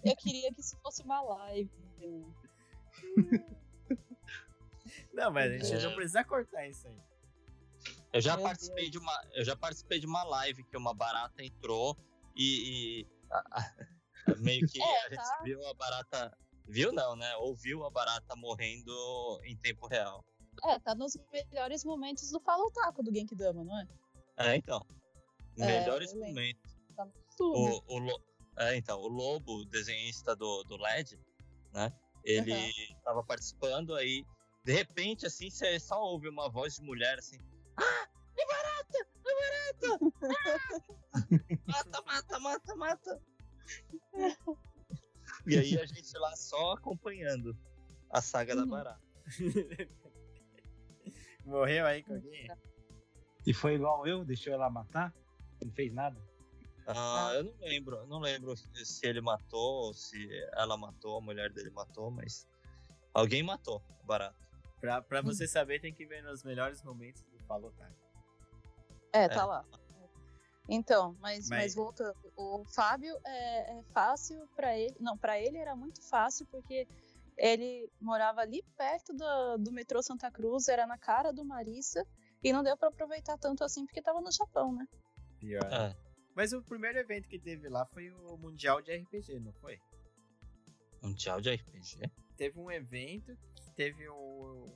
Eu 0.05 0.17
queria 0.17 0.53
que 0.55 0.61
isso 0.61 0.79
fosse 0.83 1.03
uma 1.03 1.21
live. 1.21 1.71
Não, 5.13 5.31
mas 5.31 5.53
a 5.53 5.59
gente 5.59 5.75
É. 5.85 5.89
não 5.89 5.95
precisa 5.95 6.25
cortar 6.25 6.67
isso 6.67 6.87
aí. 6.89 6.97
Eu 8.13 8.21
já 8.21 8.35
Meu 8.37 8.45
participei 8.45 8.85
Deus. 8.85 8.93
de 8.93 8.99
uma, 8.99 9.25
eu 9.35 9.45
já 9.45 9.57
participei 9.57 10.01
de 10.01 10.07
uma 10.07 10.25
live 10.25 10.65
que 10.65 10.77
uma 10.77 10.93
barata 10.95 11.43
entrou 11.45 11.97
e, 12.35 13.03
e- 13.03 13.07
a- 13.31 13.45
a- 13.61 13.75
meio 14.39 14.67
que 14.67 14.81
É, 14.83 15.07
a 15.07 15.09
gente 15.11 15.17
tá. 15.17 15.41
viu 15.45 15.67
a 15.67 15.75
barata, 15.75 16.39
viu 16.67 16.93
não, 16.93 17.17
né? 17.17 17.37
Ouviu 17.37 17.85
a 17.85 17.91
barata 17.91 18.37
morrendo 18.37 19.41
em 19.45 19.57
tempo 19.57 19.87
real. 19.87 20.25
É, 20.65 20.79
tá 20.79 20.95
nos 20.95 21.17
melhores 21.33 21.85
momentos 21.85 22.31
do 22.31 22.41
Fala 22.41 22.65
o 22.65 22.71
Taco 22.71 23.03
do 23.03 23.13
Genkidama, 23.15 23.65
não 23.65 23.79
é? 23.81 23.89
É, 24.37 24.57
então. 24.57 24.85
É, 25.59 25.67
Melhores 25.67 26.13
lembro. 26.13 26.29
momentos. 26.29 26.79
Tá 26.97 27.09
tudo. 27.37 27.83
O, 27.89 27.99
o, 27.99 28.21
é, 28.59 28.77
então, 28.77 29.01
o 29.01 29.09
Lobo, 29.09 29.61
o 29.61 29.65
desenhista 29.65 30.37
do, 30.37 30.63
do 30.65 30.77
LED, 30.77 31.19
né? 31.73 31.93
Ele 32.23 32.53
Aham. 32.53 33.01
tava 33.05 33.25
participando 33.25 33.95
aí. 33.95 34.25
De 34.65 34.73
repente, 34.73 35.27
assim, 35.27 35.49
você 35.49 35.81
só 35.81 36.01
ouve 36.03 36.29
uma 36.29 36.51
voz 36.51 36.75
de 36.75 36.83
mulher 36.83 37.19
assim. 37.19 37.39
Ah! 37.77 38.09
É 38.39 38.47
barata! 38.47 39.09
É 39.27 39.89
barata! 39.89 40.91
Ah! 41.13 41.25
Mata, 41.67 42.03
mata, 42.03 42.39
mata, 42.39 42.77
mata! 42.77 43.23
E 45.47 45.57
aí 45.57 45.79
a 45.79 45.87
gente 45.87 46.19
lá 46.19 46.37
só 46.37 46.73
acompanhando 46.73 47.57
a 48.11 48.21
saga 48.21 48.55
da 48.55 48.67
barata. 48.67 49.01
Morreu 51.45 51.87
aí 51.87 52.03
com 52.03 52.15
alguém? 52.15 52.49
E 53.47 53.55
foi 53.55 53.75
igual 53.75 54.07
eu, 54.07 54.25
deixou 54.25 54.53
ela 54.53 54.69
matar? 54.69 55.15
Não 55.63 55.73
fez 55.73 55.93
nada? 55.93 56.21
Ah, 56.87 57.33
eu 57.35 57.45
não 57.45 57.55
lembro, 57.61 57.97
eu 57.97 58.07
não 58.07 58.19
lembro 58.19 58.55
se 58.57 59.07
ele 59.07 59.21
matou, 59.21 59.87
ou 59.87 59.95
se 59.95 60.29
ela 60.53 60.77
matou, 60.77 61.19
a 61.19 61.21
mulher 61.21 61.53
dele 61.53 61.71
matou, 61.71 62.11
mas 62.11 62.49
alguém 63.15 63.43
matou 63.43 63.83
a 64.01 64.05
barata. 64.05 64.37
Pra, 64.81 65.03
pra 65.03 65.21
você 65.21 65.47
saber, 65.47 65.81
tem 65.81 65.93
que 65.93 66.07
ver 66.07 66.23
nos 66.23 66.43
melhores 66.43 66.83
momentos 66.83 67.23
do 67.25 67.39
Falou 67.45 67.71
Taco. 67.73 67.95
É, 69.13 69.29
tá 69.29 69.45
lá. 69.45 69.65
Então, 70.73 71.17
mas, 71.21 71.49
Mas- 71.49 71.63
mas 71.63 71.75
voltando, 71.75 72.15
o 72.37 72.65
Fábio 72.73 73.13
é, 73.27 73.79
é 73.79 73.83
fácil 73.93 74.47
pra 74.55 74.79
ele. 74.79 74.95
Não, 75.01 75.19
pra 75.19 75.39
ele 75.41 75.59
era 75.59 75.75
muito 75.75 76.01
fácil 76.09 76.47
porque 76.47 76.87
ele 77.37 77.91
morava 78.01 78.41
ali 78.43 78.63
perto 78.77 79.13
do, 79.13 79.59
do 79.59 79.73
metrô 79.73 80.01
Santa 80.01 80.31
Cruz, 80.31 80.69
era 80.69 80.87
na 80.87 80.97
cara 80.97 81.33
do 81.33 81.45
Marissa 81.45 82.07
e 82.43 82.53
não 82.53 82.63
deu 82.63 82.77
pra 82.77 82.89
aproveitar 82.89 83.37
tanto 83.39 83.65
assim 83.65 83.85
porque 83.85 84.01
tava 84.01 84.21
no 84.21 84.31
Japão, 84.31 84.73
né? 84.73 84.87
Pior. 85.41 85.65
É. 85.73 85.97
Mas 86.37 86.53
o 86.53 86.63
primeiro 86.63 86.99
evento 86.99 87.29
que 87.29 87.39
teve 87.41 87.69
lá 87.69 87.85
foi 87.87 88.09
o 88.13 88.37
Mundial 88.37 88.81
de 88.81 88.93
RPG, 88.95 89.41
não 89.41 89.53
foi? 89.55 89.77
Um 91.03 91.13
tchau 91.15 91.41
de 91.41 91.51
RPG? 91.53 92.09
Teve 92.37 92.61
um 92.61 92.71
evento 92.71 93.37
que 93.57 93.75
teve 93.75 94.09
o. 94.09 94.73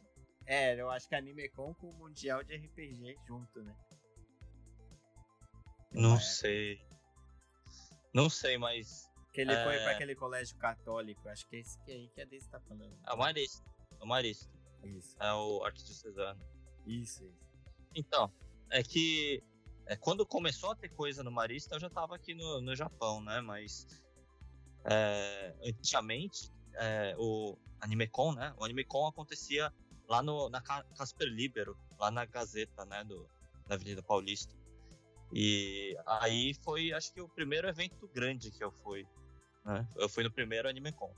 É, 0.47 0.79
eu 0.79 0.91
acho 0.91 1.09
que 1.09 1.15
a 1.15 1.19
AnimeCon 1.19 1.73
com 1.75 1.89
o 1.89 1.93
Mundial 1.93 2.43
de 2.43 2.55
RPG 2.57 3.17
junto, 3.27 3.63
né? 3.63 3.75
Não 5.95 6.17
É. 6.17 6.21
sei. 6.21 6.81
Não 8.13 8.29
sei, 8.31 8.59
mas 8.59 9.09
Que 9.33 9.41
ele 9.41 9.53
foi 9.65 9.75
É. 9.77 9.83
pra 9.83 9.93
aquele 9.93 10.15
colégio 10.15 10.57
católico. 10.59 11.29
Acho 11.29 11.45
que 11.49 11.57
é 11.57 11.59
esse 11.61 11.77
que 11.85 11.91
aí 11.91 12.09
que 12.09 12.21
a 12.21 12.25
Daisy 12.25 12.49
tá 12.49 12.61
falando. 12.61 12.97
é 13.05 13.13
o 13.13 13.17
Marista. 13.19 13.65
É 14.01 14.05
o 14.05 14.07
Marista. 14.07 14.49
Isso, 14.85 15.17
É 15.21 15.33
o 15.33 15.65
arquidiocesano. 15.65 16.41
isso, 16.87 17.25
isso. 17.25 17.45
Então, 17.97 18.33
é 18.71 18.83
que 18.83 19.43
é, 19.87 19.97
quando 19.97 20.25
começou 20.25 20.71
a 20.71 20.77
ter 20.77 20.89
coisa 20.91 21.23
no 21.25 21.33
Marista, 21.33 21.75
eu 21.75 21.81
já 21.81 21.91
tava 21.91 22.15
aqui 22.15 22.33
no, 22.35 22.61
no 22.61 22.77
Japão, 22.77 23.21
né? 23.23 23.41
Mas 23.41 23.87
é, 24.85 25.55
antigamente, 25.65 26.51
é, 26.75 27.15
o 27.19 27.59
AnimeCon, 27.81 28.35
né? 28.35 28.55
O 28.59 28.65
AnimeCon 28.65 29.07
acontecia 29.09 29.73
lá 30.09 30.23
no, 30.23 30.49
na 30.49 30.61
Ca- 30.61 30.85
Casper 30.97 31.27
Libero, 31.29 31.77
lá 31.99 32.11
na 32.11 32.25
Gazeta, 32.25 32.85
né? 32.85 33.03
Do, 33.05 33.29
na 33.69 33.75
Avenida 33.75 34.03
Paulista. 34.03 34.55
E 35.37 35.97
aí 36.07 36.55
foi, 36.62 36.93
acho 36.93 37.12
que 37.12 37.20
o 37.20 37.28
primeiro 37.28 37.66
evento 37.68 38.07
grande 38.14 38.51
que 38.53 38.62
eu 38.62 38.70
fui. 38.70 39.05
Né? 39.64 39.87
Eu 39.97 40.09
fui 40.09 40.22
no 40.22 40.30
primeiro 40.30 40.68
AnimeCon. 40.68 41.12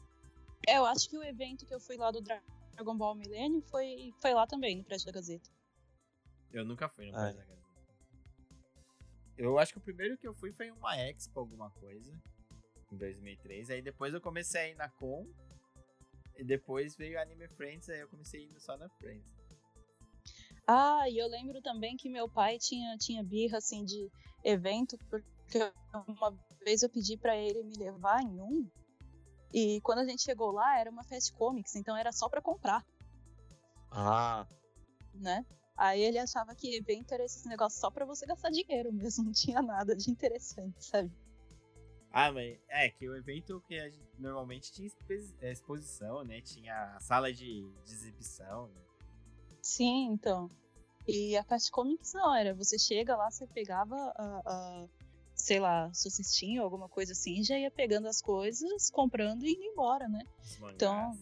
É, 0.66 0.78
eu 0.78 0.86
acho 0.86 1.08
que 1.10 1.18
o 1.18 1.22
evento 1.22 1.66
que 1.66 1.74
eu 1.74 1.78
fui 1.80 1.96
lá 1.96 2.10
do 2.10 2.20
Dra- 2.22 2.42
Dragon 2.72 2.96
Ball 2.96 3.14
Millennium 3.14 3.60
foi, 3.62 4.14
foi 4.22 4.32
lá 4.32 4.46
também, 4.46 4.76
no 4.78 4.84
prédio 4.84 5.06
da 5.06 5.12
Gazeta. 5.12 5.50
Eu 6.52 6.64
nunca 6.64 6.88
fui 6.88 7.10
no 7.10 7.16
É. 7.18 7.20
Prédio 7.20 7.36
da 7.40 7.44
Gazeta. 7.44 7.66
Eu 9.36 9.58
acho 9.58 9.72
que 9.72 9.78
o 9.78 9.82
primeiro 9.82 10.16
que 10.16 10.26
eu 10.26 10.32
fui 10.32 10.50
foi 10.50 10.70
uma 10.70 10.96
Expo, 10.96 11.38
alguma 11.38 11.70
coisa. 11.72 12.10
Em 12.90 12.96
2003. 12.96 13.68
Aí 13.70 13.82
depois 13.82 14.14
eu 14.14 14.20
comecei 14.20 14.60
a 14.62 14.68
ir 14.68 14.74
na 14.76 14.88
Con. 14.88 15.26
E 16.36 16.44
depois 16.44 16.96
veio 16.96 17.20
Anime 17.20 17.48
Friends, 17.48 17.88
aí 17.90 18.00
eu 18.00 18.08
comecei 18.08 18.44
indo 18.44 18.58
só 18.60 18.76
na 18.78 18.88
Friends. 18.88 19.26
Ah, 20.66 21.08
e 21.08 21.18
eu 21.18 21.28
lembro 21.28 21.62
também 21.62 21.96
que 21.96 22.08
meu 22.08 22.28
pai 22.28 22.58
tinha, 22.58 22.96
tinha 22.98 23.22
birra 23.22 23.58
assim 23.58 23.84
de 23.84 24.10
evento, 24.44 24.98
porque 25.08 25.58
uma 26.08 26.36
vez 26.64 26.82
eu 26.82 26.90
pedi 26.90 27.16
pra 27.16 27.36
ele 27.36 27.62
me 27.62 27.76
levar 27.76 28.20
em 28.22 28.40
um. 28.40 28.68
E 29.52 29.80
quando 29.82 30.00
a 30.00 30.04
gente 30.04 30.22
chegou 30.22 30.50
lá, 30.50 30.78
era 30.78 30.90
uma 30.90 31.04
Fast 31.04 31.32
Comics, 31.34 31.76
então 31.76 31.96
era 31.96 32.12
só 32.12 32.28
pra 32.28 32.42
comprar, 32.42 32.84
Ah, 33.90 34.46
né? 35.14 35.44
Aí 35.76 36.00
ele 36.02 36.18
achava 36.18 36.54
que 36.54 36.74
evento 36.76 37.12
era 37.12 37.24
esse 37.24 37.46
negócio 37.48 37.78
só 37.80 37.90
pra 37.90 38.04
você 38.06 38.26
gastar 38.26 38.50
dinheiro 38.50 38.92
mesmo, 38.92 39.24
não 39.26 39.32
tinha 39.32 39.62
nada 39.62 39.94
de 39.94 40.10
interessante, 40.10 40.84
sabe? 40.84 41.10
Ah, 42.10 42.32
mas 42.32 42.58
é 42.68 42.88
que 42.88 43.08
o 43.08 43.14
evento 43.14 43.62
que 43.68 43.78
a 43.78 43.90
gente 43.90 44.08
normalmente 44.18 44.72
tinha 44.72 44.88
é, 45.40 45.52
exposição, 45.52 46.24
né? 46.24 46.40
Tinha 46.40 46.96
a 46.96 47.00
sala 47.00 47.32
de, 47.32 47.62
de 47.84 47.92
exibição, 47.92 48.68
né? 48.68 48.85
Sim, 49.66 50.12
então. 50.12 50.48
E 51.08 51.36
a 51.36 51.42
Fast 51.42 51.70
Comics 51.72 52.12
não, 52.14 52.34
era 52.34 52.54
você 52.54 52.78
chega 52.78 53.16
lá, 53.16 53.30
você 53.30 53.46
pegava 53.48 53.96
a, 54.16 54.42
a 54.46 54.88
sei 55.34 55.58
lá, 55.58 55.92
sua 55.92 56.10
cestinha 56.10 56.60
ou 56.60 56.64
alguma 56.64 56.88
coisa 56.88 57.12
assim, 57.12 57.42
já 57.42 57.58
ia 57.58 57.70
pegando 57.70 58.06
as 58.06 58.22
coisas, 58.22 58.90
comprando 58.90 59.44
e 59.44 59.52
indo 59.52 59.64
embora, 59.64 60.08
né? 60.08 60.24
Então, 60.72 61.18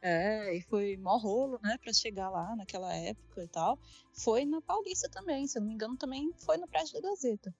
É, 0.00 0.56
e 0.56 0.62
foi 0.62 0.96
mó 0.96 1.16
rolo, 1.16 1.58
né, 1.60 1.76
pra 1.78 1.92
chegar 1.92 2.30
lá 2.30 2.54
naquela 2.54 2.94
época 2.94 3.42
e 3.42 3.48
tal. 3.48 3.76
Foi 4.12 4.44
na 4.44 4.60
Paulista 4.62 5.08
também, 5.10 5.46
se 5.48 5.58
eu 5.58 5.60
não 5.60 5.68
me 5.68 5.74
engano, 5.74 5.96
também 5.96 6.32
foi 6.38 6.56
no 6.58 6.68
prédio 6.68 6.94
da 6.94 7.08
Gazeta. 7.08 7.52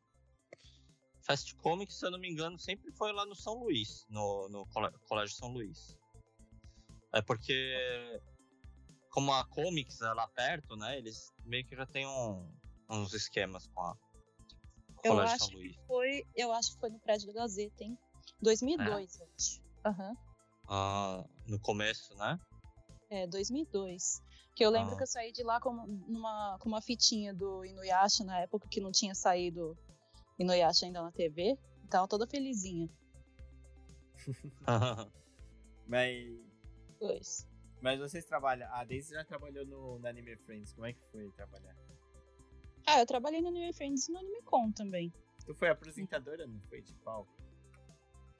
Fast 1.23 1.57
Comics, 1.57 1.99
se 1.99 2.07
eu 2.07 2.13
não 2.13 2.21
me 2.21 2.31
engano, 2.31 2.57
sempre 2.57 2.93
foi 2.93 3.13
lá 3.13 3.27
no 3.27 3.35
São 3.35 3.55
Luís, 3.55 4.07
no, 4.09 4.49
no 4.49 4.65
Colégio 5.09 5.37
São 5.37 5.49
Luís. 5.49 5.99
É 7.13 7.21
porque, 7.21 7.75
como 9.11 9.33
a 9.33 9.45
Comics 9.47 10.01
é 10.01 10.13
lá 10.13 10.27
perto, 10.29 10.77
né, 10.77 10.99
eles 10.99 11.33
meio 11.45 11.65
que 11.67 11.75
já 11.77 11.87
tem 11.87 12.07
um- 12.07 12.51
uns 12.91 13.13
esquemas 13.15 13.67
com 13.69 13.81
a 13.83 13.97
Eu 15.05 15.13
Colégio 15.13 15.35
acho 15.35 15.45
São 15.47 15.55
Luís. 15.55 15.77
que 15.77 15.87
foi, 15.87 16.25
eu 16.35 16.53
acho 16.53 16.73
que 16.75 16.81
foi 16.81 16.91
no 16.91 16.99
prédio 17.01 17.27
da 17.29 17.33
Gazeta, 17.41 17.85
hein? 17.85 17.97
2002, 18.43 19.21
eu 19.21 19.29
acho. 19.37 19.63
Aham. 19.85 20.17
Ah, 20.69 21.25
no 21.47 21.59
começo, 21.61 22.15
né? 22.17 22.39
É, 23.11 23.27
2002. 23.27 24.21
Que 24.55 24.65
eu 24.65 24.71
lembro 24.71 24.95
Ah. 24.95 24.97
que 24.97 25.03
eu 25.05 25.07
saí 25.07 25.33
de 25.33 25.43
lá 25.43 25.61
com, 25.61 25.73
numa, 25.73 26.59
com 26.61 26.69
uma 26.69 26.83
fitinha 26.83 27.33
do 27.33 27.65
Inuyasha 27.65 28.25
na 28.25 28.41
época 28.41 28.69
que 28.69 28.81
não 28.81 28.91
tinha 28.93 29.15
saído 29.15 29.79
Inuyasha 30.39 30.85
ainda 30.85 31.01
na 31.01 31.11
TV. 31.13 31.57
Tava 31.89 32.07
toda 32.09 32.27
felizinha. 32.27 32.89
Mas. 35.87 36.37
Pois. 36.99 37.48
Mas 37.81 37.99
vocês 37.99 38.25
trabalham. 38.25 38.69
A 38.73 38.85
Daisy 38.85 39.15
já 39.15 39.25
trabalhou 39.25 39.65
no, 39.67 39.99
no 39.99 40.07
Anime 40.07 40.37
Friends. 40.37 40.73
Como 40.73 40.87
é 40.87 40.93
que 40.93 41.05
foi 41.11 41.31
trabalhar? 41.31 41.77
Ah, 42.87 43.01
eu 43.01 43.07
trabalhei 43.07 43.41
no 43.41 43.49
Anime 43.49 43.73
Friends 43.73 44.09
e 44.09 44.13
no 44.13 44.19
Anime 44.19 44.43
Con 44.43 44.73
também. 44.73 45.13
Tu 45.45 45.55
foi 45.55 45.69
apresentadora, 45.69 46.47
não 46.47 46.61
foi? 46.63 46.83
De 46.83 46.95
palco? 46.95 47.31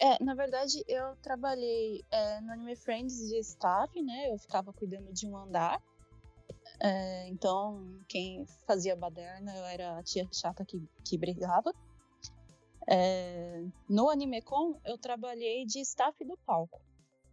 É, 0.01 0.23
na 0.23 0.35
verdade, 0.35 0.85
eu 0.87 1.17
trabalhei 1.17 2.05
é, 2.11 2.41
no 2.41 2.53
Anime 2.53 2.77
Friends 2.77 3.29
de 3.29 3.39
staff, 3.41 4.01
né? 4.03 4.33
Eu 4.33 4.39
ficava 4.39 4.73
cuidando 4.73 5.13
de 5.13 5.27
um 5.27 5.37
andar. 5.37 5.83
É, 6.81 7.29
então, 7.29 8.01
quem 8.09 8.47
fazia 8.67 8.95
baderna, 8.95 9.57
eu 9.57 9.65
era 9.65 9.99
a 9.99 10.03
tia 10.03 10.29
chata 10.33 10.65
que, 10.65 10.81
que 11.05 11.19
brigava. 11.19 11.73
É, 12.89 13.65
no 13.89 14.09
AnimeCon, 14.09 14.81
eu 14.85 14.97
trabalhei 14.97 15.67
de 15.67 15.81
staff 15.81 16.25
do 16.25 16.39
palco, 16.39 16.81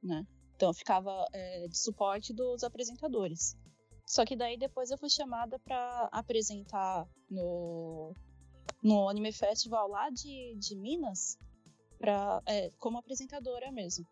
né? 0.03 0.25
Então, 0.55 0.69
eu 0.69 0.73
ficava 0.73 1.27
é, 1.33 1.67
de 1.67 1.77
suporte 1.77 2.33
dos 2.33 2.63
apresentadores. 2.63 3.57
Só 4.05 4.25
que 4.25 4.35
daí 4.35 4.57
depois 4.57 4.91
eu 4.91 4.97
fui 4.97 5.09
chamada 5.09 5.59
para 5.59 6.09
apresentar 6.11 7.07
no, 7.29 8.13
no 8.81 9.09
Anime 9.09 9.31
Festival 9.31 9.87
lá 9.87 10.09
de, 10.09 10.55
de 10.57 10.75
Minas, 10.75 11.37
pra, 11.97 12.41
é, 12.45 12.71
como 12.77 12.97
apresentadora 12.97 13.71
mesmo. 13.71 14.05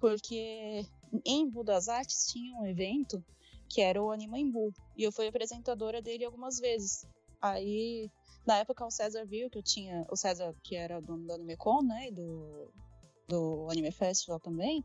Porque 0.00 0.86
em 1.24 1.48
Bu 1.48 1.64
das 1.64 1.88
Artes 1.88 2.26
tinha 2.26 2.56
um 2.58 2.66
evento 2.66 3.22
que 3.68 3.80
era 3.80 4.02
o 4.02 4.10
Anima 4.10 4.38
Embu, 4.38 4.72
e 4.96 5.02
eu 5.02 5.10
fui 5.10 5.26
apresentadora 5.26 6.02
dele 6.02 6.24
algumas 6.24 6.58
vezes. 6.58 7.06
Aí, 7.40 8.10
na 8.46 8.58
época, 8.58 8.84
o 8.84 8.90
César 8.90 9.24
viu 9.24 9.48
que 9.48 9.58
eu 9.58 9.62
tinha. 9.62 10.06
O 10.10 10.16
César, 10.16 10.54
que 10.62 10.76
era 10.76 11.00
dono 11.00 11.26
do 11.26 11.32
AnimeCon, 11.32 11.82
né? 11.82 12.08
E 12.08 12.12
do, 12.12 12.70
do 13.28 13.68
Anime 13.70 13.90
Festival 13.90 14.38
também. 14.38 14.84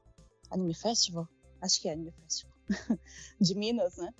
Anime 0.49 0.73
Festival? 0.73 1.27
Acho 1.61 1.81
que 1.81 1.89
é 1.89 1.93
Anime 1.93 2.11
Festival. 2.11 2.55
de 3.39 3.55
Minas, 3.55 3.97
né? 3.97 4.13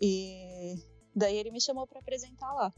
E 0.00 0.76
daí 1.14 1.36
ele 1.36 1.50
me 1.50 1.60
chamou 1.60 1.86
para 1.86 2.00
apresentar 2.00 2.52
lá. 2.52 2.72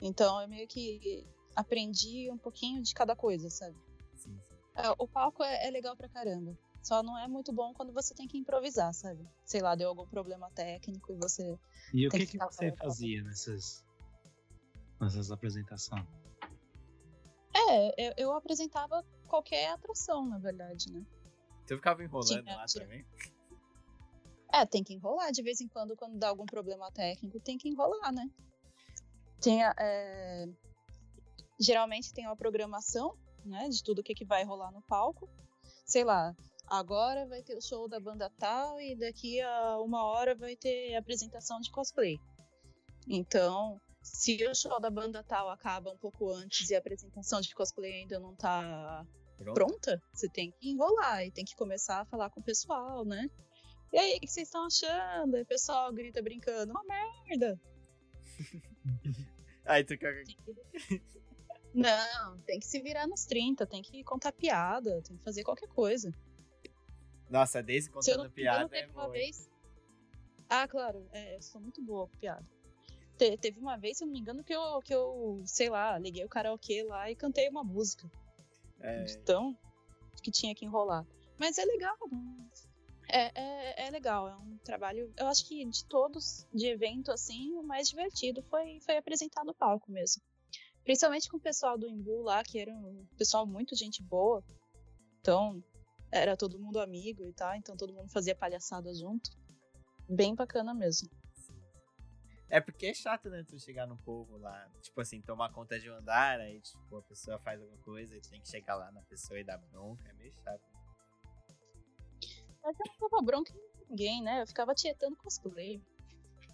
Então 0.00 0.40
eu 0.40 0.48
meio 0.48 0.66
que 0.66 1.26
aprendi 1.54 2.30
um 2.30 2.38
pouquinho 2.38 2.82
de 2.82 2.92
cada 2.94 3.14
coisa, 3.14 3.48
sabe? 3.48 3.76
Sim, 4.16 4.30
sim. 4.30 4.40
É, 4.74 4.90
o 4.98 5.06
palco 5.06 5.42
é, 5.42 5.66
é 5.66 5.70
legal 5.70 5.96
pra 5.96 6.08
caramba. 6.08 6.56
Só 6.82 7.02
não 7.02 7.16
é 7.16 7.26
muito 7.26 7.50
bom 7.50 7.72
quando 7.72 7.94
você 7.94 8.14
tem 8.14 8.28
que 8.28 8.36
improvisar, 8.36 8.92
sabe? 8.92 9.26
Sei 9.44 9.62
lá, 9.62 9.74
deu 9.74 9.88
algum 9.88 10.06
problema 10.06 10.50
técnico 10.50 11.12
e 11.12 11.16
você. 11.16 11.58
E 11.94 12.06
o 12.06 12.10
que, 12.10 12.18
que 12.18 12.26
que 12.26 12.38
você 12.38 12.72
fazia 12.76 13.22
nessas, 13.22 13.82
nessas 15.00 15.30
apresentações? 15.30 16.04
É, 17.54 18.08
eu, 18.08 18.14
eu 18.18 18.32
apresentava 18.32 19.02
qualquer 19.26 19.70
atração, 19.70 20.28
na 20.28 20.38
verdade, 20.38 20.92
né? 20.92 21.02
Tu 21.66 21.76
ficava 21.76 22.02
enrolando 22.04 22.42
Tinha- 22.42 22.56
lá 22.56 22.66
tinha. 22.66 22.82
também? 22.84 23.06
É, 24.52 24.64
tem 24.66 24.84
que 24.84 24.94
enrolar 24.94 25.32
de 25.32 25.42
vez 25.42 25.60
em 25.60 25.68
quando, 25.68 25.96
quando 25.96 26.16
dá 26.18 26.28
algum 26.28 26.46
problema 26.46 26.90
técnico, 26.92 27.40
tem 27.40 27.58
que 27.58 27.68
enrolar, 27.68 28.12
né? 28.12 28.28
Tem 29.40 29.62
a- 29.64 29.74
é, 29.78 30.46
Geralmente 31.58 32.12
tem 32.12 32.26
uma 32.26 32.36
programação, 32.36 33.16
né, 33.44 33.68
de 33.68 33.82
tudo 33.82 34.02
que, 34.02 34.12
que 34.14 34.24
vai 34.24 34.42
rolar 34.44 34.72
no 34.72 34.82
palco. 34.82 35.28
Sei 35.86 36.02
lá, 36.02 36.34
agora 36.66 37.26
vai 37.28 37.42
ter 37.42 37.56
o 37.56 37.62
show 37.62 37.88
da 37.88 38.00
banda 38.00 38.28
tal 38.38 38.80
e 38.80 38.96
daqui 38.96 39.40
a 39.40 39.78
uma 39.80 40.04
hora 40.04 40.34
vai 40.34 40.56
ter 40.56 40.94
a 40.94 40.98
apresentação 40.98 41.60
de 41.60 41.70
cosplay. 41.70 42.18
Então, 43.08 43.80
se 44.02 44.44
o 44.48 44.54
show 44.54 44.80
da 44.80 44.90
banda 44.90 45.22
tal 45.22 45.48
acaba 45.48 45.90
um 45.92 45.96
pouco 45.98 46.28
antes 46.32 46.70
e 46.70 46.74
a 46.74 46.78
apresentação 46.78 47.40
de 47.40 47.54
cosplay 47.54 48.00
ainda 48.00 48.18
não 48.18 48.34
tá 48.34 49.06
Pronto. 49.36 49.54
pronta, 49.54 50.02
você 50.12 50.28
tem 50.28 50.52
que 50.52 50.70
enrolar 50.70 51.24
e 51.24 51.30
tem 51.30 51.44
que 51.44 51.56
começar 51.56 52.00
a 52.00 52.04
falar 52.04 52.30
com 52.30 52.40
o 52.40 52.44
pessoal, 52.44 53.04
né? 53.04 53.28
E 53.92 53.98
aí, 53.98 54.16
o 54.16 54.20
que 54.20 54.28
vocês 54.28 54.48
estão 54.48 54.66
achando? 54.66 55.36
Aí 55.36 55.42
o 55.42 55.46
pessoal 55.46 55.92
grita 55.92 56.22
brincando, 56.22 56.72
uma 56.72 56.82
merda. 56.84 57.60
Aí 59.64 59.82
tu 59.84 59.90
fica. 59.90 60.08
Não, 61.72 62.38
tem 62.42 62.60
que 62.60 62.66
se 62.66 62.80
virar 62.80 63.06
nos 63.06 63.24
30, 63.24 63.66
tem 63.66 63.82
que 63.82 64.04
contar 64.04 64.32
piada, 64.32 65.02
tem 65.02 65.16
que 65.16 65.24
fazer 65.24 65.42
qualquer 65.42 65.68
coisa. 65.68 66.12
Nossa, 67.28 67.60
eu 67.60 67.90
contando 67.90 68.24
não 68.24 68.30
piada 68.30 68.76
é 68.76 68.80
teve 68.80 68.92
uma 68.92 69.02
boa. 69.02 69.12
vez. 69.12 69.50
Ah, 70.48 70.68
claro, 70.68 71.08
é, 71.12 71.36
eu 71.36 71.42
sou 71.42 71.60
muito 71.60 71.82
boa 71.82 72.06
com 72.06 72.16
piada. 72.18 72.46
Te- 73.16 73.36
teve 73.38 73.58
uma 73.58 73.76
vez, 73.76 73.98
se 73.98 74.04
eu 74.04 74.06
não 74.06 74.12
me 74.12 74.20
engano, 74.20 74.44
que 74.44 74.54
eu, 74.54 74.80
que 74.82 74.94
eu, 74.94 75.42
sei 75.46 75.68
lá, 75.70 75.98
liguei 75.98 76.24
o 76.24 76.28
karaokê 76.28 76.84
lá 76.84 77.10
e 77.10 77.16
cantei 77.16 77.48
uma 77.48 77.64
música. 77.64 78.08
É, 78.84 79.04
Então, 79.10 79.56
que 80.22 80.30
tinha 80.30 80.54
que 80.54 80.66
enrolar. 80.66 81.06
Mas 81.38 81.56
é 81.56 81.64
legal. 81.64 81.96
É, 83.08 83.30
é, 83.34 83.86
é 83.86 83.90
legal, 83.90 84.28
é 84.28 84.36
um 84.36 84.58
trabalho. 84.58 85.12
Eu 85.16 85.26
acho 85.26 85.46
que 85.46 85.64
de 85.64 85.84
todos 85.86 86.46
de 86.52 86.66
evento, 86.66 87.10
assim, 87.10 87.54
o 87.54 87.62
mais 87.62 87.88
divertido 87.88 88.42
foi, 88.42 88.78
foi 88.80 88.96
apresentar 88.96 89.42
no 89.44 89.54
palco 89.54 89.90
mesmo. 89.90 90.22
Principalmente 90.84 91.30
com 91.30 91.38
o 91.38 91.40
pessoal 91.40 91.78
do 91.78 91.88
Imbu 91.88 92.22
lá, 92.22 92.42
que 92.44 92.58
era 92.58 92.70
um 92.70 93.06
pessoal 93.16 93.46
muito 93.46 93.74
gente 93.74 94.02
boa. 94.02 94.44
Então, 95.20 95.64
era 96.12 96.36
todo 96.36 96.58
mundo 96.58 96.78
amigo 96.78 97.26
e 97.26 97.32
tal, 97.32 97.54
então 97.54 97.76
todo 97.76 97.94
mundo 97.94 98.10
fazia 98.10 98.36
palhaçada 98.36 98.94
junto. 98.94 99.30
Bem 100.06 100.34
bacana 100.34 100.74
mesmo. 100.74 101.08
É 102.50 102.60
porque 102.60 102.86
é 102.86 102.94
chato, 102.94 103.28
né? 103.30 103.44
Tu 103.48 103.58
chegar 103.58 103.86
no 103.86 103.96
povo 103.98 104.36
lá, 104.36 104.68
tipo 104.82 105.00
assim, 105.00 105.20
tomar 105.20 105.52
conta 105.52 105.78
de 105.80 105.90
um 105.90 105.94
andar, 105.94 106.38
aí, 106.40 106.60
tipo, 106.60 106.96
a 106.96 107.02
pessoa 107.02 107.38
faz 107.38 107.60
alguma 107.60 107.78
coisa 107.82 108.14
e 108.14 108.20
tu 108.20 108.30
tem 108.30 108.40
que 108.40 108.48
chegar 108.48 108.76
lá 108.76 108.92
na 108.92 109.02
pessoa 109.02 109.38
e 109.40 109.44
dar 109.44 109.58
bronca, 109.58 110.08
é 110.08 110.12
meio 110.12 110.32
chato. 110.34 110.62
Mas 112.62 112.76
eu 112.80 112.86
não 113.00 113.08
dava 113.10 113.22
bronca 113.22 113.52
em 113.52 113.86
ninguém, 113.90 114.22
né? 114.22 114.42
Eu 114.42 114.46
ficava 114.46 114.74
tietando 114.74 115.16
cosplay. 115.16 115.82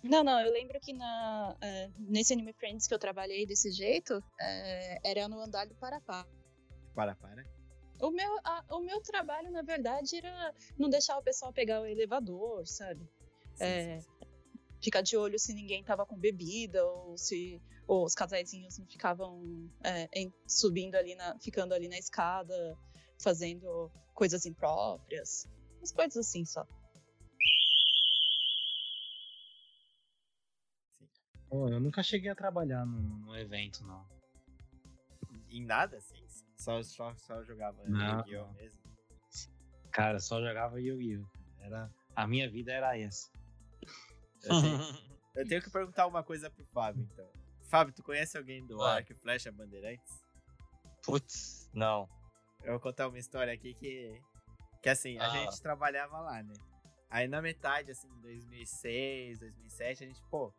Não, 0.03 0.24
não, 0.24 0.41
eu 0.41 0.51
lembro 0.53 0.80
que 0.80 0.93
na, 0.95 1.57
é, 1.61 1.91
nesse 1.99 2.32
Anime 2.32 2.53
Friends 2.55 2.86
que 2.86 2.95
eu 2.95 2.99
trabalhei 2.99 3.45
desse 3.47 3.70
jeito, 3.70 4.22
é, 4.41 4.99
era 5.11 5.28
no 5.28 5.41
andar 5.41 5.66
do 5.66 5.74
Parapá. 5.74 6.26
Para, 6.95 7.14
para. 7.16 7.45
O 8.01 8.11
meu, 8.11 8.38
a- 8.43 8.64
o 8.70 8.80
meu 8.80 9.01
trabalho, 9.03 9.51
na 9.53 9.61
verdade, 9.62 10.16
era 10.16 10.55
não 10.78 10.88
deixar 10.88 11.18
o 11.18 11.22
pessoal 11.22 11.53
pegar 11.53 11.82
o 11.82 11.86
elevador, 11.86 12.66
sabe? 12.66 13.05
Sim, 13.55 13.64
É. 13.64 14.01
sim, 14.01 14.09
sim. 14.09 14.29
Ficar 14.82 15.02
de 15.02 15.16
olho 15.16 15.38
se 15.38 15.52
ninguém 15.54 15.84
tava 15.84 16.06
com 16.06 16.16
bebida, 16.16 16.84
ou 16.84 17.16
se 17.18 17.60
ou 17.86 18.04
os 18.04 18.14
casaizinhos 18.14 18.78
não 18.78 18.86
ficavam 18.86 19.68
é, 19.84 20.08
em- 20.12 20.32
subindo 20.46 20.94
ali 20.94 21.14
na. 21.14 21.38
ficando 21.38 21.74
ali 21.74 21.88
na 21.88 21.98
escada, 21.98 22.54
fazendo 23.20 23.90
coisas 24.14 24.46
impróprias. 24.46 25.48
Umas 25.78 25.92
coisas 25.92 26.16
assim 26.28 26.44
só. 26.44 26.66
Pô, 31.48 31.68
eu 31.68 31.80
nunca 31.80 32.02
cheguei 32.02 32.30
a 32.30 32.34
trabalhar 32.34 32.86
num, 32.86 33.02
num 33.26 33.34
evento, 33.36 33.84
não. 33.84 34.06
Em 35.48 35.64
nada, 35.64 35.96
assim? 35.96 36.24
Só, 36.56 36.80
só, 36.82 37.12
só 37.16 37.42
jogava 37.42 37.82
Yu-Gi-Oh! 37.84 38.52
mesmo. 38.52 38.78
Cara, 39.90 40.20
só 40.20 40.40
jogava 40.40 40.80
Yu-Gi-Oh! 40.80 41.26
Era, 41.58 41.90
a 42.14 42.26
minha 42.26 42.48
vida 42.48 42.72
era 42.72 42.96
essa. 42.96 43.28
Eu 44.45 44.61
tenho, 44.61 44.78
eu 45.36 45.49
tenho 45.49 45.62
que 45.62 45.70
perguntar 45.70 46.07
uma 46.07 46.22
coisa 46.22 46.51
pro 46.51 46.64
Fábio, 46.66 47.03
então. 47.12 47.28
Fábio, 47.68 47.95
tu 47.95 48.03
conhece 48.03 48.36
alguém 48.36 48.66
do 48.66 48.78
Vai. 48.78 48.99
Arco 48.99 49.12
e 49.12 49.14
Flecha 49.14 49.53
Bandeirantes? 49.53 50.20
Putz, 51.05 51.68
não. 51.72 52.09
Eu 52.62 52.72
vou 52.72 52.80
contar 52.80 53.09
uma 53.09 53.18
história 53.18 53.53
aqui 53.53 53.74
que. 53.74 54.20
Que 54.82 54.88
assim, 54.88 55.18
a 55.18 55.26
Ah. 55.26 55.30
gente 55.30 55.61
trabalhava 55.62 56.18
lá, 56.20 56.43
né? 56.43 56.55
Aí 57.09 57.26
na 57.28 57.41
metade, 57.43 57.91
assim, 57.91 58.09
2006, 58.20 59.38
2007, 59.41 60.05
a 60.05 60.07
gente, 60.07 60.22
pô. 60.30 60.53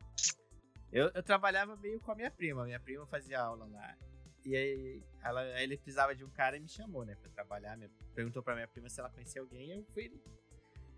Eu, 0.92 1.10
eu 1.14 1.24
trabalhava 1.24 1.76
meio 1.78 2.00
com 2.02 2.12
a 2.12 2.16
minha 2.16 2.30
prima. 2.32 2.66
Minha 2.66 2.80
prima 2.80 3.06
fazia 3.06 3.40
aula 3.42 3.66
lá. 3.66 3.98
E 4.44 4.56
aí, 4.56 5.04
ela, 5.24 5.42
aí 5.42 5.64
ele 5.64 5.78
precisava 5.78 6.16
de 6.16 6.24
um 6.26 6.30
cara 6.30 6.58
e 6.58 6.60
me 6.60 6.68
chamou, 6.68 7.06
né, 7.06 7.16
pra 7.16 7.30
trabalhar. 7.32 7.78
Minha- 7.78 7.90
perguntou 8.16 8.42
pra 8.44 8.56
minha 8.56 8.68
prima 8.68 8.90
se 8.90 9.00
ela 9.00 9.10
conhecia 9.10 9.42
alguém 9.42 9.68
e 9.70 9.72
eu 9.80 9.86
fui, 9.94 10.12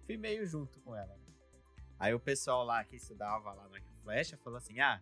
fui 0.06 0.18
meio 0.18 0.46
junto 0.48 0.80
com 0.82 0.96
ela. 0.96 1.16
Aí 2.04 2.14
o 2.14 2.20
pessoal 2.20 2.66
lá 2.66 2.84
que 2.84 2.98
estudava 2.98 3.54
lá 3.54 3.66
e 3.80 3.82
Flecha 4.04 4.36
falou 4.36 4.58
assim: 4.58 4.78
ah, 4.82 5.00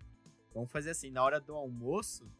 vamos 0.53 0.71
fazer 0.71 0.91
assim, 0.91 1.09
na 1.09 1.23
hora 1.23 1.39
do 1.41 1.55
almoço, 1.55 2.31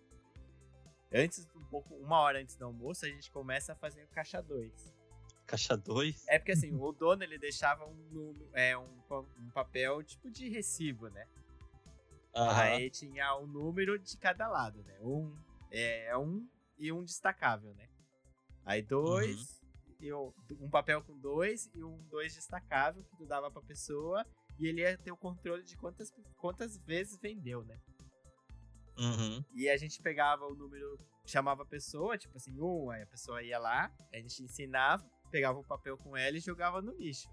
antes, 1.11 1.47
um 1.55 1.63
pouco, 1.65 1.95
uma 1.95 2.19
hora 2.19 2.39
antes 2.39 2.55
do 2.55 2.65
almoço, 2.65 3.03
a 3.03 3.09
gente 3.09 3.31
começa 3.31 3.73
a 3.73 3.75
fazer 3.75 4.03
o 4.03 4.07
caixa 4.09 4.39
2. 4.39 4.93
Caixa 5.47 5.75
2? 5.75 6.27
É 6.27 6.37
porque 6.37 6.51
assim, 6.51 6.71
o 6.79 6.91
dono 6.91 7.23
ele 7.23 7.39
deixava 7.39 7.87
um, 7.87 8.49
é, 8.53 8.77
um, 8.77 8.87
um 9.39 9.49
papel 9.49 10.03
tipo 10.03 10.29
de 10.29 10.47
recibo, 10.47 11.07
né? 11.09 11.25
Aí 12.75 12.89
tinha 12.91 13.35
um 13.39 13.47
número 13.47 13.97
de 13.97 14.15
cada 14.15 14.47
lado, 14.47 14.83
né? 14.83 14.95
Um 15.01 15.35
é 15.71 16.15
um 16.15 16.47
e 16.77 16.91
um 16.91 17.03
destacável, 17.03 17.73
né? 17.73 17.89
Aí 18.63 18.83
dois, 18.83 19.59
e 19.99 20.13
o- 20.13 20.31
um 20.59 20.69
papel 20.69 21.01
com 21.01 21.17
dois 21.17 21.67
e 21.73 21.83
um 21.83 21.97
dois 22.09 22.35
destacável 22.35 23.03
que 23.03 23.17
tu 23.17 23.25
dava 23.25 23.49
pra 23.49 23.61
pessoa 23.63 24.23
e 24.59 24.67
ele 24.67 24.81
ia 24.81 24.97
ter 24.97 25.11
o 25.11 25.17
controle 25.17 25.63
de 25.63 25.75
quantas, 25.77 26.13
quantas 26.37 26.77
vezes 26.77 27.17
vendeu, 27.19 27.63
né? 27.63 27.79
Uhum. 28.97 29.43
E 29.53 29.69
a 29.69 29.77
gente 29.77 30.01
pegava 30.01 30.45
o 30.45 30.55
número, 30.55 30.99
chamava 31.25 31.63
a 31.63 31.65
pessoa, 31.65 32.17
tipo 32.17 32.37
assim, 32.37 32.59
um, 32.59 32.89
aí 32.91 33.01
a 33.01 33.07
pessoa 33.07 33.41
ia 33.41 33.57
lá, 33.57 33.91
a 34.13 34.17
gente 34.17 34.43
ensinava, 34.43 35.03
pegava 35.31 35.57
o 35.57 35.63
papel 35.63 35.97
com 35.97 36.15
ela 36.15 36.37
e 36.37 36.41
jogava 36.41 36.81
no 36.81 36.91
lixo. 36.93 37.29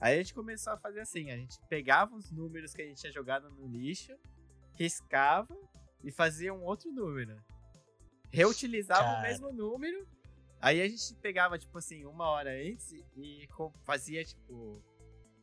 Aí 0.00 0.14
a 0.14 0.18
gente 0.18 0.34
começou 0.34 0.72
a 0.72 0.78
fazer 0.78 1.00
assim, 1.00 1.30
a 1.30 1.36
gente 1.36 1.58
pegava 1.68 2.14
os 2.14 2.30
números 2.30 2.74
que 2.74 2.82
a 2.82 2.84
gente 2.84 3.00
tinha 3.00 3.12
jogado 3.12 3.48
no 3.50 3.66
lixo, 3.66 4.12
riscava 4.74 5.56
e 6.04 6.12
fazia 6.12 6.52
um 6.52 6.62
outro 6.62 6.92
número. 6.92 7.42
Reutilizava 8.30 9.04
Cara. 9.04 9.18
o 9.18 9.22
mesmo 9.22 9.52
número, 9.52 10.06
aí 10.60 10.82
a 10.82 10.88
gente 10.88 11.14
pegava, 11.22 11.58
tipo 11.58 11.78
assim, 11.78 12.04
uma 12.04 12.28
hora 12.28 12.50
antes 12.50 12.92
e 13.16 13.48
fazia, 13.84 14.22
tipo, 14.22 14.82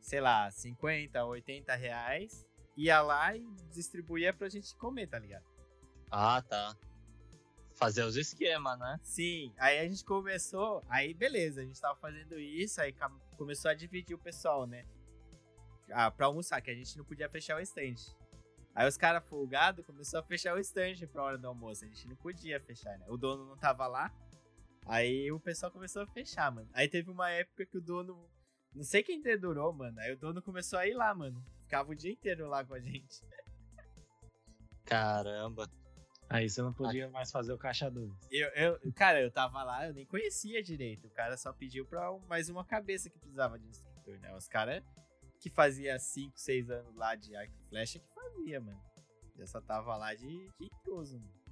sei 0.04 0.20
lá, 0.20 0.50
50, 0.50 1.24
80 1.24 1.74
reais, 1.74 2.46
ia 2.76 3.00
lá 3.00 3.34
e 3.34 3.42
distribuía 3.72 4.34
pra 4.34 4.50
gente 4.50 4.76
comer, 4.76 5.06
tá 5.06 5.18
ligado? 5.18 5.46
Ah, 6.10 6.42
tá. 6.42 6.76
Fazer 7.72 8.04
os 8.04 8.14
esquemas, 8.14 8.78
né? 8.78 9.00
Sim, 9.02 9.50
aí 9.58 9.78
a 9.78 9.88
gente 9.88 10.04
começou, 10.04 10.84
aí 10.90 11.14
beleza, 11.14 11.62
a 11.62 11.64
gente 11.64 11.80
tava 11.80 11.98
fazendo 11.98 12.38
isso, 12.38 12.82
aí 12.82 12.94
começou 13.38 13.70
a 13.70 13.74
dividir 13.74 14.14
o 14.14 14.18
pessoal, 14.18 14.66
né? 14.66 14.84
Ah, 15.90 16.10
pra 16.10 16.26
almoçar, 16.26 16.60
que 16.60 16.70
a 16.70 16.74
gente 16.74 16.98
não 16.98 17.04
podia 17.04 17.28
fechar 17.30 17.56
o 17.56 17.60
stand. 17.60 18.14
Aí 18.74 18.86
os 18.86 18.98
caras 18.98 19.24
folgados 19.24 19.86
começou 19.86 20.20
a 20.20 20.22
fechar 20.22 20.54
o 20.54 20.58
stand 20.58 21.06
pra 21.10 21.22
hora 21.22 21.38
do 21.38 21.48
almoço, 21.48 21.82
a 21.82 21.88
gente 21.88 22.06
não 22.06 22.16
podia 22.16 22.60
fechar, 22.60 22.98
né? 22.98 23.06
O 23.08 23.16
dono 23.16 23.46
não 23.46 23.56
tava 23.56 23.86
lá, 23.86 24.14
aí 24.84 25.32
o 25.32 25.40
pessoal 25.40 25.72
começou 25.72 26.02
a 26.02 26.06
fechar, 26.06 26.52
mano. 26.52 26.68
Aí 26.74 26.88
teve 26.88 27.10
uma 27.10 27.30
época 27.30 27.64
que 27.64 27.78
o 27.78 27.80
dono, 27.80 28.28
não 28.74 28.82
sei 28.82 29.02
quem 29.02 29.20
dedurou, 29.20 29.72
mano, 29.72 29.98
aí 30.00 30.12
o 30.12 30.18
dono 30.18 30.42
começou 30.42 30.78
a 30.78 30.86
ir 30.86 30.94
lá, 30.94 31.14
mano. 31.14 31.44
Ficava 31.62 31.92
o 31.92 31.94
dia 31.94 32.12
inteiro 32.12 32.48
lá 32.48 32.64
com 32.64 32.74
a 32.74 32.80
gente. 32.80 33.22
Caramba. 34.84 35.70
Aí 36.28 36.48
você 36.48 36.62
não 36.62 36.72
podia 36.72 37.08
mais 37.10 37.30
fazer 37.30 37.52
o 37.52 37.58
caixa 37.58 37.90
2. 37.90 38.10
Eu, 38.30 38.48
eu, 38.50 38.92
cara, 38.94 39.20
eu 39.20 39.30
tava 39.30 39.62
lá, 39.62 39.86
eu 39.86 39.94
nem 39.94 40.06
conhecia 40.06 40.62
direito. 40.62 41.06
O 41.06 41.10
cara 41.10 41.36
só 41.36 41.52
pediu 41.52 41.86
pra 41.86 42.10
mais 42.28 42.48
uma 42.48 42.64
cabeça 42.64 43.08
que 43.08 43.18
precisava 43.18 43.58
de 43.58 43.68
instrutor, 43.68 44.18
né? 44.18 44.34
Os 44.34 44.48
caras 44.48 44.82
que 45.38 45.50
fazia 45.50 45.98
5, 45.98 46.32
6 46.38 46.70
anos 46.70 46.94
lá 46.96 47.14
de 47.14 47.36
arco 47.36 47.54
e 47.60 47.68
flecha 47.68 47.98
que 47.98 48.08
fazia, 48.14 48.60
mano. 48.60 48.82
Eu 49.36 49.46
só 49.46 49.60
tava 49.60 49.96
lá 49.96 50.14
de, 50.14 50.50
intruso, 50.60 51.20
mano. 51.20 51.44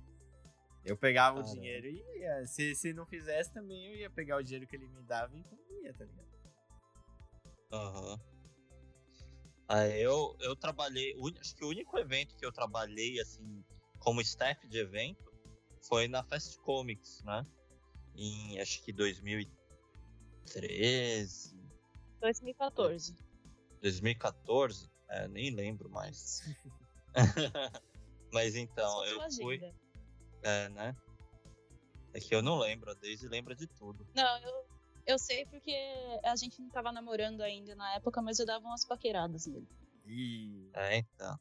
Eu 0.85 0.97
pegava 0.97 1.39
o 1.39 1.43
Caramba. 1.43 1.61
dinheiro 1.61 1.87
e 1.87 2.19
ia. 2.19 2.47
Se, 2.47 2.75
se 2.75 2.93
não 2.93 3.07
fizesse 3.07 3.53
também, 3.53 3.87
eu 3.87 3.95
ia 3.95 4.11
pegar 4.11 4.37
o 4.37 4.43
dinheiro 4.43 4.67
que 4.67 4.75
ele 4.75 4.89
me 4.89 5.03
dava 5.03 5.37
e 5.37 5.45
comia, 5.45 5.95
tá 5.95 6.05
ligado? 6.05 6.32
Aham. 7.73 8.21
Aí 9.69 10.03
eu, 10.03 10.37
eu 10.41 10.55
trabalhei. 10.55 11.17
Acho 11.41 11.57
que 11.57 11.65
o 11.65 11.69
único 11.69 11.99
evento 11.99 12.37
que 12.37 12.45
eu 12.45 12.53
trabalhei, 12.53 13.19
assim, 13.21 13.65
como 13.99 14.21
staff 14.21 14.69
de 14.69 14.77
evento 14.79 15.33
foi 15.81 16.07
na 16.09 16.23
Fast 16.23 16.59
Comics, 16.59 17.23
né? 17.23 17.47
Em 18.15 18.61
acho 18.61 18.83
que 18.83 18.93
2013, 18.93 21.57
2014. 22.21 23.17
2014, 23.81 24.91
é, 25.09 25.27
nem 25.29 25.51
lembro 25.51 25.89
mais. 25.89 26.43
Mas 28.33 28.55
então, 28.55 29.03
eu 29.07 29.19
fui. 29.33 29.57
agenda. 29.57 29.75
É, 30.43 30.69
né? 30.69 30.95
É 32.13 32.21
que 32.21 32.35
eu 32.35 32.43
não 32.43 32.59
lembro, 32.59 32.91
a 32.91 32.95
Daisy 32.95 33.27
lembra 33.29 33.55
de 33.55 33.67
tudo. 33.67 34.07
Não, 34.15 34.39
eu, 34.39 34.67
eu 35.07 35.19
sei 35.19 35.45
porque 35.47 35.75
a 36.25 36.35
gente 36.37 36.61
não 36.61 36.69
tava 36.71 36.93
namorando 36.93 37.41
ainda 37.43 37.75
na 37.75 37.95
época, 37.95 38.21
mas 38.23 38.39
eu 38.39 38.47
dava 38.47 38.65
umas 38.67 38.85
paqueradas 38.85 39.47
nele. 39.47 39.69
E. 40.07 40.71
É, 40.75 40.99
então. 40.99 41.39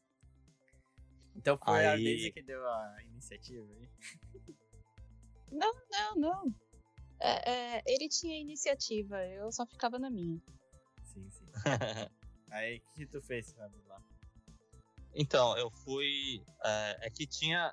Então 1.34 1.58
foi 1.58 1.86
a 1.86 1.92
Aí- 1.92 2.04
Daisy 2.04 2.32
que 2.32 2.42
deu 2.42 2.66
a 2.66 2.96
iniciativa 3.04 3.72
aí. 3.72 3.88
Não, 5.50 5.72
não, 5.90 6.16
não. 6.16 6.54
É, 7.20 7.50
é, 7.78 7.82
ele 7.86 8.08
tinha 8.08 8.38
iniciativa, 8.40 9.24
eu 9.26 9.50
só 9.52 9.64
ficava 9.66 9.98
na 9.98 10.10
minha. 10.10 10.40
Sim, 11.04 11.30
sim. 11.30 11.44
Aí 12.50 12.78
o 12.78 12.80
que, 12.80 12.92
que 12.94 13.06
tu 13.06 13.20
fez, 13.22 13.52
Fábio, 13.52 13.80
lá? 13.86 14.02
Então, 15.14 15.56
eu 15.56 15.70
fui. 15.70 16.42
É, 16.64 17.06
é 17.06 17.10
que 17.10 17.26
tinha. 17.26 17.72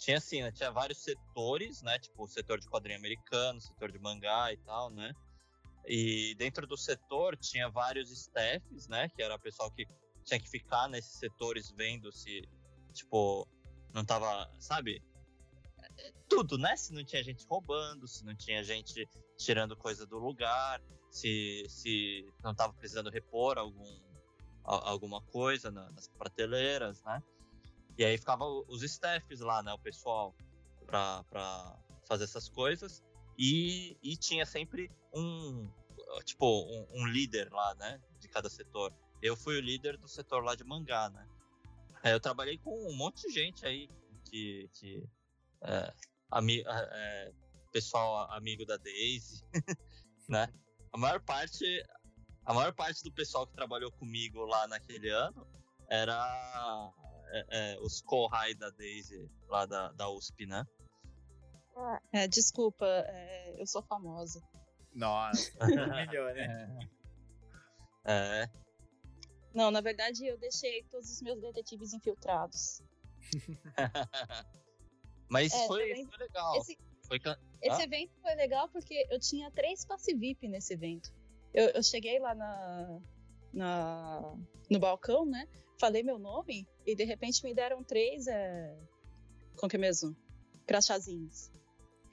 Tinha 0.00 0.18
assim, 0.18 0.42
né? 0.42 0.52
Tinha 0.52 0.70
vários 0.70 0.98
setores, 1.02 1.82
né? 1.82 1.98
Tipo, 1.98 2.24
o 2.24 2.28
setor 2.28 2.58
de 2.60 2.68
quadrinho 2.68 2.98
americano, 2.98 3.60
setor 3.60 3.90
de 3.90 3.98
mangá 3.98 4.52
e 4.52 4.56
tal, 4.58 4.90
né? 4.90 5.14
E 5.86 6.34
dentro 6.36 6.66
do 6.66 6.76
setor 6.76 7.36
tinha 7.36 7.68
vários 7.68 8.10
staffs, 8.10 8.88
né? 8.88 9.08
Que 9.10 9.22
era 9.22 9.34
o 9.34 9.40
pessoal 9.40 9.70
que 9.70 9.86
tinha 10.24 10.40
que 10.40 10.48
ficar 10.48 10.88
nesses 10.88 11.18
setores 11.18 11.70
vendo 11.70 12.10
se, 12.12 12.42
tipo, 12.92 13.46
não 13.92 14.04
tava, 14.04 14.50
sabe? 14.58 15.02
É, 15.98 16.12
Tudo, 16.28 16.56
né? 16.58 16.76
Se 16.76 16.92
não 16.92 17.04
tinha 17.04 17.22
gente 17.22 17.46
roubando, 17.46 18.08
se 18.08 18.24
não 18.24 18.34
tinha 18.34 18.64
gente 18.64 19.08
tirando 19.36 19.76
coisa 19.76 20.06
do 20.06 20.18
lugar, 20.18 20.80
se, 21.10 21.64
se 21.68 22.26
não 22.42 22.54
tava 22.54 22.72
precisando 22.72 23.10
repor 23.10 23.58
algum, 23.58 24.00
alguma 24.64 25.20
coisa 25.20 25.70
na- 25.70 25.90
nas 25.90 26.08
prateleiras, 26.08 27.02
né? 27.02 27.22
E 27.96 28.04
aí 28.04 28.18
ficava 28.18 28.44
os 28.44 28.82
staffs 28.82 29.40
lá, 29.40 29.62
né? 29.62 29.72
O 29.72 29.78
pessoal 29.78 30.34
pra 30.86 31.78
fazer 32.06 32.24
essas 32.24 32.48
coisas. 32.48 33.02
E, 33.38 33.96
e 34.02 34.16
tinha 34.16 34.46
sempre 34.46 34.90
um, 35.12 35.68
tipo, 36.24 36.46
um, 36.46 37.02
um 37.02 37.06
líder 37.06 37.50
lá, 37.52 37.74
né? 37.76 38.00
De 38.20 38.28
cada 38.28 38.48
setor. 38.48 38.92
Eu 39.22 39.36
fui 39.36 39.56
o 39.56 39.60
líder 39.60 39.96
do 39.96 40.08
setor 40.08 40.44
lá 40.44 40.54
de 40.54 40.64
mangá, 40.64 41.08
né? 41.10 41.26
Aí 42.02 42.12
eu 42.12 42.20
trabalhei 42.20 42.58
com 42.58 42.70
um 42.88 42.96
monte 42.96 43.26
de 43.26 43.32
gente 43.32 43.66
aí 43.66 43.88
que... 44.24 44.68
que 44.74 45.02
é, 45.62 45.94
ami, 46.30 46.62
é, 46.66 47.32
pessoal 47.72 48.30
amigo 48.30 48.64
da 48.64 48.76
Daisy, 48.76 49.42
né? 50.28 50.48
A 50.92 50.98
maior 50.98 51.20
parte 51.20 51.64
a 52.46 52.54
maior 52.54 52.72
parte 52.72 53.02
do 53.02 53.10
pessoal 53.10 53.46
que 53.46 53.54
trabalhou 53.54 53.90
comigo 53.90 54.44
lá 54.44 54.68
naquele 54.68 55.08
ano 55.08 55.46
era 55.88 56.92
é, 57.36 57.72
é, 57.74 57.80
os 57.80 58.00
co-high 58.02 58.54
da 58.54 58.70
Daisy 58.70 59.28
lá 59.48 59.66
da, 59.66 59.90
da 59.92 60.08
USP, 60.10 60.46
né? 60.46 60.64
É, 62.12 62.28
desculpa, 62.28 62.86
é, 62.86 63.60
eu 63.60 63.66
sou 63.66 63.82
famosa. 63.82 64.40
Nossa, 64.92 65.50
humilhou, 66.14 66.32
né? 66.34 66.78
É, 68.04 68.48
Não, 69.52 69.70
na 69.70 69.80
verdade 69.80 70.24
eu 70.26 70.38
deixei 70.38 70.84
todos 70.84 71.10
os 71.10 71.20
meus 71.22 71.40
detetives 71.40 71.92
infiltrados. 71.92 72.80
Mas 75.28 75.52
É, 75.52 75.66
foi, 75.66 75.80
também- 75.88 76.06
foi 76.06 76.18
legal. 76.18 76.56
Esse, 76.58 76.78
Foi 77.08 77.18
can- 77.18 77.38
esse 77.60 77.80
Ah? 77.80 77.84
evento 77.84 78.12
foi 78.22 78.34
legal 78.36 78.68
porque 78.68 79.06
eu 79.10 79.18
tinha 79.18 79.50
três 79.50 79.84
passe 79.84 80.14
VIP 80.14 80.46
nesse 80.48 80.74
evento. 80.74 81.12
Eu, 81.52 81.68
eu 81.70 81.82
cheguei 81.82 82.18
lá 82.20 82.34
na, 82.34 83.00
na, 83.52 84.34
no 84.70 84.78
balcão, 84.78 85.24
né? 85.26 85.48
Falei 85.78 86.02
meu 86.02 86.18
nome 86.18 86.66
e 86.86 86.94
de 86.94 87.04
repente 87.04 87.42
me 87.44 87.54
deram 87.54 87.82
três. 87.82 88.26
É, 88.26 88.76
como 89.56 89.68
que 89.68 89.76
é 89.76 89.78
mesmo? 89.78 90.16
Crachazinhos. 90.66 91.50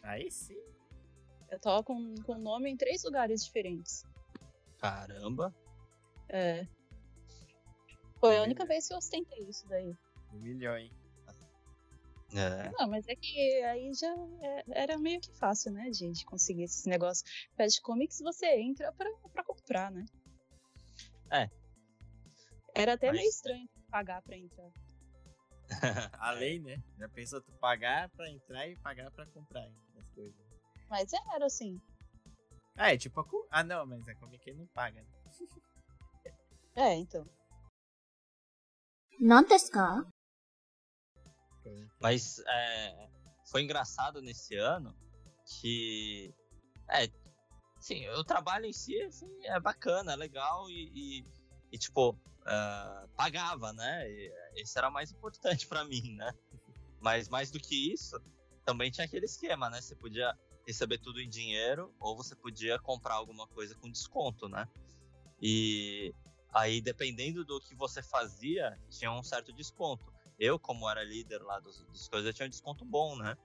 Aí 0.03 0.29
sim. 0.31 0.59
Eu 1.49 1.59
tava 1.59 1.83
com, 1.83 2.15
com 2.25 2.35
nome 2.35 2.69
em 2.71 2.77
três 2.77 3.03
lugares 3.03 3.43
diferentes. 3.45 4.03
Caramba. 4.79 5.53
É. 6.29 6.65
Foi 8.19 8.37
a 8.37 8.43
única 8.43 8.65
vez 8.65 8.87
que 8.87 8.93
eu 8.93 8.97
ostentei 8.97 9.43
isso 9.47 9.67
daí. 9.67 9.93
Humilhou, 10.31 10.77
hein? 10.77 10.91
É. 12.33 12.71
Não, 12.79 12.87
mas 12.87 13.05
é 13.09 13.15
que 13.15 13.63
aí 13.63 13.93
já 13.93 14.07
é- 14.41 14.63
era 14.83 14.97
meio 14.97 15.19
que 15.19 15.33
fácil, 15.33 15.71
né, 15.73 15.89
de, 15.89 16.09
de 16.11 16.23
conseguir 16.25 16.63
esses 16.63 16.85
negócios. 16.85 17.29
Pad 17.57 17.69
Comics 17.81 18.19
você 18.21 18.45
entra 18.55 18.91
pra, 18.93 19.11
pra 19.33 19.43
comprar, 19.43 19.91
né? 19.91 20.05
É. 21.29 21.49
Era 22.73 22.93
até 22.93 23.07
Mas... 23.07 23.17
meio 23.17 23.29
estranho 23.29 23.69
pagar 23.89 24.21
pra 24.21 24.37
entrar. 24.37 24.71
a 26.19 26.31
lei, 26.31 26.59
né? 26.59 26.81
Já 26.97 27.09
pensou 27.09 27.41
tu 27.41 27.51
pagar 27.53 28.09
pra 28.09 28.29
entrar 28.29 28.67
e 28.67 28.75
pagar 28.77 29.09
pra 29.11 29.25
comprar 29.27 29.65
hein, 29.65 29.75
as 29.97 30.09
coisas. 30.11 30.35
Mas 30.89 31.11
era 31.33 31.45
assim. 31.45 31.79
Ah, 32.75 32.93
é 32.93 32.97
tipo 32.97 33.19
a. 33.19 33.25
Ah, 33.51 33.63
não, 33.63 33.85
mas 33.85 34.07
a 34.07 34.15
Comic 34.15 34.43
Con 34.43 34.57
não 34.57 34.67
paga, 34.67 35.01
né? 35.01 35.07
é, 36.75 36.95
então. 36.95 37.25
Não 39.19 39.43
descar. 39.43 40.05
Mas 41.99 42.39
é, 42.39 43.09
foi 43.49 43.61
engraçado 43.61 44.21
nesse 44.21 44.55
ano 44.55 44.95
que. 45.45 46.33
É, 46.89 47.07
sim, 47.79 48.07
o 48.09 48.23
trabalho 48.23 48.65
em 48.65 48.73
si 48.73 48.99
assim, 49.03 49.29
é 49.45 49.59
bacana, 49.59 50.13
é 50.13 50.15
legal 50.15 50.69
e, 50.69 51.19
e 51.21 51.25
e, 51.71 51.77
tipo, 51.77 52.17
ah, 52.45 53.07
pagava, 53.15 53.71
né? 53.73 54.09
E, 54.09 54.33
esse 54.55 54.77
era 54.77 54.89
mais 54.89 55.11
importante 55.11 55.65
pra 55.67 55.83
mim, 55.85 56.15
né? 56.15 56.33
Mas 56.99 57.29
mais 57.29 57.49
do 57.49 57.59
que 57.59 57.93
isso, 57.93 58.19
também 58.65 58.91
tinha 58.91 59.05
aquele 59.05 59.25
esquema, 59.25 59.69
né? 59.69 59.81
Você 59.81 59.95
podia 59.95 60.37
receber 60.65 60.99
tudo 60.99 61.19
em 61.19 61.29
dinheiro 61.29 61.93
ou 61.99 62.15
você 62.15 62.35
podia 62.35 62.77
comprar 62.79 63.15
alguma 63.15 63.47
coisa 63.47 63.75
com 63.75 63.89
desconto, 63.89 64.47
né? 64.47 64.67
E 65.41 66.13
aí, 66.53 66.81
dependendo 66.81 67.43
do 67.43 67.59
que 67.59 67.73
você 67.75 68.03
fazia, 68.03 68.77
tinha 68.89 69.11
um 69.11 69.23
certo 69.23 69.51
desconto. 69.51 70.11
eu, 70.39 70.59
como 70.59 70.89
era 70.89 71.03
líder 71.03 71.41
lá 71.43 71.59
dos, 71.59 71.83
dos 71.85 72.07
coisas, 72.07 72.27
eu 72.27 72.33
tinha 72.33 72.45
um 72.45 72.49
desconto 72.49 72.85
bom, 72.85 73.15
né? 73.15 73.37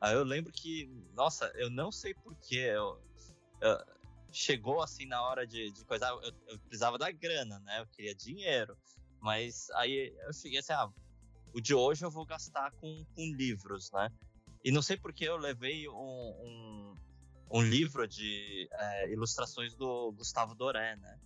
Aí 0.00 0.14
eu 0.14 0.24
lembro 0.24 0.52
que, 0.52 0.86
nossa, 1.14 1.50
eu 1.54 1.70
não 1.70 1.90
sei 1.90 2.14
porquê, 2.14 2.56
eu, 2.56 3.00
eu, 3.60 3.78
chegou 4.36 4.82
assim 4.82 5.06
na 5.06 5.22
hora 5.22 5.46
de, 5.46 5.70
de 5.70 5.84
coisar, 5.84 6.10
eu, 6.10 6.22
eu, 6.48 6.58
precisava 6.60 6.98
da 6.98 7.10
grana, 7.10 7.58
né? 7.60 7.80
Eu 7.80 7.86
queria 7.86 8.14
dinheiro. 8.14 8.76
Mas 9.20 9.70
aí 9.70 10.14
eu 10.26 10.34
fiquei 10.34 10.58
assim, 10.58 10.72
ah, 10.72 10.90
o 11.54 11.60
de 11.60 11.74
hoje 11.74 12.04
eu 12.04 12.10
vou 12.10 12.26
gastar 12.26 12.70
com, 12.72 13.04
com 13.14 13.34
livros, 13.34 13.90
né? 13.92 14.10
E 14.62 14.70
não 14.70 14.82
sei 14.82 14.96
porque 14.96 15.24
eu 15.24 15.36
levei 15.36 15.88
um, 15.88 15.94
um, 15.94 16.96
um 17.50 17.62
livro 17.62 18.06
de 18.08 18.68
é, 18.72 19.12
ilustrações 19.12 19.74
do 19.74 20.12
Gustavo 20.12 20.54
Doré, 20.54 20.96
né? 20.96 21.18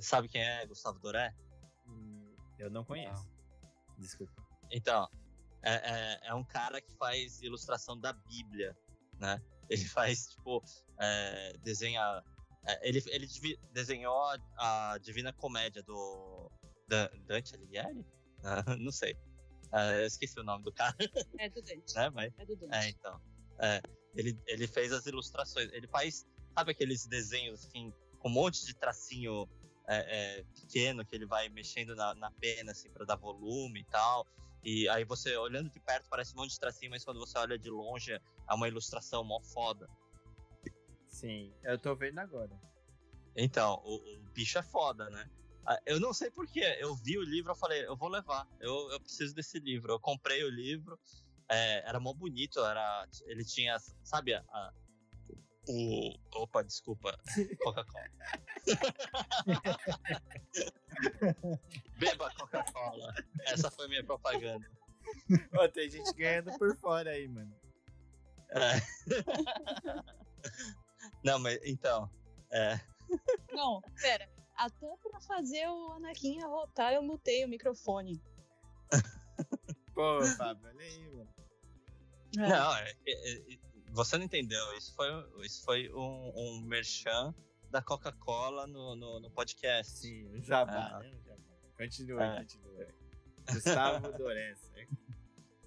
Sabe 0.00 0.28
quem 0.28 0.42
é 0.42 0.66
Gustavo 0.66 0.98
Doré? 0.98 1.34
Eu 2.58 2.70
não 2.70 2.84
conheço. 2.84 3.24
Não. 3.24 3.98
Desculpa. 3.98 4.32
Então, 4.70 5.08
é, 5.62 5.74
é, 5.74 6.20
é, 6.28 6.34
um 6.34 6.44
cara 6.44 6.80
que 6.80 6.92
faz 6.96 7.42
ilustração 7.42 7.98
da 7.98 8.12
Bíblia, 8.12 8.76
né? 9.18 9.40
Ele 9.68 9.84
faz, 9.84 10.28
tipo, 10.28 10.62
é, 10.98 11.52
desenha. 11.62 12.22
É, 12.66 12.88
ele, 12.88 13.02
ele 13.08 13.26
desenhou 13.72 14.22
a, 14.58 14.98
Divina 14.98 15.32
Comédia 15.32 15.82
do 15.82 16.50
Dante 17.26 17.54
Alighieri? 17.54 18.00
Uh, 18.40 18.76
não 18.78 18.92
sei. 18.92 19.14
Uh, 19.72 20.00
eu 20.00 20.06
esqueci 20.06 20.38
o 20.38 20.42
nome 20.44 20.64
do 20.64 20.72
cara. 20.72 20.96
É 21.38 21.48
do 21.48 21.62
Dante. 21.62 21.94
né? 21.94 22.10
Mas, 22.10 22.32
é 22.38 22.44
do 22.44 22.56
Dante. 22.56 22.74
É, 22.74 22.88
então. 22.88 23.20
É, 23.58 23.80
ele, 24.14 24.38
ele 24.46 24.66
fez 24.66 24.92
as 24.92 25.06
ilustrações. 25.06 25.70
Ele 25.72 25.86
faz, 25.86 26.26
sabe 26.54 26.72
aqueles 26.72 27.06
desenhos 27.06 27.64
assim, 27.64 27.92
com 28.18 28.28
um 28.28 28.32
monte 28.32 28.64
de 28.64 28.74
tracinho 28.74 29.48
é, 29.86 30.38
é, 30.38 30.44
pequeno 30.54 31.04
que 31.04 31.14
ele 31.14 31.26
vai 31.26 31.48
mexendo 31.48 31.94
na, 31.94 32.14
na 32.14 32.30
pena, 32.32 32.72
assim, 32.72 32.90
pra 32.90 33.04
dar 33.04 33.16
volume 33.16 33.80
e 33.80 33.84
tal. 33.84 34.26
E 34.62 34.88
aí 34.88 35.04
você, 35.04 35.36
olhando 35.36 35.70
de 35.70 35.80
perto, 35.80 36.08
parece 36.08 36.34
um 36.34 36.40
monte 36.40 36.50
de 36.50 36.60
tracinho, 36.60 36.90
mas 36.90 37.04
quando 37.04 37.18
você 37.18 37.38
olha 37.38 37.58
de 37.58 37.70
longe, 37.70 38.12
é 38.12 38.54
uma 38.54 38.68
ilustração 38.68 39.24
mó 39.24 39.40
foda. 39.40 39.88
Sim, 41.10 41.52
eu 41.62 41.78
tô 41.78 41.94
vendo 41.94 42.18
agora. 42.20 42.58
Então, 43.36 43.82
o, 43.84 43.96
o 43.96 44.22
bicho 44.32 44.58
é 44.58 44.62
foda, 44.62 45.10
né? 45.10 45.28
Ah, 45.66 45.78
eu 45.84 46.00
não 46.00 46.12
sei 46.12 46.30
porquê, 46.30 46.78
eu 46.80 46.94
vi 46.94 47.18
o 47.18 47.22
livro, 47.22 47.50
eu 47.50 47.56
falei, 47.56 47.84
eu 47.84 47.96
vou 47.96 48.08
levar, 48.08 48.48
eu, 48.60 48.90
eu 48.90 49.00
preciso 49.00 49.34
desse 49.34 49.58
livro. 49.58 49.92
Eu 49.92 50.00
comprei 50.00 50.42
o 50.44 50.48
livro, 50.48 50.98
é, 51.48 51.86
era 51.86 52.00
mó 52.00 52.14
bonito, 52.14 52.64
era, 52.64 53.06
ele 53.26 53.44
tinha, 53.44 53.76
sabe, 54.02 54.34
a, 54.34 54.72
o. 55.68 56.16
Opa, 56.36 56.62
desculpa, 56.62 57.18
Coca-Cola. 57.60 58.08
Beba 61.98 62.32
Coca-Cola. 62.34 63.14
Essa 63.46 63.70
foi 63.70 63.88
minha 63.88 64.04
propaganda. 64.04 64.66
Ó, 65.54 65.68
tem 65.68 65.90
gente 65.90 66.12
ganhando 66.14 66.56
por 66.58 66.74
fora 66.76 67.10
aí, 67.10 67.28
mano. 67.28 67.54
É. 68.50 68.80
Não, 71.24 71.38
mas 71.38 71.58
então. 71.64 72.10
É. 72.50 72.80
Não, 73.52 73.80
pera. 74.00 74.28
Até 74.56 74.96
pra 74.96 75.20
fazer 75.20 75.66
o 75.68 75.92
Anakin 75.92 76.42
arrotar, 76.42 76.92
eu 76.92 77.02
mutei 77.02 77.44
o 77.44 77.48
microfone. 77.48 78.22
Pô, 79.94 80.24
Fábio, 80.36 80.68
olha 80.68 80.80
aí, 80.80 81.10
mano. 81.10 81.30
É. 82.38 82.48
Não, 82.48 82.76
é, 82.76 82.94
é, 83.06 83.54
é, 83.54 83.58
você 83.90 84.16
não 84.16 84.24
entendeu. 84.24 84.62
Isso 84.76 84.94
foi, 84.94 85.08
isso 85.44 85.64
foi 85.64 85.92
um, 85.92 86.32
um 86.36 86.60
merchan 86.62 87.34
da 87.70 87.82
Coca-Cola 87.82 88.66
no, 88.66 88.94
no, 88.94 89.20
no, 89.20 89.30
podcast. 89.30 89.98
Sim, 89.98 90.28
o 90.28 90.42
Jabá, 90.42 91.00
né? 91.00 91.10
Continua, 91.76 92.24
é. 92.24 92.38
continua. 92.40 92.86
Gustavo 93.50 94.12
Doré, 94.18 94.54
certo? 94.54 94.96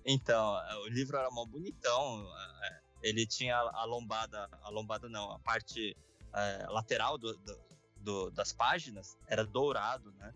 Então, 0.05 0.55
o 0.83 0.87
livro 0.87 1.17
era 1.17 1.29
mó 1.31 1.45
bonitão. 1.45 2.27
Ele 3.03 3.27
tinha 3.27 3.57
a 3.57 3.83
lombada, 3.83 4.49
a 4.63 4.69
lombada 4.69 5.09
não, 5.09 5.31
a 5.31 5.39
parte 5.39 5.95
é, 6.33 6.65
lateral 6.69 7.17
do, 7.17 7.37
do, 7.37 7.59
do, 7.97 8.31
das 8.31 8.53
páginas 8.53 9.17
era 9.27 9.45
dourado, 9.45 10.11
né? 10.13 10.33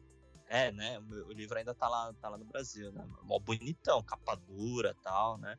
É, 0.49 0.71
né? 0.71 0.99
O, 0.99 1.31
livro 1.31 1.57
ainda 1.57 1.73
tá 1.73 1.87
lá, 1.87 2.13
tá 2.21 2.29
lá 2.29 2.37
no 2.37 2.45
Brasil, 2.45 2.91
né? 2.91 3.05
Mó 3.23 3.39
bonitão, 3.39 4.03
capa 4.03 4.35
dura 4.35 4.95
e 4.97 5.03
tal, 5.03 5.37
né? 5.37 5.57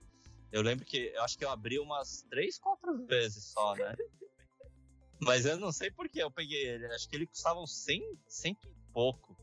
Eu 0.53 0.63
lembro 0.63 0.85
que 0.85 1.13
eu 1.15 1.23
acho 1.23 1.37
que 1.37 1.45
eu 1.45 1.51
abri 1.51 1.79
umas 1.79 2.23
três, 2.31 2.59
quatro 2.59 3.07
vezes 3.07 3.45
só, 3.45 3.75
né? 3.75 3.95
Mas 5.21 5.45
eu 5.45 5.59
não 5.59 5.73
sei 5.73 5.91
por 5.91 6.09
que 6.09 6.21
eu 6.21 6.31
peguei 6.31 6.67
ele. 6.67 6.87
Acho 6.87 7.09
que 7.09 7.17
ele 7.17 7.27
custava 7.27 7.59
uns 7.61 7.77
100, 7.85 8.19
100 8.29 8.53
e 8.53 8.93
pouco. 8.93 9.37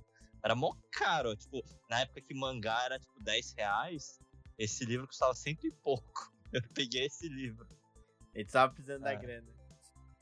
Era 0.43 0.55
mó 0.55 0.73
caro. 0.91 1.35
Tipo, 1.35 1.63
na 1.89 2.01
época 2.01 2.21
que 2.21 2.33
mangá 2.33 2.85
era 2.85 2.99
tipo 2.99 3.19
10 3.21 3.53
reais, 3.53 4.19
esse 4.57 4.85
livro 4.85 5.07
custava 5.07 5.33
cento 5.33 5.67
e 5.67 5.71
pouco. 5.71 6.33
Eu 6.55 6.61
peguei 6.73 7.05
esse 7.05 7.27
livro. 7.27 7.67
Ele 8.33 8.49
tava 8.49 8.73
precisando 8.73 9.05
é. 9.05 9.13
da 9.13 9.15
grana. 9.15 9.53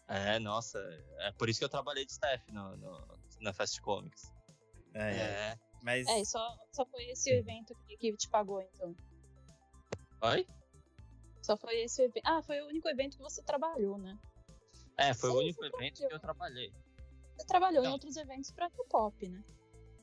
É, 0.07 0.39
nossa. 0.39 0.79
É 1.19 1.31
por 1.31 1.47
isso 1.47 1.59
que 1.59 1.65
eu 1.65 1.69
trabalhei 1.69 2.05
de 2.05 2.11
staff 2.11 2.51
no, 2.51 2.75
no 2.77 3.19
na 3.39 3.53
Fast 3.53 3.79
Comics. 3.81 4.31
É. 4.93 5.15
é. 5.15 5.59
Mas... 5.83 6.07
É, 6.07 6.23
só, 6.23 6.57
só 6.71 6.85
foi 6.85 7.03
esse 7.05 7.29
evento 7.29 7.75
que, 7.85 7.97
que 7.97 8.15
te 8.15 8.29
pagou, 8.29 8.61
então. 8.61 8.95
Oi? 10.21 10.47
Só 11.41 11.57
foi 11.57 11.81
esse 11.81 12.01
evento. 12.01 12.23
Ah, 12.25 12.41
foi 12.41 12.61
o 12.61 12.67
único 12.67 12.87
evento 12.87 13.17
que 13.17 13.23
você 13.23 13.43
trabalhou, 13.43 13.97
né? 13.97 14.17
É, 14.97 15.13
foi 15.13 15.29
Sim, 15.29 15.35
o 15.35 15.39
único 15.39 15.65
evento 15.65 16.07
que 16.07 16.13
eu 16.13 16.19
trabalhei. 16.19 16.73
Você 17.37 17.45
trabalhou 17.45 17.83
não. 17.83 17.89
em 17.89 17.93
outros 17.93 18.15
eventos 18.15 18.51
pra 18.51 18.69
New 18.69 18.85
Pop, 18.85 19.27
né? 19.27 19.43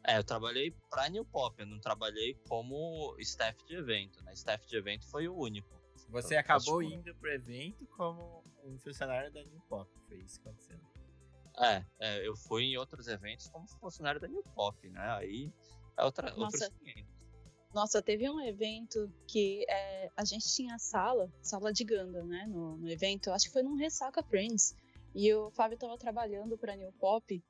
É, 0.07 0.18
eu 0.18 0.24
trabalhei 0.24 0.70
pra 0.91 1.09
New 1.09 1.24
Pop, 1.24 1.59
eu 1.59 1.66
não 1.66 1.78
trabalhei 1.78 2.35
como 2.49 3.14
staff 3.18 3.64
de 3.64 3.76
evento, 3.76 4.22
né? 4.24 4.33
Staff 4.35 4.66
de 4.66 4.76
evento 4.76 5.07
foi 5.07 5.28
o 5.28 5.35
único. 5.35 5.80
Você 6.11 6.35
então, 6.35 6.41
acabou 6.41 6.83
indo 6.83 7.15
pro 7.15 7.31
evento 7.33 7.87
como 7.97 8.45
um 8.65 8.79
funcionário 8.79 9.33
da 9.33 9.43
New 9.45 9.61
Pop, 9.69 9.91
foi 10.09 10.19
isso 10.19 10.41
que 10.41 10.49
aconteceu. 10.49 10.79
É, 11.59 11.85
é, 11.99 12.27
eu 12.27 12.37
fui 12.37 12.65
em 12.65 12.77
outros 12.77 13.07
eventos 13.07 13.49
como 13.49 13.67
funcionário 13.67 14.21
da 14.21 14.29
New 14.29 14.43
Pop, 14.55 14.89
né? 14.89 15.11
Aí 15.13 15.53
é 15.97 16.05
outra, 16.05 16.35
Nossa. 16.35 16.65
outro 16.65 16.81
nossa, 17.73 18.03
teve 18.03 18.29
um 18.29 18.41
evento 18.41 19.13
que 19.29 19.65
é, 19.69 20.11
a 20.17 20.25
gente 20.25 20.53
tinha 20.53 20.77
sala, 20.77 21.33
sala 21.41 21.73
de 21.73 21.85
Ganda, 21.85 22.25
né, 22.25 22.45
no, 22.49 22.77
no, 22.77 22.91
evento. 22.91 23.31
Acho 23.31 23.47
que 23.47 23.53
foi 23.53 23.63
num 23.63 23.77
Ressaca 23.77 24.25
Friends. 24.25 24.75
E 25.15 25.33
o 25.33 25.51
Fábio 25.53 25.79
tava 25.79 25.97
trabalhando 25.97 26.59
pra 26.59 26.75
New 26.75 26.93
Pop. 26.95 27.43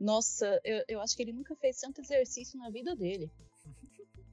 Nossa, 0.00 0.58
eu, 0.64 0.82
eu 0.88 1.00
acho 1.00 1.14
que 1.14 1.22
ele 1.22 1.32
nunca 1.32 1.54
fez 1.56 1.78
tanto 1.78 2.00
exercício 2.00 2.58
na 2.58 2.70
vida 2.70 2.96
dele. 2.96 3.30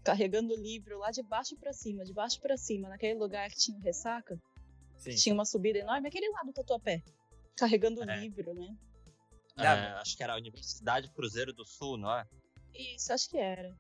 Carregando 0.03 0.53
o 0.53 0.57
livro 0.57 0.99
lá 0.99 1.11
de 1.11 1.23
baixo 1.23 1.55
para 1.57 1.71
cima, 1.71 2.03
de 2.03 2.13
baixo 2.13 2.39
para 2.41 2.57
cima, 2.57 2.89
naquele 2.89 3.17
lugar 3.17 3.49
que 3.49 3.57
tinha 3.57 3.79
Ressaca. 3.79 4.37
Sim. 4.97 5.15
Tinha 5.15 5.35
uma 5.35 5.45
subida 5.45 5.79
enorme, 5.79 6.07
aquele 6.07 6.29
lado 6.29 6.47
do 6.47 6.53
Tatuapé. 6.53 7.01
Carregando 7.57 8.01
o 8.01 8.09
é. 8.09 8.19
livro, 8.19 8.53
né? 8.53 8.75
É, 9.57 9.67
acho 9.67 10.17
que 10.17 10.23
era 10.23 10.33
a 10.33 10.37
Universidade 10.37 11.11
Cruzeiro 11.13 11.53
do 11.53 11.65
Sul, 11.65 11.97
não 11.97 12.11
é? 12.11 12.25
Isso, 12.73 13.13
acho 13.13 13.29
que 13.29 13.37
era. 13.37 13.75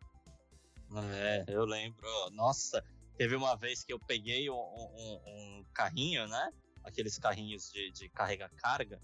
É, 1.15 1.45
eu 1.47 1.65
lembro. 1.65 2.07
Nossa, 2.31 2.83
teve 3.17 3.35
uma 3.35 3.55
vez 3.55 3.83
que 3.83 3.91
eu 3.91 3.99
peguei 3.99 4.49
um, 4.49 4.55
um, 4.55 5.21
um 5.25 5.65
carrinho, 5.73 6.27
né? 6.27 6.51
Aqueles 6.83 7.17
carrinhos 7.17 7.71
de, 7.71 7.91
de 7.91 8.09
carregar 8.09 8.51
carga, 8.57 9.01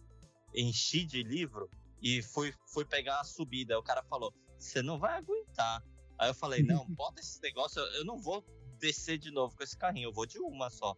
enchi 0.53 1.05
de 1.05 1.23
livro 1.23 1.69
e 2.01 2.21
fui, 2.21 2.53
fui 2.71 2.85
pegar 2.85 3.19
a 3.19 3.23
subida. 3.23 3.73
Aí 3.73 3.79
o 3.79 3.83
cara 3.83 4.03
falou: 4.03 4.33
Você 4.59 4.81
não 4.81 4.99
vai 4.99 5.17
aguentar. 5.17 5.83
Aí 6.19 6.29
eu 6.29 6.33
falei: 6.33 6.61
Não, 6.61 6.85
bota 6.93 7.19
esse 7.19 7.41
negócio, 7.41 7.81
eu 7.95 8.05
não 8.05 8.17
vou 8.17 8.45
descer 8.77 9.17
de 9.17 9.31
novo 9.31 9.55
com 9.55 9.63
esse 9.63 9.77
carrinho, 9.77 10.09
eu 10.09 10.13
vou 10.13 10.25
de 10.25 10.37
uma 10.39 10.69
só. 10.69 10.95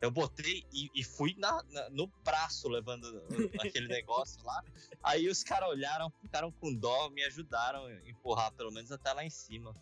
Eu 0.00 0.10
botei 0.10 0.66
e, 0.72 0.90
e 0.92 1.04
fui 1.04 1.32
na, 1.38 1.62
na, 1.70 1.90
no 1.90 2.08
braço 2.24 2.68
levando 2.68 3.06
aquele 3.60 3.86
negócio 3.86 4.44
lá. 4.44 4.60
Aí 5.00 5.28
os 5.28 5.44
caras 5.44 5.68
olharam, 5.68 6.10
ficaram 6.20 6.50
com 6.50 6.74
dó, 6.74 7.08
me 7.10 7.22
ajudaram 7.22 7.86
a 7.86 8.08
empurrar 8.08 8.52
pelo 8.54 8.72
menos 8.72 8.90
até 8.90 9.12
lá 9.12 9.24
em 9.24 9.30
cima. 9.30 9.72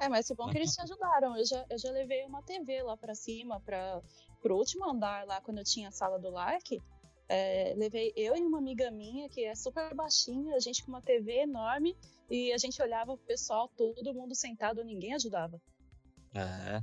É, 0.00 0.08
mas 0.08 0.28
é 0.30 0.34
bom 0.34 0.48
que 0.48 0.58
eles 0.58 0.74
te 0.74 0.80
ajudaram. 0.82 1.36
Eu 1.36 1.46
já, 1.46 1.64
eu 1.70 1.78
já 1.78 1.92
levei 1.92 2.24
uma 2.24 2.42
TV 2.42 2.82
lá 2.82 2.96
pra 2.96 3.14
cima, 3.14 3.60
pra, 3.60 4.02
pro 4.42 4.56
último 4.56 4.90
andar 4.90 5.24
lá, 5.26 5.40
quando 5.42 5.58
eu 5.58 5.64
tinha 5.64 5.90
a 5.90 5.92
sala 5.92 6.18
do 6.18 6.30
Lark. 6.30 6.82
É, 7.28 7.74
levei 7.76 8.12
eu 8.16 8.34
e 8.34 8.40
uma 8.40 8.58
amiga 8.58 8.90
minha, 8.90 9.28
que 9.28 9.44
é 9.44 9.54
super 9.54 9.94
baixinha, 9.94 10.56
a 10.56 10.58
gente 10.58 10.82
com 10.82 10.90
uma 10.90 11.00
TV 11.00 11.42
enorme, 11.42 11.96
e 12.30 12.52
a 12.52 12.58
gente 12.58 12.80
olhava 12.80 13.16
pro 13.16 13.26
pessoal, 13.26 13.68
todo 13.76 14.14
mundo 14.14 14.34
sentado, 14.34 14.84
ninguém 14.84 15.14
ajudava. 15.14 15.60
É. 16.32 16.80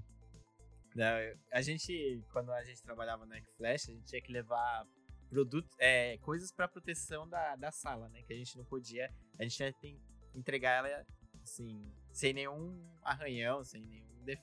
Não, 0.94 1.38
a 1.54 1.62
gente, 1.62 2.22
quando 2.34 2.52
a 2.52 2.64
gente 2.64 2.84
trabalhava 2.84 3.26
no 3.26 3.36
Flash, 3.56 3.88
a 3.88 3.94
gente 3.94 4.06
tinha 4.06 4.22
que 4.22 4.32
levar 4.32 4.86
produtos, 5.30 5.72
é, 5.80 6.18
coisas 6.18 6.52
para 6.52 6.68
proteção 6.68 7.28
da, 7.30 7.56
da 7.56 7.72
sala, 7.72 8.10
né? 8.10 8.24
Que 8.24 8.34
a 8.34 8.36
gente 8.36 8.58
não 8.58 8.66
podia, 8.66 9.10
a 9.40 9.44
gente 9.44 9.56
tinha 9.56 9.74
que 9.74 9.98
entregar 10.36 10.86
ela 10.86 11.06
assim, 11.44 11.90
sem 12.12 12.34
nenhum 12.34 12.78
arranhão, 13.04 13.64
sem 13.64 13.82
nenhum, 13.82 14.24
def... 14.26 14.42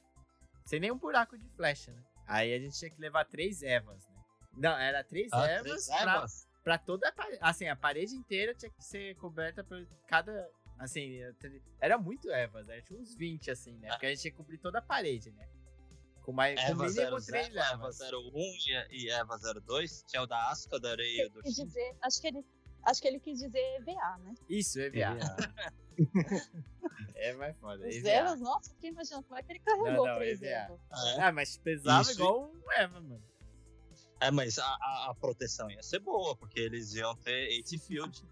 sem 0.65 0.81
nenhum 0.81 0.97
buraco 0.97 1.37
de 1.37 1.49
flecha, 1.51 1.93
né? 1.93 2.03
Aí 2.27 2.55
a 2.55 2.59
gente 2.59 2.79
tinha 2.79 2.91
que 2.91 3.01
levar 3.01 3.25
três 3.27 3.63
evas, 3.63 4.07
né? 4.09 4.25
Não, 4.57 4.79
era 4.79 5.05
três 5.05 5.31
ah, 5.33 5.47
ervas, 5.47 5.87
três 5.87 6.03
pra, 6.03 6.27
pra, 6.63 6.79
toda 6.79 7.09
a 7.09 7.13
parede. 7.13 7.39
Assim, 7.43 7.69
a 7.69 7.77
parede 7.77 8.15
inteira 8.15 8.55
tinha 8.55 8.71
que 8.71 8.83
ser 8.83 9.15
coberta 9.17 9.63
por 9.63 9.85
cada 10.07 10.49
Assim, 10.79 11.21
era 11.81 11.97
muito 11.97 12.31
Evas, 12.31 12.69
era 12.69 12.83
tinha 12.83 12.99
uns 12.99 13.15
20, 13.15 13.51
assim, 13.51 13.77
né? 13.79 13.89
Porque 13.89 14.07
a 14.07 14.09
gente 14.11 14.21
tinha 14.21 14.31
que 14.33 14.37
cobrir 14.37 14.59
toda 14.59 14.79
a 14.79 14.83
parede, 14.83 15.31
né? 15.33 15.49
Com, 16.23 16.33
mais, 16.33 16.59
com 16.59 16.67
Eva 16.67 16.87
mínimo 16.87 17.21
00, 17.21 17.27
três 17.27 17.49
Eva 17.49 17.75
Evas. 17.75 18.01
01 18.01 18.91
e, 18.91 19.11
Eva 19.11 19.39
02. 19.39 20.05
Tinha 20.09 20.23
o 20.23 20.27
da 20.27 20.51
Asca, 20.51 20.81
da 20.81 20.91
Areia 20.91 21.29
do 21.31 21.43
Quis 21.43 21.55
dizer, 21.55 21.97
acho 22.03 22.21
que 22.21 22.27
ele, 22.27 22.45
acho 22.83 23.01
que 23.01 23.09
ele 23.09 23.21
quis 23.21 23.39
dizer 23.39 23.59
EVA, 23.77 24.19
né? 24.19 24.35
Isso, 24.49 24.81
EVA. 24.81 25.17
É 27.15 27.33
mais 27.35 27.57
foda. 27.59 27.87
Os 27.87 27.97
EVA. 27.97 28.09
Evas, 28.11 28.41
nossa, 28.41 28.71
fiquei 28.71 28.91
imaginando 28.91 29.23
como 29.25 29.39
é 29.39 29.43
que 29.43 29.53
ele 29.53 29.61
carregou 29.61 29.93
Não, 29.93 30.05
não, 30.07 30.17
três 30.17 30.43
EVA. 30.43 30.51
Evas. 30.51 30.81
É. 30.91 31.21
Ah, 31.21 31.33
mas 31.33 31.57
pesava 31.57 32.03
Isso. 32.03 32.13
igual 32.21 32.51
um 32.51 32.73
Eva, 32.73 33.01
mano. 33.01 33.23
É, 34.21 34.31
mas 34.31 34.59
a, 34.59 34.65
a, 34.65 35.11
a 35.11 35.15
proteção 35.15 35.71
ia 35.71 35.83
ser 35.83 36.01
boa, 36.01 36.37
porque 36.37 36.59
eles 36.59 36.95
iam 36.95 37.15
ter 37.17 37.49
8 37.59 37.79
field. 37.79 38.27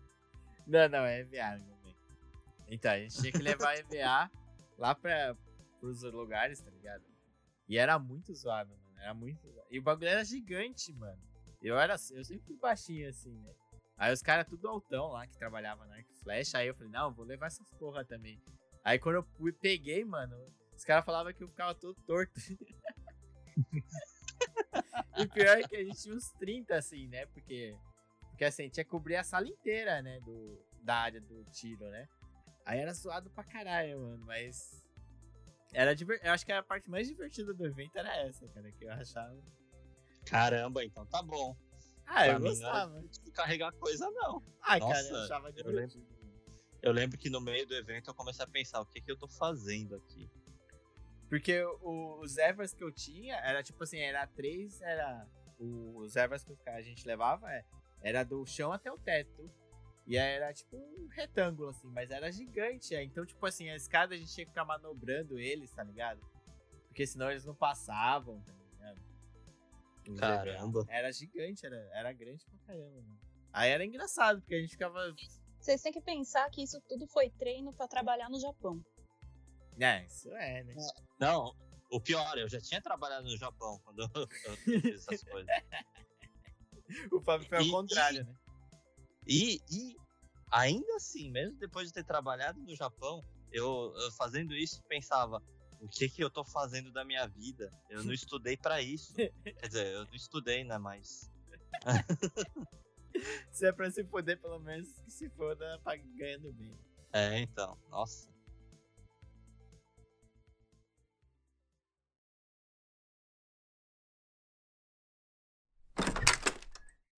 Não, 0.67 0.89
não, 0.89 1.05
é 1.05 1.21
EVA. 1.21 1.72
Então, 2.73 2.91
a 2.91 2.99
gente 2.99 3.21
tinha 3.21 3.31
que 3.31 3.39
levar 3.39 3.77
EVA 3.77 4.31
lá 4.79 4.95
pra, 4.95 5.37
pros 5.79 6.03
lugares, 6.05 6.59
tá 6.63 6.71
ligado? 6.71 7.05
E 7.69 7.77
era 7.77 7.99
muito 7.99 8.35
zoado, 8.35 8.71
mano. 8.71 8.99
Era 8.99 9.13
muito 9.13 9.47
zoado. 9.47 9.69
E 9.71 9.79
o 9.79 9.83
bagulho 9.83 10.09
era 10.09 10.25
gigante, 10.25 10.91
mano. 10.95 11.21
Eu 11.61 11.79
era 11.79 11.97
eu 12.13 12.25
sempre 12.25 12.47
fui 12.47 12.57
baixinho 12.57 13.07
assim, 13.11 13.39
né? 13.41 13.53
Aí 13.99 14.11
os 14.11 14.23
caras 14.23 14.49
tudo 14.49 14.67
altão 14.67 15.09
lá 15.09 15.27
que 15.27 15.37
trabalhava 15.37 15.85
na 15.85 15.97
Arc 15.97 16.07
Flash. 16.23 16.55
Aí 16.55 16.69
eu 16.69 16.75
falei, 16.75 16.91
não, 16.91 17.13
vou 17.13 17.27
levar 17.27 17.49
essas 17.49 17.71
porra 17.75 18.07
também. 18.07 18.43
Aí 18.83 18.99
quando 18.99 19.17
eu 19.17 19.23
fui, 19.37 19.53
peguei, 19.53 20.03
mano, 20.03 20.35
os 20.75 20.83
caras 20.83 21.05
falavam 21.05 21.35
que 21.35 21.45
eu 21.45 21.49
ficava 21.49 21.75
todo 21.75 21.95
torto. 22.07 22.41
e 25.19 25.29
pior 25.29 25.59
é 25.59 25.69
que 25.69 25.77
a 25.77 25.85
gente 25.85 26.01
tinha 26.01 26.15
uns 26.15 26.33
30, 26.33 26.75
assim, 26.75 27.07
né? 27.09 27.27
Porque, 27.27 27.77
porque 28.31 28.47
assim, 28.47 28.71
tinha 28.71 28.83
que 28.83 28.91
cobrir 28.91 29.17
a 29.17 29.25
sala 29.25 29.47
inteira, 29.47 30.01
né? 30.01 30.19
Do, 30.21 30.59
da 30.83 30.97
área 30.97 31.21
do 31.21 31.45
tiro, 31.51 31.85
né? 31.91 32.09
Aí 32.65 32.79
era 32.79 32.93
zoado 32.93 33.31
pra 33.31 33.45
caralho, 33.45 34.01
mano, 34.01 34.25
mas. 34.25 34.83
Era 35.73 35.95
diver... 35.95 36.21
Eu 36.23 36.33
acho 36.33 36.45
que 36.45 36.53
a 36.53 36.63
parte 36.63 36.89
mais 36.91 37.09
divertida 37.09 37.55
do 37.55 37.65
evento 37.67 37.97
era 37.97 38.15
essa, 38.27 38.47
cara, 38.49 38.71
que 38.73 38.85
eu 38.85 38.93
achava. 38.93 39.37
Caramba, 40.27 40.85
então 40.85 41.07
tá 41.07 41.23
bom. 41.23 41.57
Ah, 42.07 42.27
eu 42.27 42.33
Pra 42.33 42.41
mim, 42.41 42.49
gostava. 42.51 43.01
Não 43.01 43.33
carregar 43.33 43.73
coisa, 43.73 44.11
não. 44.11 44.43
Ai, 44.63 44.79
cara, 44.81 44.91
Nossa, 44.93 45.09
eu 45.15 45.23
achava 45.25 45.49
eu 45.49 45.53
divertido. 45.53 46.07
Eu 46.83 46.93
lembro 46.93 47.17
que 47.17 47.31
no 47.31 47.41
meio 47.41 47.67
do 47.67 47.75
evento 47.75 48.11
eu 48.11 48.15
comecei 48.15 48.45
a 48.45 48.49
pensar, 48.49 48.81
o 48.81 48.87
que 48.87 49.01
que 49.01 49.11
eu 49.11 49.17
tô 49.17 49.29
fazendo 49.29 49.95
aqui? 49.97 50.29
Porque 51.29 51.63
o- 51.81 52.21
os 52.21 52.37
Evers 52.37 52.75
que 52.75 52.85
eu 52.85 52.93
tinha, 52.93 53.37
era 53.37 53.63
tipo 53.63 53.83
assim, 53.83 53.99
era 53.99 54.27
três, 54.27 54.81
era. 54.83 55.27
Os 55.59 56.17
Evers 56.17 56.45
que 56.45 56.69
a 56.69 56.83
gente 56.83 57.07
levava 57.07 57.51
é, 57.51 57.65
era 58.03 58.25
do 58.25 58.45
chão 58.45 58.73
até 58.73 58.91
o 58.93 58.99
teto. 58.99 59.51
E 60.07 60.19
aí 60.19 60.35
era 60.35 60.53
tipo 60.53 60.77
um 60.77 61.07
retângulo, 61.09 61.69
assim, 61.71 61.89
mas 61.89 62.11
era 62.11 62.31
gigante. 62.31 62.95
é. 62.95 63.03
Então, 63.03 63.25
tipo 63.25 63.45
assim, 63.47 63.71
a 63.71 63.77
escada 63.77 64.15
a 64.15 64.19
gente 64.19 64.33
tinha 64.33 64.45
que 64.45 64.51
ficar 64.51 64.65
manobrando 64.65 65.39
eles, 65.39 65.71
tá 65.73 65.83
ligado? 65.85 66.21
Porque 66.89 67.07
senão 67.07 67.31
eles 67.31 67.45
não 67.45 67.55
passavam, 67.55 68.41
tá 68.43 68.53
ligado? 68.53 70.19
Caramba. 70.19 70.85
Era 70.89 71.13
gigante, 71.13 71.65
era, 71.65 71.77
era 71.93 72.13
grande 72.13 72.45
pra 72.45 72.59
caramba, 72.67 73.01
mano. 73.01 73.19
Aí 73.53 73.71
era 73.71 73.85
engraçado, 73.85 74.41
porque 74.41 74.55
a 74.57 74.61
gente 74.61 74.71
ficava. 74.73 75.15
Vocês 75.61 75.81
têm 75.81 75.93
que 75.93 76.01
pensar 76.01 76.51
que 76.51 76.63
isso 76.63 76.81
tudo 76.89 77.07
foi 77.07 77.31
treino 77.31 77.73
pra 77.73 77.87
trabalhar 77.87 78.29
no 78.29 78.41
Japão. 78.41 78.85
É, 79.79 80.05
isso 80.05 80.29
é, 80.35 80.65
né? 80.65 80.75
Não, 81.21 81.55
o 81.91 82.01
pior, 82.01 82.37
eu 82.37 82.49
já 82.49 82.61
tinha 82.61 82.81
trabalhado 82.83 83.25
no 83.29 83.37
Japão 83.37 83.79
quando 83.85 84.01
eu, 84.47 84.57
fiz 84.59 85.07
essas 85.07 85.23
coisas. 85.23 85.49
O 87.11 87.21
Fábio 87.23 87.49
foi 87.49 87.57
ao 87.59 87.65
E- 87.65 87.71
contrário, 87.71 88.25
né? 88.27 88.35
E, 89.27 89.61
e 89.71 89.97
ainda 90.51 90.97
assim, 90.97 91.31
mesmo 91.31 91.57
depois 91.59 91.89
de 91.89 91.95
ter 91.95 92.05
trabalhado 92.05 92.61
no 92.61 92.75
Japão, 92.75 93.25
eu, 93.51 93.93
eu 93.97 94.13
fazendo 94.13 94.55
isso 94.55 94.83
pensava, 94.89 95.43
o 95.81 95.89
que 95.89 96.09
que 96.09 96.23
eu 96.23 96.31
tô 96.31 96.45
fazendo 96.45 96.91
da 96.93 97.05
minha 97.05 97.27
vida? 97.27 97.71
Eu 97.89 98.03
não 98.05 98.13
estudei 98.13 98.57
pra 98.57 98.81
isso. 98.83 99.15
Quer 99.45 99.67
dizer, 99.69 99.87
eu 99.95 100.05
não 100.07 100.15
estudei, 100.15 100.65
né, 100.65 100.79
mas 100.79 101.31
Se 103.53 103.67
é 103.67 103.73
pra 103.73 103.91
se 103.91 104.05
foder, 104.05 104.41
pelo 104.41 104.59
menos 104.59 104.89
que 105.05 105.11
se 105.11 105.29
foda 105.31 105.79
pra- 105.85 105.97
ganhando 105.97 106.53
bem. 106.53 106.77
é, 107.13 107.39
então, 107.41 107.77
nossa. 107.91 108.31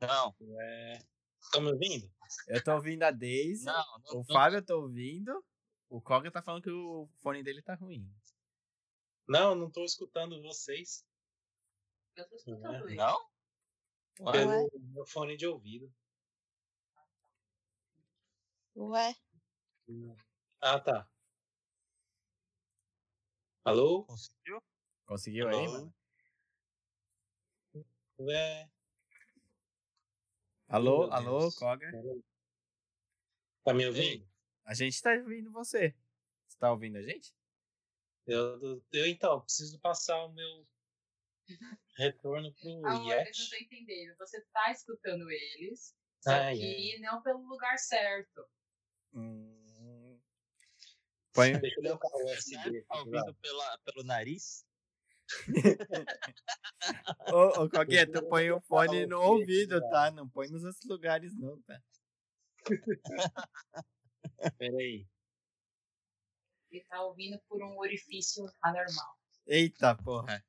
Não, 0.01 0.35
É... 0.61 1.14
Estão 1.55 1.63
me 1.63 1.71
ouvindo? 1.71 2.13
Eu 2.49 2.65
tô 2.65 2.75
ouvindo 2.75 3.05
a 3.05 3.13
Daisy, 3.13 3.65
não, 3.65 3.75
não, 3.75 4.11
o 4.11 4.17
não. 4.17 4.25
Fábio 4.25 4.59
eu 4.59 4.65
tô 4.65 4.81
ouvindo, 4.83 5.45
o 5.89 6.01
Koga 6.03 6.29
tá 6.29 6.43
falando 6.43 6.65
que 6.65 6.71
o 6.71 7.09
fone 7.23 7.45
dele 7.45 7.63
tá 7.63 7.77
ruim. 7.77 8.13
Não, 9.29 9.55
não 9.55 9.71
tô 9.71 9.85
escutando 9.85 10.43
vocês. 10.43 11.07
Eu 12.17 12.29
tô 12.29 12.35
escutando 12.35 12.89
ele. 12.89 12.97
Não? 12.97 13.17
Ué, 14.21 14.33
Pelo 14.33 14.71
meu 14.93 15.07
fone 15.07 15.37
de 15.37 15.47
ouvido. 15.47 15.93
Ué, 18.75 19.15
Ah, 20.61 20.81
tá. 20.81 21.09
Alô? 23.65 24.05
conseguiu? 24.07 24.61
Conseguiu 25.07 25.49
aí, 25.49 25.67
Alô? 25.67 25.73
mano? 25.73 25.95
Ué, 28.19 28.71
Alô, 30.75 31.07
Meu 31.07 31.13
alô, 31.13 31.39
Deus. 31.39 31.55
Koga? 31.55 31.89
tá 33.63 33.73
me 33.73 33.87
ouvindo? 33.87 34.29
A 34.65 34.75
gente 34.75 35.01
tá 35.01 35.13
ouvindo 35.13 35.53
você. 35.53 35.95
Você 36.49 36.59
tá 36.59 36.73
ouvindo 36.73 36.99
a 36.99 37.03
gente? 37.03 37.33
Eu, 38.27 38.83
eu 38.93 39.07
então 39.07 39.41
preciso 39.41 39.79
passar 39.79 40.25
o 40.25 40.33
meu 40.33 40.67
retorno 41.97 42.53
pro 42.55 42.71
Amor, 42.91 42.91
eu 42.91 43.05
não 43.05 43.07
Yeti. 43.07 43.51
tô 43.51 43.57
entendendo. 43.57 44.17
Você 44.19 44.41
tá 44.53 44.73
escutando 44.73 45.31
eles, 45.31 45.95
só 46.21 46.33
Ai, 46.33 46.57
que 46.57 46.99
não 46.99 47.23
pelo 47.23 47.47
lugar 47.47 47.79
certo. 47.79 48.45
Hum... 49.13 50.19
Põe... 51.35 51.57
Deixa 51.61 51.81
eu 51.83 51.97
colocar 51.97 52.17
o 52.17 52.33
USB. 52.33 52.83
Tá 52.91 52.99
ouvindo 52.99 53.35
pela, 53.37 53.79
pelo 53.79 54.03
nariz? 54.03 54.67
Ô, 57.33 57.63
ô 57.63 57.71
Koguinha, 57.71 58.11
tu 58.11 58.27
põe 58.29 58.51
o 58.51 58.61
fone 58.61 59.07
no 59.07 59.21
ouvido, 59.21 59.81
tá? 59.91 60.11
Não 60.11 60.29
põe 60.29 60.49
nos 60.49 60.65
outros 60.65 60.85
lugares, 60.85 61.35
não, 61.37 61.61
tá? 61.63 61.81
Peraí. 64.59 65.07
Ele 66.71 66.85
tá 66.85 67.03
ouvindo 67.03 67.39
por 67.49 67.63
um 67.63 67.79
orifício 67.79 68.45
anormal. 68.63 69.19
Eita, 69.47 69.95
porra. 69.97 70.45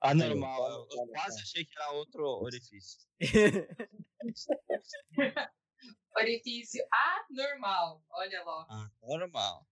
Anormal. 0.00 0.66
Aí, 0.66 0.72
Eu, 0.72 0.88
eu 0.90 1.06
quase 1.08 1.40
achei 1.40 1.64
que 1.64 1.78
era 1.78 1.92
outro 1.92 2.24
orifício. 2.24 3.00
Orifício 6.16 6.84
anormal. 7.30 8.02
Olha 8.10 8.44
lá. 8.44 8.66
Ah, 8.68 8.90
normal. 9.02 9.66